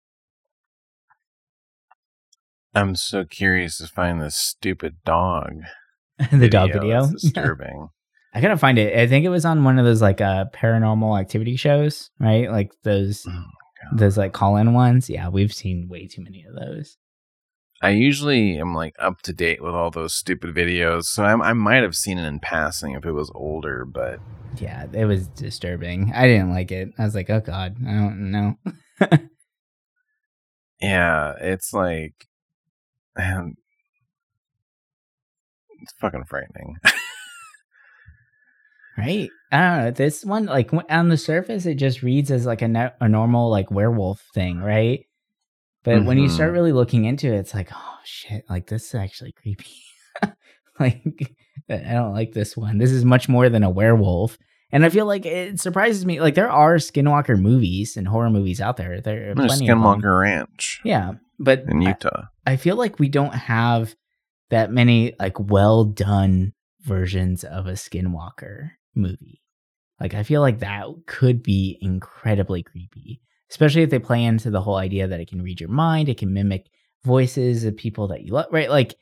I'm 2.75 2.95
so 2.95 3.25
curious 3.25 3.79
to 3.79 3.87
find 3.87 4.21
this 4.21 4.37
stupid 4.37 4.97
dog. 5.05 5.63
the 6.19 6.27
video. 6.27 6.49
dog 6.49 6.73
video. 6.73 7.07
That's 7.07 7.23
disturbing. 7.23 7.89
I 8.35 8.41
gotta 8.41 8.59
find 8.59 8.79
it. 8.79 8.99
I 8.99 9.07
think 9.07 9.25
it 9.25 9.31
was 9.31 9.45
on 9.47 9.65
one 9.65 9.79
of 9.79 9.85
those 9.85 10.03
like 10.03 10.21
uh 10.21 10.47
paranormal 10.55 11.19
activity 11.19 11.57
shows, 11.57 12.11
right? 12.21 12.51
Like 12.51 12.73
those 12.85 13.25
oh 13.27 13.45
those 13.93 14.19
like 14.19 14.33
call 14.33 14.57
in 14.57 14.73
ones. 14.73 15.09
Yeah, 15.09 15.29
we've 15.29 15.53
seen 15.53 15.89
way 15.89 16.07
too 16.07 16.23
many 16.23 16.45
of 16.45 16.55
those. 16.55 16.97
I 17.83 17.91
usually 17.91 18.59
am 18.59 18.75
like 18.75 18.95
up 18.99 19.21
to 19.23 19.33
date 19.33 19.63
with 19.63 19.75
all 19.75 19.91
those 19.91 20.15
stupid 20.15 20.55
videos, 20.55 21.05
so 21.05 21.25
I, 21.25 21.51
I 21.51 21.53
might 21.53 21.83
have 21.83 21.95
seen 21.95 22.19
it 22.19 22.27
in 22.27 22.41
passing 22.41 22.93
if 22.93 23.05
it 23.05 23.13
was 23.13 23.31
older, 23.35 23.85
but 23.85 24.19
yeah, 24.57 24.87
it 24.93 25.05
was 25.05 25.29
disturbing. 25.29 26.13
I 26.15 26.27
didn't 26.27 26.51
like 26.51 26.73
it. 26.73 26.89
I 26.99 27.05
was 27.05 27.15
like, 27.15 27.29
oh 27.29 27.41
god, 27.41 27.77
I 27.87 27.93
don't 27.93 28.31
know. 28.31 28.55
yeah, 30.81 31.35
it's 31.41 31.73
like, 31.75 32.27
man, 33.17 33.57
it's 35.83 35.93
fucking 36.01 36.25
frightening. 36.25 36.77
right? 38.99 39.31
I 39.53 39.61
don't 39.61 39.85
know. 39.85 39.91
This 39.91 40.25
one, 40.25 40.47
like 40.47 40.71
on 40.91 41.09
the 41.09 41.17
surface, 41.17 41.67
it 41.67 41.75
just 41.75 42.03
reads 42.03 42.31
as 42.31 42.47
like 42.47 42.63
a, 42.63 42.95
a 43.01 43.09
normal 43.09 43.51
like 43.51 43.71
werewolf 43.71 44.23
thing, 44.35 44.59
right? 44.61 45.06
But 45.87 45.99
mm-hmm. 45.99 46.07
when 46.07 46.19
you 46.19 46.29
start 46.29 46.49
mm-hmm. 46.49 46.55
really 46.55 46.73
looking 46.73 47.05
into 47.05 47.29
it, 47.29 47.39
it's 47.39 47.55
like, 47.55 47.71
oh 47.73 47.99
shit, 48.03 48.45
like 48.51 48.67
this 48.67 48.89
is 48.89 48.95
actually 48.97 49.31
creepy. 49.31 49.71
like 50.81 51.37
I 51.71 51.93
don't 51.93 52.13
like 52.13 52.33
this 52.33 52.57
one. 52.57 52.79
This 52.79 52.91
is 52.91 53.05
much 53.05 53.29
more 53.29 53.49
than 53.49 53.63
a 53.63 53.71
werewolf. 53.71 54.37
And 54.73 54.85
I 54.85 54.89
feel 54.89 55.07
like 55.07 55.25
it 55.25 55.61
surprises 55.61 56.05
me. 56.05 56.21
Like 56.21 56.35
there 56.35 56.51
are 56.51 56.75
Skinwalker 56.79 57.41
movies 57.41 57.97
and 57.97 58.09
horror 58.09 58.31
movies 58.31 58.61
out 58.61 58.77
there. 58.77 59.01
There 59.01 59.31
are 59.31 59.35
There's 59.37 59.47
plenty 59.47 59.69
Skinwalker 59.69 60.23
Ranch. 60.23 60.81
Yeah, 60.83 61.13
but 61.39 61.63
in 61.69 61.81
Utah, 61.81 62.25
I, 62.45 62.55
I 62.55 62.57
feel 62.57 62.75
like 62.75 62.99
we 62.99 63.09
don't 63.09 63.35
have 63.35 63.95
that 64.51 64.73
many 64.73 65.15
like 65.21 65.39
well 65.39 65.85
done 65.85 66.53
versions 66.83 67.45
of 67.45 67.69
a 67.69 67.75
Skinwalker 67.75 68.71
movie. 68.97 69.41
Like 70.01 70.15
I 70.15 70.25
feel 70.25 70.41
like 70.41 70.59
that 70.59 70.89
could 71.07 71.45
be 71.45 71.79
incredibly 71.81 72.65
creepy 72.65 73.21
especially 73.51 73.83
if 73.83 73.91
they 73.91 73.99
play 73.99 74.25
into 74.25 74.51
the 74.51 74.61
whole 74.61 74.77
idea 74.77 75.07
that 75.07 75.21
it 75.21 75.29
can 75.29 75.43
read 75.43 75.61
your 75.61 75.69
mind, 75.71 76.09
it 76.09 76.19
can 76.19 76.33
mimic 76.33 76.69
voices 77.05 77.65
of 77.65 77.77
people 77.77 78.09
that 78.09 78.23
you 78.23 78.33
love, 78.33 78.47
right? 78.51 78.71
Like, 78.71 78.95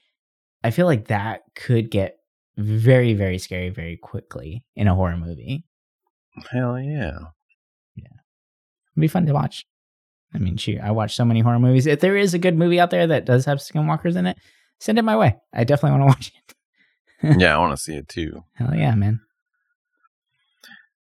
I 0.63 0.71
feel 0.71 0.87
like 0.87 1.09
that 1.09 1.43
could 1.55 1.91
get 1.91 2.17
very, 2.57 3.15
very 3.15 3.39
scary 3.39 3.71
very 3.71 3.97
quickly 3.97 4.65
in 4.77 4.89
a 4.89 4.95
horror 4.95 5.17
movie. 5.17 5.65
Hell 6.51 6.79
yeah. 6.79 7.19
Yeah. 7.97 8.07
It'd 8.93 9.01
be 9.01 9.09
fun 9.09 9.27
to 9.27 9.33
watch. 9.33 9.67
I 10.35 10.39
mean, 10.39 10.57
shoot, 10.57 10.81
I 10.81 10.91
watch 10.91 11.15
so 11.15 11.25
many 11.25 11.41
horror 11.41 11.61
movies. 11.61 11.87
If 11.87 12.01
there 12.01 12.17
is 12.17 12.35
a 12.35 12.39
good 12.39 12.57
movie 12.59 12.81
out 12.81 12.91
there 12.91 13.07
that 13.07 13.25
does 13.25 13.45
have 13.45 13.59
skinwalkers 13.59 14.17
in 14.17 14.27
it, 14.27 14.37
send 14.81 14.99
it 14.99 15.03
my 15.03 15.17
way. 15.17 15.37
I 15.53 15.65
definitely 15.65 15.99
want 15.99 16.11
to 16.11 16.17
watch 17.27 17.33
it. 17.33 17.41
yeah, 17.41 17.55
I 17.55 17.59
want 17.59 17.77
to 17.77 17.83
see 17.83 17.95
it 17.95 18.09
too. 18.09 18.45
Hell 18.55 18.75
yeah, 18.75 18.95
man. 18.95 19.21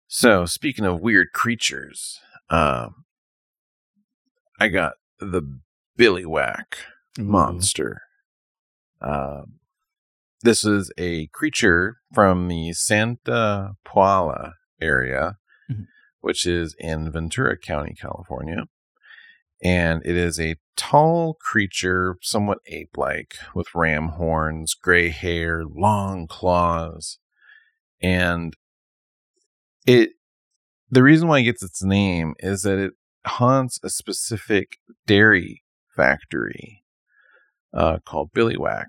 So, 0.09 0.47
speaking 0.47 0.85
of 0.85 1.01
weird 1.01 1.33
creatures, 1.33 2.21
uh, 2.51 2.89
I 4.61 4.69
got 4.69 4.95
the 5.19 5.43
Billiwhack 5.99 6.75
monster. 7.19 8.03
Uh, 9.01 9.43
this 10.43 10.65
is 10.65 10.93
a 10.99 11.29
creature 11.29 11.99
from 12.13 12.49
the 12.49 12.73
Santa 12.73 13.73
Paula 13.85 14.55
area, 14.81 15.39
mm-hmm. 15.71 15.85
which 16.21 16.47
is 16.47 16.75
in 16.79 17.11
Ventura 17.11 17.57
County, 17.57 17.95
California. 17.99 18.65
And 19.63 20.03
it 20.05 20.17
is 20.17 20.39
a 20.39 20.57
tall 20.77 21.35
creature, 21.41 22.17
somewhat 22.21 22.59
ape 22.67 22.97
like, 22.97 23.35
with 23.55 23.75
ram 23.75 24.09
horns, 24.09 24.75
gray 24.75 25.09
hair, 25.09 25.65
long 25.65 26.27
claws. 26.27 27.19
And 28.03 28.55
it 29.87 30.11
the 30.91 31.03
reason 31.03 31.29
why 31.29 31.39
it 31.39 31.45
gets 31.45 31.63
its 31.63 31.83
name 31.83 32.35
is 32.39 32.63
that 32.63 32.79
it 32.79 32.93
haunts 33.27 33.79
a 33.83 33.91
specific 33.91 34.79
dairy 35.07 35.63
factory 35.95 36.83
uh, 37.73 37.99
called 38.05 38.33
Billiwhack 38.33 38.87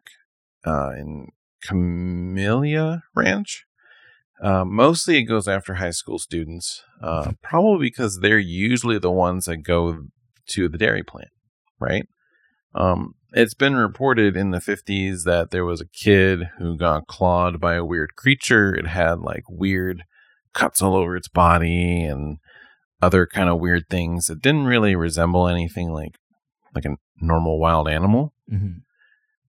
uh, 0.66 0.92
in 0.92 1.30
Camellia 1.64 3.04
Ranch. 3.16 3.66
Uh, 4.42 4.66
mostly 4.66 5.18
it 5.18 5.24
goes 5.24 5.48
after 5.48 5.76
high 5.76 5.92
school 5.92 6.20
students, 6.20 6.84
uh, 7.02 7.32
probably 7.42 7.88
because 7.88 8.20
they're 8.20 8.38
usually 8.38 9.00
the 9.00 9.12
ones 9.12 9.46
that 9.46 9.58
go 9.58 10.08
to 10.48 10.68
the 10.68 10.78
dairy 10.78 11.04
plant, 11.04 11.30
right? 11.80 12.06
Um, 12.74 13.16
it's 13.32 13.54
been 13.54 13.76
reported 13.76 14.36
in 14.36 14.52
the 14.52 14.60
50s 14.60 15.24
that 15.24 15.52
there 15.52 15.66
was 15.66 15.82
a 15.82 15.88
kid 15.88 16.50
who 16.58 16.78
got 16.78 17.08
clawed 17.08 17.60
by 17.60 17.76
a 17.76 17.86
weird 17.86 18.16
creature. 18.16 18.76
It 18.76 18.88
had 18.88 19.20
like 19.20 19.44
weird 19.50 20.04
cuts 20.54 20.82
all 20.82 20.96
over 20.96 21.16
its 21.16 21.28
body 21.28 22.04
and 22.04 22.38
other 23.02 23.26
kind 23.28 23.50
of 23.50 23.60
weird 23.60 23.84
things 23.90 24.28
that 24.28 24.42
didn't 24.42 24.66
really 24.66 24.96
resemble 24.96 25.48
anything 25.48 25.92
like 25.92 26.18
like 26.74 26.86
a 26.86 26.96
normal 27.22 27.60
wild 27.60 27.88
animal. 27.88 28.34
Mhm. 28.52 28.82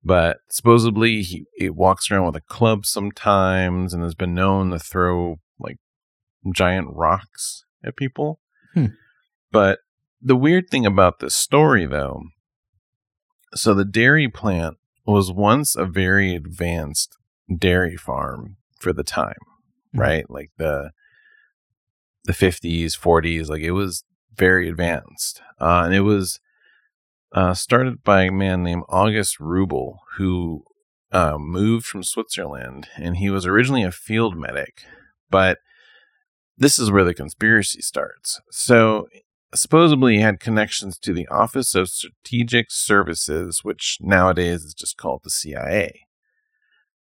But 0.02 0.38
supposedly 0.50 1.22
he 1.22 1.46
it 1.58 1.74
walks 1.74 2.10
around 2.10 2.26
with 2.26 2.36
a 2.36 2.40
club 2.42 2.84
sometimes 2.86 3.94
and 3.94 4.02
has 4.02 4.14
been 4.14 4.34
known 4.34 4.70
to 4.70 4.78
throw 4.78 5.36
like 5.58 5.78
giant 6.54 6.88
rocks 6.92 7.64
at 7.82 7.96
people. 7.96 8.40
Hmm. 8.74 8.86
But 9.50 9.78
the 10.20 10.36
weird 10.36 10.68
thing 10.70 10.84
about 10.84 11.20
this 11.20 11.34
story 11.34 11.86
though, 11.86 12.22
so 13.54 13.72
the 13.74 13.84
dairy 13.84 14.28
plant 14.28 14.76
was 15.06 15.30
once 15.32 15.76
a 15.76 15.84
very 15.86 16.34
advanced 16.34 17.16
dairy 17.58 17.96
farm 17.96 18.56
for 18.80 18.92
the 18.92 19.04
time, 19.04 19.36
Mhm. 19.94 20.00
right? 20.00 20.30
Like 20.30 20.50
the 20.56 20.90
the 22.24 22.32
50s, 22.32 22.98
40s, 22.98 23.48
like 23.48 23.62
it 23.62 23.72
was 23.72 24.04
very 24.34 24.68
advanced. 24.68 25.40
Uh, 25.60 25.82
and 25.84 25.94
it 25.94 26.00
was 26.00 26.40
uh, 27.32 27.54
started 27.54 28.02
by 28.02 28.22
a 28.22 28.32
man 28.32 28.62
named 28.62 28.84
August 28.88 29.38
Rubel, 29.38 29.98
who 30.16 30.64
uh, 31.12 31.36
moved 31.38 31.86
from 31.86 32.02
Switzerland, 32.02 32.88
and 32.96 33.16
he 33.16 33.30
was 33.30 33.46
originally 33.46 33.82
a 33.82 33.92
field 33.92 34.36
medic. 34.36 34.82
But 35.30 35.58
this 36.56 36.78
is 36.78 36.90
where 36.90 37.04
the 37.04 37.14
conspiracy 37.14 37.80
starts. 37.82 38.40
So, 38.50 39.08
supposedly, 39.54 40.16
he 40.16 40.20
had 40.20 40.40
connections 40.40 40.98
to 40.98 41.12
the 41.12 41.26
Office 41.28 41.74
of 41.74 41.88
Strategic 41.88 42.70
Services, 42.70 43.60
which 43.62 43.98
nowadays 44.00 44.62
is 44.62 44.74
just 44.74 44.96
called 44.96 45.22
the 45.24 45.30
CIA. 45.30 46.03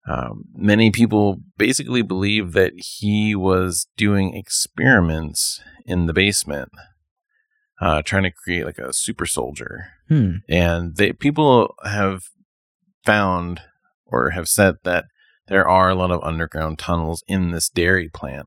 Um, 0.08 0.44
many 0.54 0.90
people 0.90 1.40
basically 1.58 2.02
believe 2.02 2.52
that 2.52 2.72
he 2.76 3.34
was 3.34 3.88
doing 3.96 4.34
experiments 4.34 5.60
in 5.84 6.06
the 6.06 6.12
basement, 6.12 6.70
uh, 7.80 8.02
trying 8.02 8.22
to 8.22 8.30
create 8.30 8.64
like 8.64 8.78
a 8.78 8.92
super 8.92 9.26
soldier. 9.26 9.88
Hmm. 10.08 10.36
and 10.48 10.94
they 10.94 11.12
people 11.12 11.74
have 11.84 12.26
found 13.04 13.62
or 14.04 14.30
have 14.30 14.48
said 14.48 14.76
that 14.84 15.06
there 15.48 15.68
are 15.68 15.90
a 15.90 15.96
lot 15.96 16.12
of 16.12 16.22
underground 16.22 16.78
tunnels 16.78 17.24
in 17.26 17.50
this 17.50 17.68
dairy 17.68 18.08
plant 18.08 18.46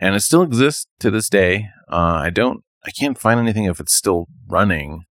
and 0.00 0.14
it 0.14 0.20
still 0.20 0.40
exists 0.40 0.86
to 1.00 1.10
this 1.10 1.28
day. 1.28 1.68
Uh, 1.92 2.20
i 2.24 2.30
don't 2.30 2.64
i 2.86 2.90
can't 2.90 3.18
find 3.18 3.38
anything 3.38 3.64
if 3.64 3.78
it's 3.78 3.92
still 3.92 4.26
running 4.48 5.04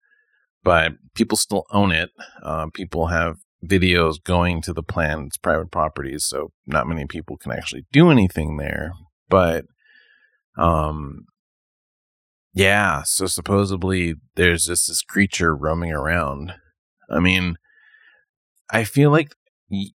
but 0.64 0.93
people 1.14 1.37
still 1.37 1.66
own 1.70 1.93
it. 1.93 2.11
Uh, 2.43 2.66
people 2.72 3.09
have 3.09 3.37
videos 3.65 4.23
going 4.23 4.61
to 4.62 4.73
the 4.73 4.83
plant 4.83 5.27
it's 5.27 5.37
private 5.37 5.71
properties 5.71 6.25
so 6.25 6.53
not 6.67 6.87
many 6.87 7.07
people 7.07 7.37
can 7.37 7.53
actually 7.53 7.85
do 7.93 8.11
anything 8.11 8.57
there 8.57 8.93
but 9.29 9.65
um 10.57 11.25
yeah, 12.57 13.03
so 13.03 13.27
supposedly 13.27 14.15
there's 14.37 14.67
just 14.67 14.87
this 14.87 15.03
creature 15.03 15.57
roaming 15.57 15.91
around. 15.91 16.55
I 17.11 17.19
mean, 17.19 17.57
I 18.71 18.85
feel 18.85 19.11
like 19.11 19.35
y- 19.69 19.89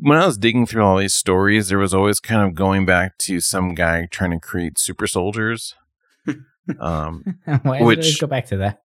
when 0.00 0.16
I 0.18 0.24
was 0.24 0.38
digging 0.38 0.64
through 0.64 0.82
all 0.82 0.96
these 0.96 1.14
stories, 1.14 1.68
there 1.68 1.78
was 1.78 1.92
always 1.92 2.18
kind 2.18 2.48
of 2.48 2.54
going 2.54 2.86
back 2.86 3.18
to 3.18 3.40
some 3.40 3.74
guy 3.74 4.08
trying 4.10 4.30
to 4.30 4.40
create 4.40 4.78
super 4.78 5.06
soldiers. 5.06 5.74
um, 6.80 7.24
Why 7.62 7.82
Which- 7.82 8.18
go 8.20 8.26
back 8.26 8.46
to 8.46 8.56
that? 8.58 8.81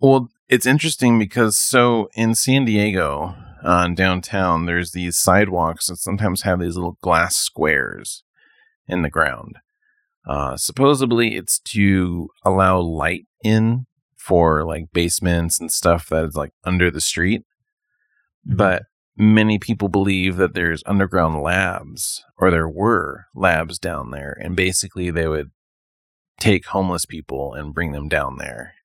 Well, 0.00 0.28
it's 0.48 0.66
interesting 0.66 1.18
because 1.18 1.56
so 1.56 2.08
in 2.14 2.34
San 2.34 2.64
Diego, 2.64 3.34
uh, 3.62 3.88
downtown, 3.88 4.66
there's 4.66 4.92
these 4.92 5.16
sidewalks 5.16 5.88
that 5.88 5.96
sometimes 5.96 6.42
have 6.42 6.60
these 6.60 6.76
little 6.76 6.98
glass 7.00 7.36
squares 7.36 8.22
in 8.86 9.02
the 9.02 9.10
ground. 9.10 9.56
Uh, 10.26 10.56
supposedly, 10.56 11.36
it's 11.36 11.58
to 11.60 12.28
allow 12.44 12.78
light 12.78 13.26
in 13.42 13.86
for 14.16 14.64
like 14.64 14.86
basements 14.92 15.60
and 15.60 15.70
stuff 15.72 16.08
that 16.08 16.24
is 16.24 16.36
like 16.36 16.52
under 16.64 16.90
the 16.90 17.00
street. 17.00 17.42
But 18.44 18.84
many 19.16 19.58
people 19.58 19.88
believe 19.88 20.36
that 20.36 20.54
there's 20.54 20.82
underground 20.86 21.42
labs, 21.42 22.24
or 22.38 22.50
there 22.50 22.68
were 22.68 23.26
labs 23.34 23.78
down 23.78 24.10
there, 24.10 24.36
and 24.40 24.54
basically 24.54 25.10
they 25.10 25.26
would 25.26 25.50
take 26.38 26.66
homeless 26.66 27.06
people 27.06 27.54
and 27.54 27.74
bring 27.74 27.92
them 27.92 28.08
down 28.08 28.36
there. 28.38 28.75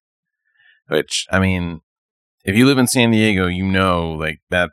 Which, 0.91 1.25
I 1.31 1.39
mean, 1.39 1.79
if 2.43 2.55
you 2.55 2.65
live 2.65 2.77
in 2.77 2.87
San 2.87 3.11
Diego, 3.11 3.47
you 3.47 3.63
know, 3.63 4.11
like 4.11 4.41
that 4.49 4.71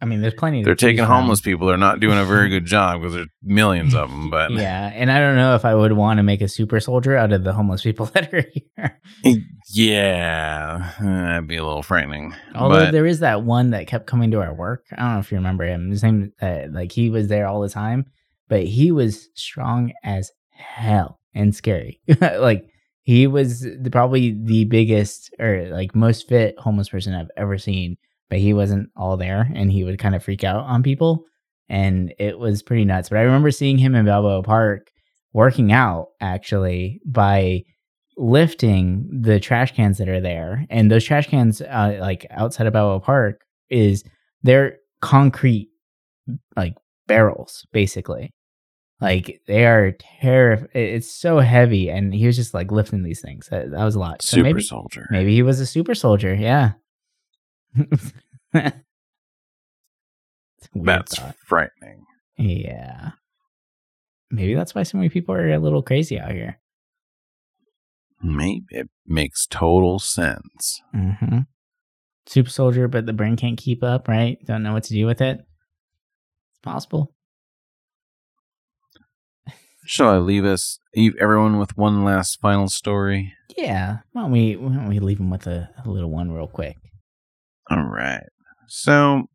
I 0.00 0.04
mean, 0.04 0.20
there's 0.20 0.34
plenty. 0.34 0.62
they're 0.62 0.76
taking 0.76 1.02
homeless 1.04 1.40
people. 1.40 1.66
They're 1.66 1.76
not 1.76 1.98
doing 1.98 2.18
a 2.18 2.24
very 2.24 2.48
good 2.48 2.64
job 2.64 3.00
because 3.00 3.14
there's 3.14 3.28
millions 3.42 3.94
of 3.96 4.08
them. 4.08 4.30
But 4.30 4.52
Yeah, 4.52 4.92
and 4.94 5.10
I 5.10 5.18
don't 5.18 5.34
know 5.34 5.56
if 5.56 5.64
I 5.64 5.74
would 5.74 5.92
want 5.92 6.18
to 6.18 6.22
make 6.22 6.40
a 6.40 6.46
super 6.46 6.78
soldier 6.78 7.16
out 7.16 7.32
of 7.32 7.42
the 7.42 7.52
homeless 7.52 7.82
people 7.82 8.06
that 8.14 8.32
are 8.32 8.44
here. 8.52 9.00
yeah, 9.72 10.92
that'd 11.00 11.48
be 11.48 11.56
a 11.56 11.64
little 11.64 11.82
frightening. 11.82 12.36
Although 12.54 12.84
but 12.84 12.90
there 12.92 13.06
is 13.06 13.18
that 13.20 13.42
one 13.42 13.70
that 13.70 13.88
kept 13.88 14.06
coming 14.06 14.30
to 14.30 14.40
our 14.40 14.54
work. 14.54 14.84
I 14.92 14.96
don't 14.96 15.14
know 15.14 15.18
if 15.18 15.32
you 15.32 15.38
remember 15.38 15.64
him. 15.64 15.90
His 15.90 16.04
name, 16.04 16.32
uh, 16.40 16.66
like 16.70 16.92
he 16.92 17.10
was 17.10 17.26
there 17.26 17.48
all 17.48 17.60
the 17.60 17.68
time, 17.68 18.06
but 18.48 18.62
he 18.62 18.92
was 18.92 19.28
strong 19.34 19.92
as 20.04 20.30
hell 20.50 21.18
and 21.34 21.52
scary. 21.52 22.00
like 22.20 22.68
he 23.08 23.26
was 23.26 23.62
the, 23.62 23.88
probably 23.90 24.36
the 24.38 24.66
biggest 24.66 25.34
or 25.38 25.66
like 25.70 25.94
most 25.94 26.28
fit 26.28 26.58
homeless 26.58 26.90
person 26.90 27.14
I've 27.14 27.30
ever 27.38 27.56
seen. 27.56 27.96
But 28.28 28.38
he 28.38 28.52
wasn't 28.52 28.90
all 28.98 29.16
there, 29.16 29.50
and 29.54 29.72
he 29.72 29.82
would 29.82 29.98
kind 29.98 30.14
of 30.14 30.22
freak 30.22 30.44
out 30.44 30.64
on 30.64 30.82
people, 30.82 31.24
and 31.70 32.12
it 32.18 32.38
was 32.38 32.62
pretty 32.62 32.84
nuts. 32.84 33.08
But 33.08 33.16
I 33.16 33.22
remember 33.22 33.50
seeing 33.50 33.78
him 33.78 33.94
in 33.94 34.04
Balboa 34.04 34.42
Park 34.42 34.90
working 35.32 35.72
out 35.72 36.08
actually 36.20 37.00
by 37.06 37.64
lifting 38.18 39.08
the 39.10 39.40
trash 39.40 39.74
cans 39.74 39.96
that 39.96 40.10
are 40.10 40.20
there 40.20 40.66
and 40.68 40.90
those 40.90 41.04
trash 41.04 41.28
cans 41.28 41.62
uh, 41.62 41.96
like 42.00 42.26
outside 42.28 42.66
of 42.66 42.74
Balboa 42.74 43.00
Park 43.00 43.40
is 43.70 44.04
they're 44.42 44.76
concrete 45.00 45.70
like 46.56 46.74
barrels 47.06 47.66
basically 47.72 48.34
like 49.00 49.40
they 49.46 49.64
are 49.66 49.92
terrif- 50.22 50.68
it's 50.74 51.10
so 51.10 51.38
heavy 51.38 51.88
and 51.88 52.12
he 52.14 52.26
was 52.26 52.36
just 52.36 52.52
like 52.54 52.72
lifting 52.72 53.02
these 53.02 53.20
things 53.20 53.48
that, 53.50 53.70
that 53.70 53.84
was 53.84 53.94
a 53.94 53.98
lot 54.00 54.22
so 54.22 54.36
super 54.36 54.42
maybe, 54.44 54.60
soldier. 54.62 55.06
maybe 55.10 55.34
he 55.34 55.42
was 55.42 55.60
a 55.60 55.66
super 55.66 55.94
soldier 55.94 56.34
yeah 56.34 56.72
It's 57.76 58.12
a 58.54 58.72
weird 60.74 60.86
That's 60.86 61.18
thought. 61.18 61.36
frightening. 61.46 62.04
yeah 62.38 63.10
maybe 64.30 64.54
that's 64.54 64.74
why 64.74 64.82
so 64.82 64.98
many 64.98 65.08
people 65.08 65.34
are 65.34 65.50
a 65.52 65.58
little 65.58 65.82
crazy 65.82 66.18
out 66.18 66.32
here 66.32 66.58
Maybe 68.20 68.64
it 68.70 68.88
makes 69.06 69.46
total 69.46 70.00
sense. 70.00 70.82
Mm-hmm. 70.92 71.38
Super 72.26 72.50
soldier, 72.50 72.88
but 72.88 73.06
the 73.06 73.12
brain 73.12 73.36
can't 73.36 73.56
keep 73.56 73.84
up, 73.84 74.08
right? 74.08 74.38
Don't 74.44 74.64
know 74.64 74.72
what 74.72 74.82
to 74.84 74.92
do 74.92 75.06
with 75.06 75.20
it. 75.20 75.38
It's 75.38 76.60
possible. 76.60 77.14
Shall 79.88 80.10
I 80.10 80.18
leave 80.18 80.44
us, 80.44 80.80
leave 80.94 81.14
everyone 81.18 81.58
with 81.58 81.78
one 81.78 82.04
last 82.04 82.38
final 82.42 82.68
story? 82.68 83.32
Yeah. 83.56 84.00
Why 84.12 84.20
don't 84.20 84.30
we 84.32 84.54
why 84.54 84.74
don't 84.74 84.88
we 84.88 84.98
leave 84.98 85.18
him 85.18 85.30
with 85.30 85.46
a, 85.46 85.70
a 85.82 85.88
little 85.88 86.10
one 86.10 86.30
real 86.30 86.46
quick? 86.46 86.76
All 87.70 87.84
right. 87.84 88.26
So 88.66 89.30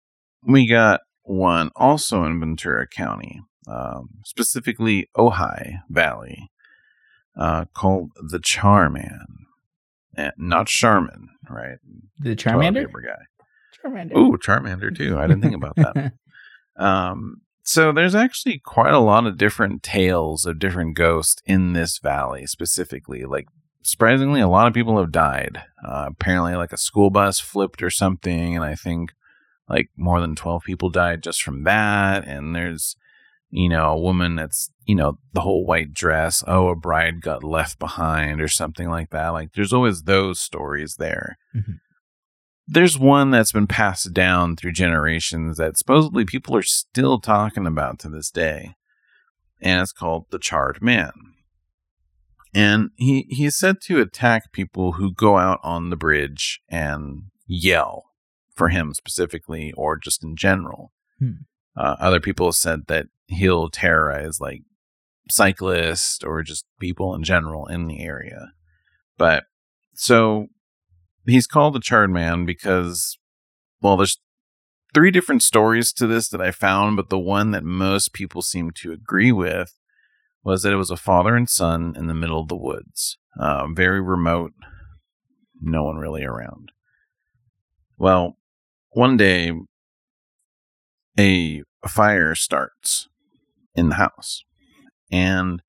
we 0.45 0.68
got 0.68 1.01
one 1.24 1.72
also 1.76 2.24
in 2.24 2.39
Ventura 2.39 2.86
County, 2.88 3.41
um, 3.68 4.10
specifically 4.26 5.10
Ojai 5.18 5.78
Valley, 5.89 6.51
uh, 7.36 7.66
called 7.74 8.12
the 8.30 8.39
Charman. 8.39 9.26
And 10.16 10.34
not 10.38 10.68
Charmin, 10.68 11.30
right? 11.49 11.80
The 12.20 12.36
Toilet 12.36 12.76
Charmander? 12.76 12.86
paper 12.86 13.01
guy. 13.01 13.89
Charmander. 13.89 14.16
Ooh, 14.16 14.38
Charmander 14.38 14.95
too. 14.95 15.18
I 15.18 15.26
didn't 15.26 15.41
think 15.41 15.56
about 15.56 15.76
that. 15.78 16.14
Um, 16.76 17.41
so 17.64 17.91
there's 17.91 18.16
actually 18.16 18.59
quite 18.59 18.93
a 18.93 18.99
lot 18.99 19.26
of 19.26 19.38
different 19.38 19.84
tales 19.84 20.45
of 20.45 20.59
different 20.59 20.95
ghosts 20.95 21.41
in 21.45 21.74
this 21.74 21.97
valley 21.97 22.45
specifically. 22.45 23.24
Like 23.24 23.47
surprisingly, 23.82 24.41
a 24.41 24.47
lot 24.49 24.68
of 24.68 24.74
people 24.74 24.99
have 24.99 25.11
died. 25.11 25.64
Uh, 25.84 26.09
apparently, 26.09 26.55
like 26.55 26.74
a 26.74 26.78
school 26.78 27.09
bus 27.09 27.39
flipped 27.39 27.82
or 27.82 27.89
something, 27.89 28.55
and 28.55 28.66
I 28.66 28.76
think 28.76 29.14
like 29.70 29.89
more 29.95 30.20
than 30.20 30.36
twelve 30.36 30.64
people 30.64 30.89
died 30.89 31.24
just 31.24 31.41
from 31.41 31.64
that. 31.64 32.28
And 32.28 32.53
there's 32.53 32.97
you 33.49 33.70
know 33.70 33.91
a 33.91 33.99
woman 33.99 34.36
that's 34.36 34.70
you 34.86 34.95
know 34.95 35.18
the 35.32 35.41
whole 35.41 35.66
white 35.66 35.93
dress. 35.93 36.43
Oh, 36.45 36.68
a 36.68 36.76
bride 36.76 37.22
got 37.22 37.45
left 37.45 37.80
behind 37.80 38.41
or 38.41 38.49
something 38.49 38.89
like 38.89 39.11
that. 39.11 39.30
Like 39.30 39.53
there's 39.53 39.74
always 39.74 40.03
those 40.03 40.41
stories 40.41 40.95
there 40.97 41.38
there's 42.68 42.97
one 42.97 43.32
that's 43.32 43.51
been 43.51 43.68
passed 43.68 44.14
down 44.14 44.55
through 44.55 44.72
generations 44.72 45.57
that 45.57 45.78
supposedly 45.78 46.26
people 46.26 46.55
are 46.55 46.64
still 46.64 47.20
talking 47.20 47.68
about 47.68 47.99
to 47.99 48.09
this 48.09 48.32
day. 48.32 48.76
And 49.61 49.82
it's 49.82 49.91
called 49.91 50.26
the 50.30 50.39
Charred 50.39 50.82
Man. 50.82 51.11
And 52.53 52.91
he, 52.95 53.26
he 53.30 53.45
is 53.45 53.57
said 53.57 53.82
to 53.84 53.99
attack 53.99 54.51
people 54.51 54.93
who 54.93 55.14
go 55.14 55.38
out 55.38 55.59
on 55.64 55.89
the 55.89 55.95
bridge 55.95 56.61
and 56.70 57.24
yell 57.47 58.11
for 58.55 58.70
him 58.70 58.93
specifically 58.93 59.74
or 59.74 59.97
just 59.97 60.24
in 60.24 60.36
general. 60.36 60.91
Hmm. 61.20 61.32
Uh, 61.76 61.95
other 61.99 62.20
people 62.20 62.47
have 62.47 62.55
said 62.55 62.82
that 62.88 63.07
he'll 63.26 63.70
terrorize 63.70 64.39
like 64.39 64.61
cyclists 65.30 66.24
or 66.24 66.43
just 66.43 66.66
people 66.80 67.16
in 67.16 67.24
general 67.24 67.66
in 67.66 67.88
the 67.88 68.01
area. 68.01 68.51
But 69.18 69.45
so 69.95 70.49
he's 71.26 71.47
called 71.47 71.76
the 71.76 71.80
charred 71.80 72.11
man 72.11 72.45
because, 72.45 73.17
well, 73.82 73.97
there's 73.97 74.19
three 74.93 75.11
different 75.11 75.43
stories 75.43 75.91
to 75.93 76.07
this 76.07 76.30
that 76.30 76.41
I 76.41 76.51
found, 76.51 76.95
but 76.95 77.09
the 77.09 77.19
one 77.19 77.51
that 77.51 77.63
most 77.63 78.13
people 78.13 78.41
seem 78.41 78.71
to 78.71 78.91
agree 78.91 79.32
with 79.32 79.74
was 80.43 80.63
that 80.63 80.74
it 80.74 80.78
was 80.78 80.91
a 80.91 80.97
father 80.97 81.36
and 81.36 81.49
son 81.49 81.93
in 81.97 82.07
the 82.07 82.13
middle 82.13 82.39
of 82.39 82.49
the 82.49 82.55
woods, 82.55 83.17
uh, 83.39 83.65
very 83.74 84.01
remote, 84.01 84.53
no 85.61 85.84
one 85.84 85.95
really 85.95 86.24
around. 86.24 86.71
Well, 87.97 88.38
one 88.91 89.17
day, 89.17 89.53
a 91.17 91.63
fire 91.88 92.36
starts 92.36 93.07
in 93.76 93.89
the 93.89 93.95
house, 93.95 94.43
and 95.11 95.61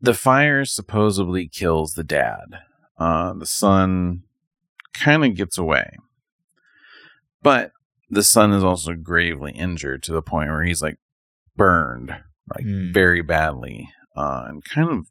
the 0.00 0.14
fire 0.14 0.64
supposedly 0.64 1.48
kills 1.48 1.94
the 1.94 2.04
dad. 2.04 2.60
Uh, 3.00 3.32
the 3.34 3.46
son 3.46 4.22
kind 4.94 5.24
of 5.24 5.34
gets 5.34 5.56
away, 5.58 5.96
but 7.42 7.72
the 8.10 8.22
son 8.22 8.52
is 8.52 8.62
also 8.62 8.92
gravely 8.94 9.52
injured 9.52 10.02
to 10.02 10.12
the 10.12 10.22
point 10.22 10.50
where 10.50 10.62
he's 10.64 10.82
like 10.82 10.98
burned 11.56 12.10
like 12.54 12.64
Mm. 12.66 12.92
very 12.92 13.22
badly 13.22 13.88
uh, 14.16 14.44
and 14.48 14.64
kind 14.64 14.90
of 14.90 15.06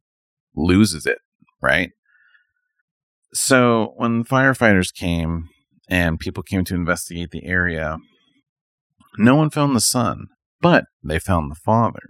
loses 0.56 1.06
it, 1.06 1.20
right? 1.62 1.92
So 3.34 3.94
when 3.96 4.24
firefighters 4.24 4.94
came 4.94 5.48
and 5.88 6.20
people 6.20 6.44
came 6.44 6.64
to 6.66 6.76
investigate 6.76 7.32
the 7.32 7.46
area, 7.46 7.98
no 9.18 9.36
one 9.36 9.50
found 9.50 9.76
the 9.76 9.80
son, 9.82 10.28
but 10.62 10.86
they 11.04 11.18
found 11.20 11.50
the 11.50 11.56
father, 11.56 12.04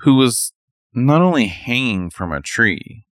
who 0.00 0.14
was 0.16 0.52
not 0.92 1.22
only 1.22 1.46
hanging 1.46 2.10
from 2.10 2.32
a 2.32 2.40
tree, 2.42 3.06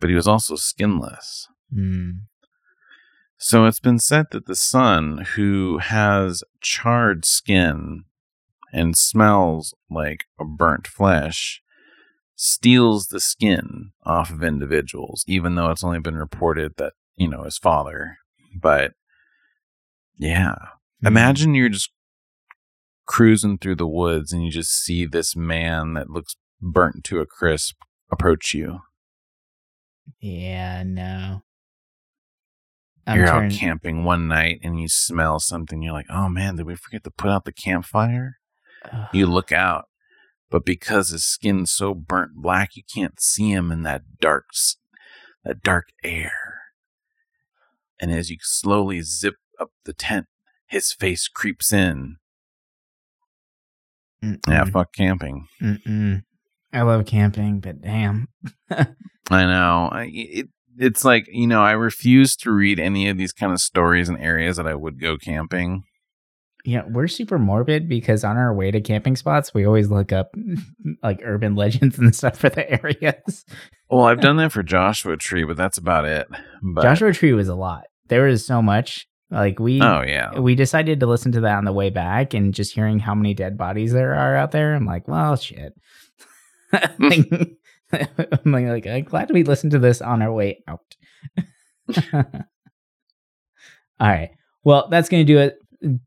but 0.00 0.10
he 0.10 0.16
was 0.16 0.28
also 0.28 0.56
skinless. 0.56 1.48
Mm. 1.74 2.20
So 3.38 3.66
it's 3.66 3.80
been 3.80 3.98
said 3.98 4.26
that 4.32 4.46
the 4.46 4.56
son, 4.56 5.26
who 5.36 5.78
has 5.78 6.42
charred 6.60 7.24
skin 7.24 8.04
and 8.72 8.96
smells 8.96 9.74
like 9.88 10.24
a 10.40 10.44
burnt 10.44 10.86
flesh, 10.86 11.62
steals 12.34 13.06
the 13.08 13.20
skin 13.20 13.90
off 14.04 14.30
of 14.30 14.42
individuals, 14.42 15.24
even 15.26 15.54
though 15.54 15.70
it's 15.70 15.84
only 15.84 16.00
been 16.00 16.16
reported 16.16 16.74
that, 16.76 16.94
you 17.16 17.28
know, 17.28 17.44
his 17.44 17.58
father. 17.58 18.18
But 18.60 18.92
yeah, 20.16 20.56
imagine 21.04 21.54
you're 21.54 21.68
just 21.68 21.90
cruising 23.06 23.58
through 23.58 23.76
the 23.76 23.86
woods 23.86 24.32
and 24.32 24.44
you 24.44 24.50
just 24.50 24.72
see 24.72 25.06
this 25.06 25.34
man 25.36 25.94
that 25.94 26.10
looks 26.10 26.36
burnt 26.60 27.04
to 27.04 27.20
a 27.20 27.26
crisp 27.26 27.76
approach 28.10 28.52
you. 28.52 28.80
Yeah, 30.20 30.82
no. 30.84 31.42
I'm 33.06 33.18
you're 33.18 33.26
turn- 33.26 33.46
out 33.46 33.52
camping 33.52 34.04
one 34.04 34.28
night 34.28 34.60
and 34.62 34.78
you 34.80 34.88
smell 34.88 35.40
something. 35.40 35.82
You're 35.82 35.92
like, 35.94 36.10
oh 36.10 36.28
man, 36.28 36.56
did 36.56 36.66
we 36.66 36.74
forget 36.76 37.04
to 37.04 37.10
put 37.10 37.30
out 37.30 37.44
the 37.44 37.52
campfire? 37.52 38.36
Ugh. 38.92 39.08
You 39.12 39.26
look 39.26 39.50
out, 39.50 39.86
but 40.50 40.64
because 40.64 41.08
his 41.10 41.24
skin's 41.24 41.72
so 41.72 41.94
burnt 41.94 42.32
black, 42.36 42.76
you 42.76 42.82
can't 42.92 43.18
see 43.20 43.50
him 43.52 43.70
in 43.72 43.82
that 43.84 44.02
dark, 44.20 44.44
that 45.44 45.62
dark 45.62 45.86
air. 46.04 46.32
And 47.98 48.12
as 48.12 48.30
you 48.30 48.36
slowly 48.42 49.00
zip 49.02 49.36
up 49.58 49.70
the 49.84 49.92
tent, 49.94 50.26
his 50.66 50.92
face 50.92 51.28
creeps 51.28 51.72
in. 51.72 52.16
Yeah, 54.22 54.34
Mm-mm. 54.46 54.72
fuck 54.72 54.92
camping. 54.92 55.46
Mm-mm. 55.62 56.22
I 56.72 56.82
love 56.82 57.06
camping, 57.06 57.60
but 57.60 57.80
damn. 57.80 58.28
I 58.70 59.44
know. 59.44 59.90
It, 59.94 60.48
it's 60.78 61.04
like 61.04 61.26
you 61.30 61.46
know, 61.46 61.62
I 61.62 61.72
refuse 61.72 62.36
to 62.36 62.52
read 62.52 62.78
any 62.78 63.08
of 63.08 63.18
these 63.18 63.32
kind 63.32 63.52
of 63.52 63.60
stories 63.60 64.08
in 64.08 64.16
areas 64.16 64.56
that 64.56 64.66
I 64.66 64.74
would 64.74 65.00
go 65.00 65.16
camping. 65.16 65.84
Yeah, 66.64 66.82
we're 66.88 67.08
super 67.08 67.38
morbid 67.38 67.88
because 67.88 68.24
on 68.24 68.36
our 68.36 68.52
way 68.52 68.70
to 68.70 68.80
camping 68.80 69.16
spots, 69.16 69.54
we 69.54 69.64
always 69.64 69.90
look 69.90 70.12
up 70.12 70.34
like 71.02 71.20
urban 71.24 71.54
legends 71.56 71.98
and 71.98 72.14
stuff 72.14 72.36
for 72.36 72.48
the 72.48 72.70
areas. 72.70 73.44
Well, 73.90 74.04
I've 74.04 74.20
done 74.20 74.36
that 74.36 74.52
for 74.52 74.62
Joshua 74.62 75.16
Tree, 75.16 75.44
but 75.44 75.56
that's 75.56 75.78
about 75.78 76.04
it. 76.04 76.26
But, 76.62 76.82
Joshua 76.82 77.12
Tree 77.12 77.32
was 77.32 77.48
a 77.48 77.54
lot. 77.54 77.84
There 78.08 78.24
was 78.24 78.44
so 78.44 78.60
much. 78.62 79.06
Like 79.30 79.58
we 79.58 79.82
Oh 79.82 80.00
yeah. 80.00 80.38
we 80.38 80.54
decided 80.54 81.00
to 81.00 81.06
listen 81.06 81.32
to 81.32 81.40
that 81.42 81.58
on 81.58 81.66
the 81.66 81.72
way 81.72 81.90
back 81.90 82.32
and 82.32 82.54
just 82.54 82.74
hearing 82.74 82.98
how 82.98 83.14
many 83.14 83.34
dead 83.34 83.58
bodies 83.58 83.92
there 83.92 84.14
are 84.14 84.34
out 84.34 84.52
there, 84.52 84.74
I'm 84.74 84.86
like, 84.86 85.06
well 85.06 85.36
shit. 85.36 85.74
I'm 86.72 87.56
like, 88.44 88.86
I'm 88.86 89.04
glad 89.04 89.30
we 89.30 89.44
listened 89.44 89.72
to 89.72 89.78
this 89.78 90.00
on 90.00 90.22
our 90.22 90.32
way 90.32 90.62
out. 90.68 90.96
All 94.00 94.06
right. 94.06 94.30
Well, 94.64 94.88
that's 94.90 95.08
gonna 95.08 95.24
do 95.24 95.38
it 95.38 95.58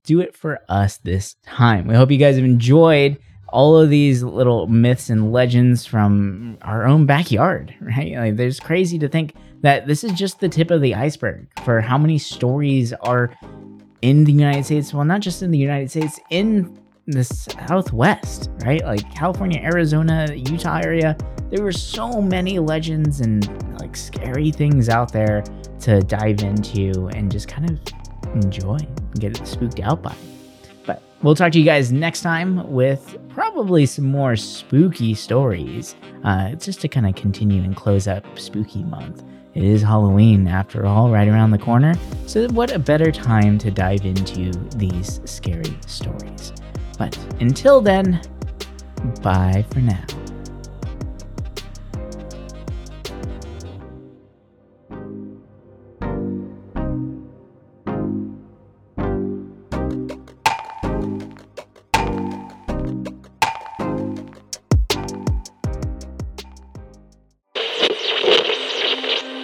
do 0.04 0.20
it 0.20 0.36
for 0.36 0.60
us 0.70 0.98
this 0.98 1.36
time. 1.44 1.88
We 1.88 1.96
hope 1.96 2.12
you 2.12 2.18
guys 2.18 2.36
have 2.36 2.46
enjoyed 2.46 3.18
all 3.50 3.78
of 3.78 3.90
these 3.90 4.24
little 4.24 4.68
myths 4.68 5.10
and 5.10 5.32
legends 5.32 5.86
from 5.86 6.58
our 6.62 6.86
own 6.86 7.06
backyard, 7.06 7.76
right? 7.82 8.16
Like 8.16 8.36
there's 8.38 8.60
crazy 8.60 8.98
to 9.00 9.10
think 9.10 9.36
that 9.62 9.88
this 9.88 10.04
is 10.04 10.14
just 10.14 10.40
the 10.40 10.50
tip 10.50 10.72
of 10.72 10.82
the 10.82 10.96
iceberg 10.96 11.48
for 11.64 11.82
how 11.82 11.98
many 11.98 12.18
stories 12.18 12.94
are 12.94 13.34
in 14.02 14.24
the 14.24 14.32
United 14.32 14.66
States. 14.66 14.94
Well, 14.94 15.06
not 15.06 15.22
just 15.22 15.44
in 15.44 15.52
the 15.52 15.58
United 15.58 15.92
States, 15.92 16.20
in 16.30 16.78
the 17.08 17.24
Southwest, 17.24 18.50
right? 18.66 18.84
Like 18.84 19.14
California, 19.14 19.60
Arizona, 19.62 20.34
Utah 20.34 20.82
area. 20.84 21.18
There 21.50 21.64
were 21.64 21.72
so 21.72 22.22
many 22.22 22.60
legends 22.60 23.22
and 23.22 23.48
like 23.80 23.96
scary 23.96 24.52
things 24.52 24.90
out 24.90 25.12
there 25.12 25.44
to 25.82 26.02
dive 26.02 26.42
into 26.42 27.08
and 27.14 27.32
just 27.32 27.48
kind 27.48 27.70
of 27.70 28.36
enjoy 28.36 28.78
and 28.78 29.20
get 29.20 29.36
spooked 29.46 29.80
out 29.80 30.02
by. 30.02 30.16
But 30.86 31.02
we'll 31.22 31.36
talk 31.36 31.52
to 31.54 31.60
you 31.60 31.66
guys 31.66 31.92
next 31.92 32.22
time 32.22 32.72
with 32.72 33.18
probably 33.30 33.86
some 33.86 34.06
more 34.06 34.36
spooky 34.36 35.14
stories. 35.14 35.96
Uh, 36.24 36.52
just 36.52 36.80
to 36.82 36.88
kind 36.88 37.08
of 37.08 37.16
continue 37.16 37.64
and 37.64 37.76
close 37.76 38.08
up 38.08 38.24
spooky 38.38 38.84
month. 38.84 39.24
It 39.54 39.64
is 39.64 39.82
Halloween 39.82 40.48
after 40.48 40.86
all, 40.86 41.10
right 41.10 41.28
around 41.28 41.52
the 41.52 41.58
corner. 41.58 41.96
So, 42.28 42.48
what 42.50 42.72
a 42.72 42.80
better 42.80 43.12
time 43.12 43.58
to 43.58 43.72
dive 43.72 44.06
into 44.06 44.52
these 44.78 45.20
scary 45.26 45.76
stories? 45.88 46.54
But 47.02 47.18
until 47.40 47.82
then, 47.82 48.22
bye 49.24 49.66
for 49.72 49.80
now. 49.80 50.06